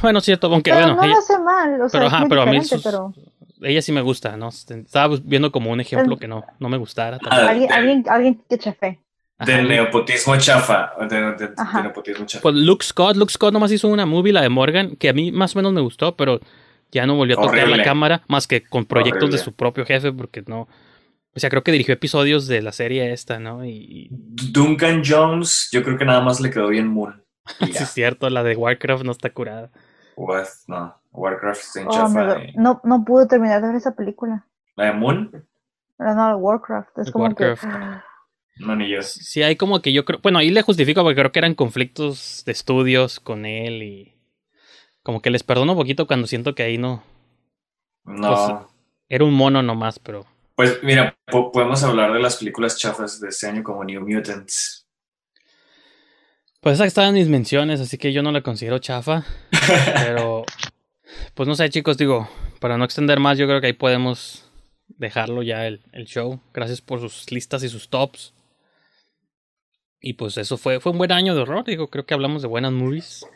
[0.00, 2.20] Bueno, cierto, aunque Pero bueno, no ella, lo hace mal, o sea, pero es ajá,
[2.20, 3.12] muy pero a mí diferente, sus- pero
[3.62, 4.48] ella sí me gusta, ¿no?
[4.48, 7.18] Estaba viendo como un ejemplo que no, no me gustara.
[7.28, 9.00] Ah, alguien, alguien, alguien que chafe.
[9.44, 9.62] De Ajá.
[9.62, 10.92] nepotismo chafa.
[11.08, 12.42] De, de- nepotismo chafa.
[12.42, 15.32] Pues Luke Scott, Luke Scott nomás hizo una movie, la de Morgan, que a mí
[15.32, 16.40] más o menos me gustó, pero
[16.92, 17.78] ya no volvió a tocar Horrible.
[17.78, 19.38] la cámara más que con proyectos Horrible.
[19.38, 20.68] de su propio jefe, porque no.
[21.34, 23.64] O sea, creo que dirigió episodios de la serie esta, ¿no?
[23.64, 27.24] Y, Duncan Jones, yo creo que nada más le quedó bien Moon.
[27.66, 29.70] Sí es cierto, la de Warcraft no está curada.
[30.16, 30.46] What?
[30.68, 32.52] No, Warcraft está Oh, eh.
[32.56, 34.46] no, no pude terminar de ver esa película.
[34.76, 35.30] La de Moon,
[35.96, 36.98] Pero no, Warcraft.
[36.98, 37.62] Es como Warcraft.
[37.64, 37.68] que.
[38.64, 39.00] no ni yo.
[39.02, 40.20] Sí, hay como que yo creo.
[40.22, 44.14] Bueno, ahí le justifico porque creo que eran conflictos de estudios con él y.
[45.02, 47.02] Como que les perdono un poquito cuando siento que ahí no.
[48.04, 48.68] No.
[49.08, 50.26] Era un mono nomás, pero.
[50.54, 54.86] Pues mira, po- podemos hablar de las películas chafas de este año como New Mutants.
[56.60, 59.24] Pues esa estaba en mis menciones, así que yo no la considero chafa.
[60.04, 60.44] Pero,
[61.34, 62.28] pues no sé, chicos, digo,
[62.60, 64.48] para no extender más, yo creo que ahí podemos
[64.86, 66.40] dejarlo ya el, el show.
[66.54, 68.32] Gracias por sus listas y sus tops.
[70.00, 72.48] Y pues eso fue, fue un buen año de horror, digo, creo que hablamos de
[72.48, 73.26] buenas movies.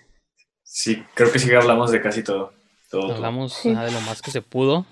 [0.69, 2.53] Sí, creo que sí que hablamos de casi todo.
[2.93, 3.71] Hablamos Sí.
[3.75, 4.85] de lo más que se pudo.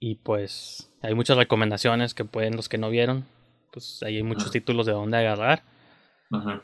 [0.00, 3.26] Y pues hay muchas recomendaciones que pueden los que no vieron.
[3.72, 5.62] Pues ahí hay muchos títulos de dónde agarrar.
[6.30, 6.60] Ujú.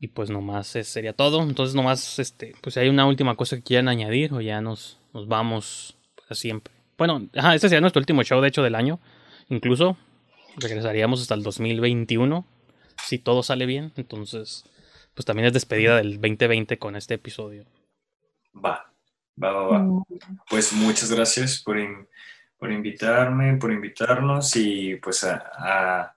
[0.00, 1.42] Y pues nomás sería todo.
[1.42, 4.98] Entonces nomás, este, pues si hay una última cosa que quieran añadir o ya nos,
[5.14, 6.74] nos vamos para siempre.
[6.98, 8.98] Bueno, ajá, este sería nuestro último show de hecho del año.
[9.48, 9.96] Incluso
[10.56, 12.44] regresaríamos hasta el 2021
[13.04, 13.92] si todo sale bien.
[13.96, 14.64] Entonces,
[15.16, 17.64] pues también es despedida del 2020 con este episodio.
[18.54, 18.92] Va,
[19.42, 20.02] va, va, va.
[20.48, 22.06] Pues muchas gracias por, in-
[22.58, 26.16] por invitarme, por invitarnos y pues a, a-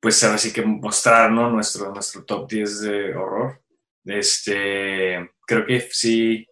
[0.00, 3.62] pues ahora sí que mostrarnos nuestro, nuestro top 10 de horror.
[4.04, 6.46] Este, creo que sí,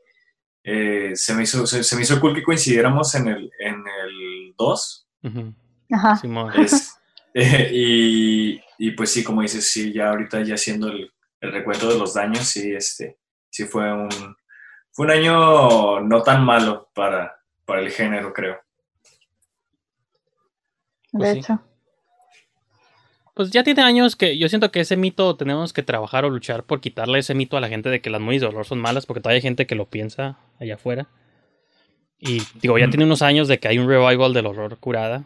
[0.62, 4.54] eh, se, me hizo, se, se me hizo cool que coincidiéramos en el, en el
[4.56, 5.08] 2.
[5.24, 5.54] Ujú.
[5.90, 6.20] Ajá.
[6.62, 6.96] Es-
[7.34, 11.10] eh, y, y pues sí, como dices, sí, ya ahorita ya haciendo el,
[11.40, 13.18] el recuento de los daños, sí, este,
[13.50, 14.08] sí fue un,
[14.92, 18.58] fue un año no tan malo para, para el género, creo.
[21.12, 21.38] De Pues sí.
[21.38, 21.60] hecho.
[23.34, 26.64] Pues ya tiene años que yo siento que ese mito tenemos que trabajar o luchar
[26.64, 29.06] por quitarle ese mito a la gente de que las movies de horror son malas,
[29.06, 31.08] porque todavía hay gente que lo piensa allá afuera.
[32.18, 32.90] Y digo, ya Mm.
[32.90, 35.24] tiene unos años de que hay un revival del horror curada.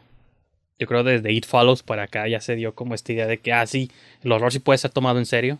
[0.78, 3.53] Yo creo desde It Follows para acá ya se dio como esta idea de que,
[3.53, 3.91] ah, sí,
[4.23, 5.59] el horror sí puede ser tomado en serio.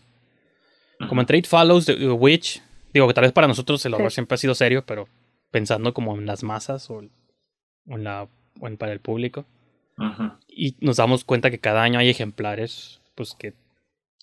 [1.09, 2.63] Como entre It Follows, The Witch,
[2.93, 4.15] digo que tal vez para nosotros el horror Sí.
[4.17, 5.09] siempre ha sido serio, pero
[5.51, 8.29] pensando como en las masas o, o en la,
[8.61, 9.45] o en para el público
[9.99, 10.33] Ujú.
[10.49, 13.53] y nos damos cuenta que cada año hay ejemplares pues que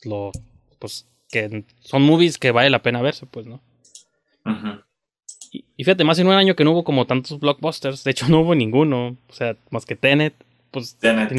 [0.03, 0.31] lo
[0.79, 3.61] pues que son movies que vale la pena verse pues no
[4.45, 4.81] Ujú.
[5.53, 8.27] y, y fíjate más en un año que no hubo como tantos blockbusters de hecho
[8.29, 10.33] no hubo ninguno o sea más que Tenet
[10.71, 11.31] pues Tenet,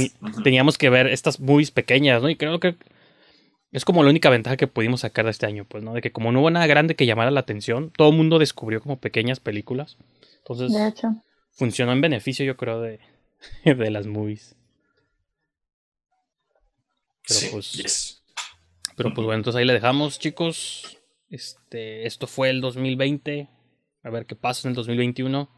[0.43, 2.77] teníamos que ver estas movies pequeñas no y creo que
[3.73, 6.13] es como la única ventaja que pudimos sacar de este año pues no de que
[6.13, 9.41] como no hubo nada grande que llamara la atención todo el mundo descubrió como pequeñas
[9.41, 9.97] películas
[10.39, 11.09] entonces De hecho.
[11.53, 13.01] funcionó en beneficio yo creo de
[13.65, 14.55] de las movies
[17.27, 18.19] Pero Sí, pues- yes.
[18.97, 20.99] Pero pues bueno, entonces ahí le dejamos, chicos.
[21.31, 23.49] Este, esto fue el 2020.
[24.03, 25.49] A ver qué pasa en el 2021.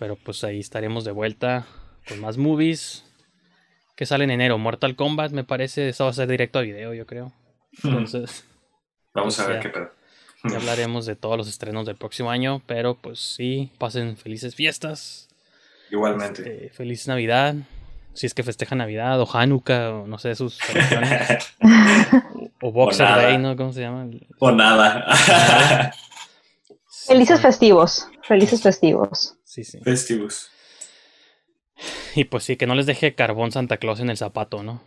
[0.00, 1.66] Pero pues ahí estaremos de vuelta
[2.08, 3.04] con más movies.
[4.02, 4.58] Que sale en enero.
[4.58, 5.90] Mortal Kombat, me parece.
[5.90, 7.30] Eso va a ser directo a video, yo creo.
[7.84, 8.44] Entonces.
[9.14, 9.90] Vamos a ver ya- qué pedo.
[10.50, 12.62] Ya hablaremos de todos los estrenos del próximo año.
[12.66, 15.28] Pero pues sí, pasen felices fiestas.
[15.92, 16.66] Igualmente.
[16.66, 17.54] Eh, feliz Navidad.
[18.12, 21.54] Si es que festeja Navidad o Hanukkah o no sé sus tradiciones.
[22.60, 23.22] o Boxer nada.
[23.22, 23.54] Day, ¿no?
[23.56, 24.10] ¿Cómo se llama?
[24.40, 25.92] o nada.
[27.06, 28.08] Felices festivos.
[28.24, 29.36] Felices festivos.
[29.44, 29.78] Sí, sí.
[29.78, 30.48] Festivus.
[32.14, 34.80] Y pues sí, que no les deje carbón Santa Claus en el zapato, ¿no?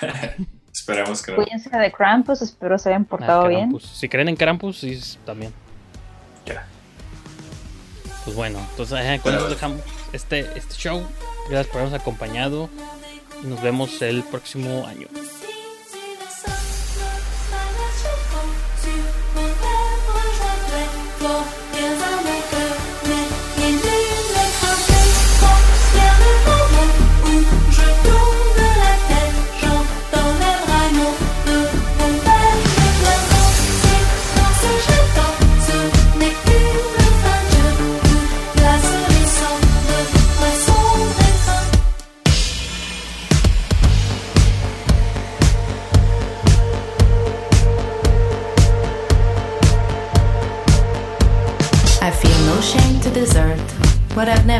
[0.72, 1.36] Esperemos que no.
[1.36, 2.40] Cuídense de Krampus.
[2.42, 3.78] Espero se hayan portado Ah, bien.
[3.80, 5.52] Si creen en Krampus, sí, también.
[6.46, 6.66] Ya.
[8.24, 9.48] Pues bueno, entonces eh, con bueno.
[9.48, 9.80] dejamos
[10.12, 11.06] este, este show.
[11.50, 12.70] Gracias por habernos acompañado.
[13.42, 15.08] Y nos vemos el próximo año.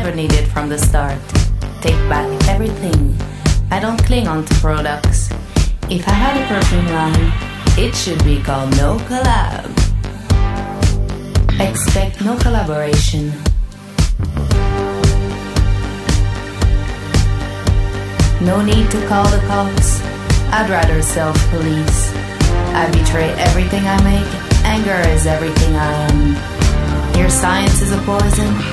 [0.03, 1.17] Never needed from the start.
[1.79, 3.15] Take back everything.
[3.71, 5.29] I don't cling on to products.
[5.89, 7.31] If I had a perfume line,
[7.77, 9.71] it should be called No Collab.
[11.57, 13.31] Expect no collaboration.
[18.41, 20.01] No need to call the cops.
[20.51, 22.11] I'd rather self police.
[22.75, 24.31] I betray everything I make.
[24.65, 27.17] Anger is everything I am.
[27.17, 28.72] Your science is a poison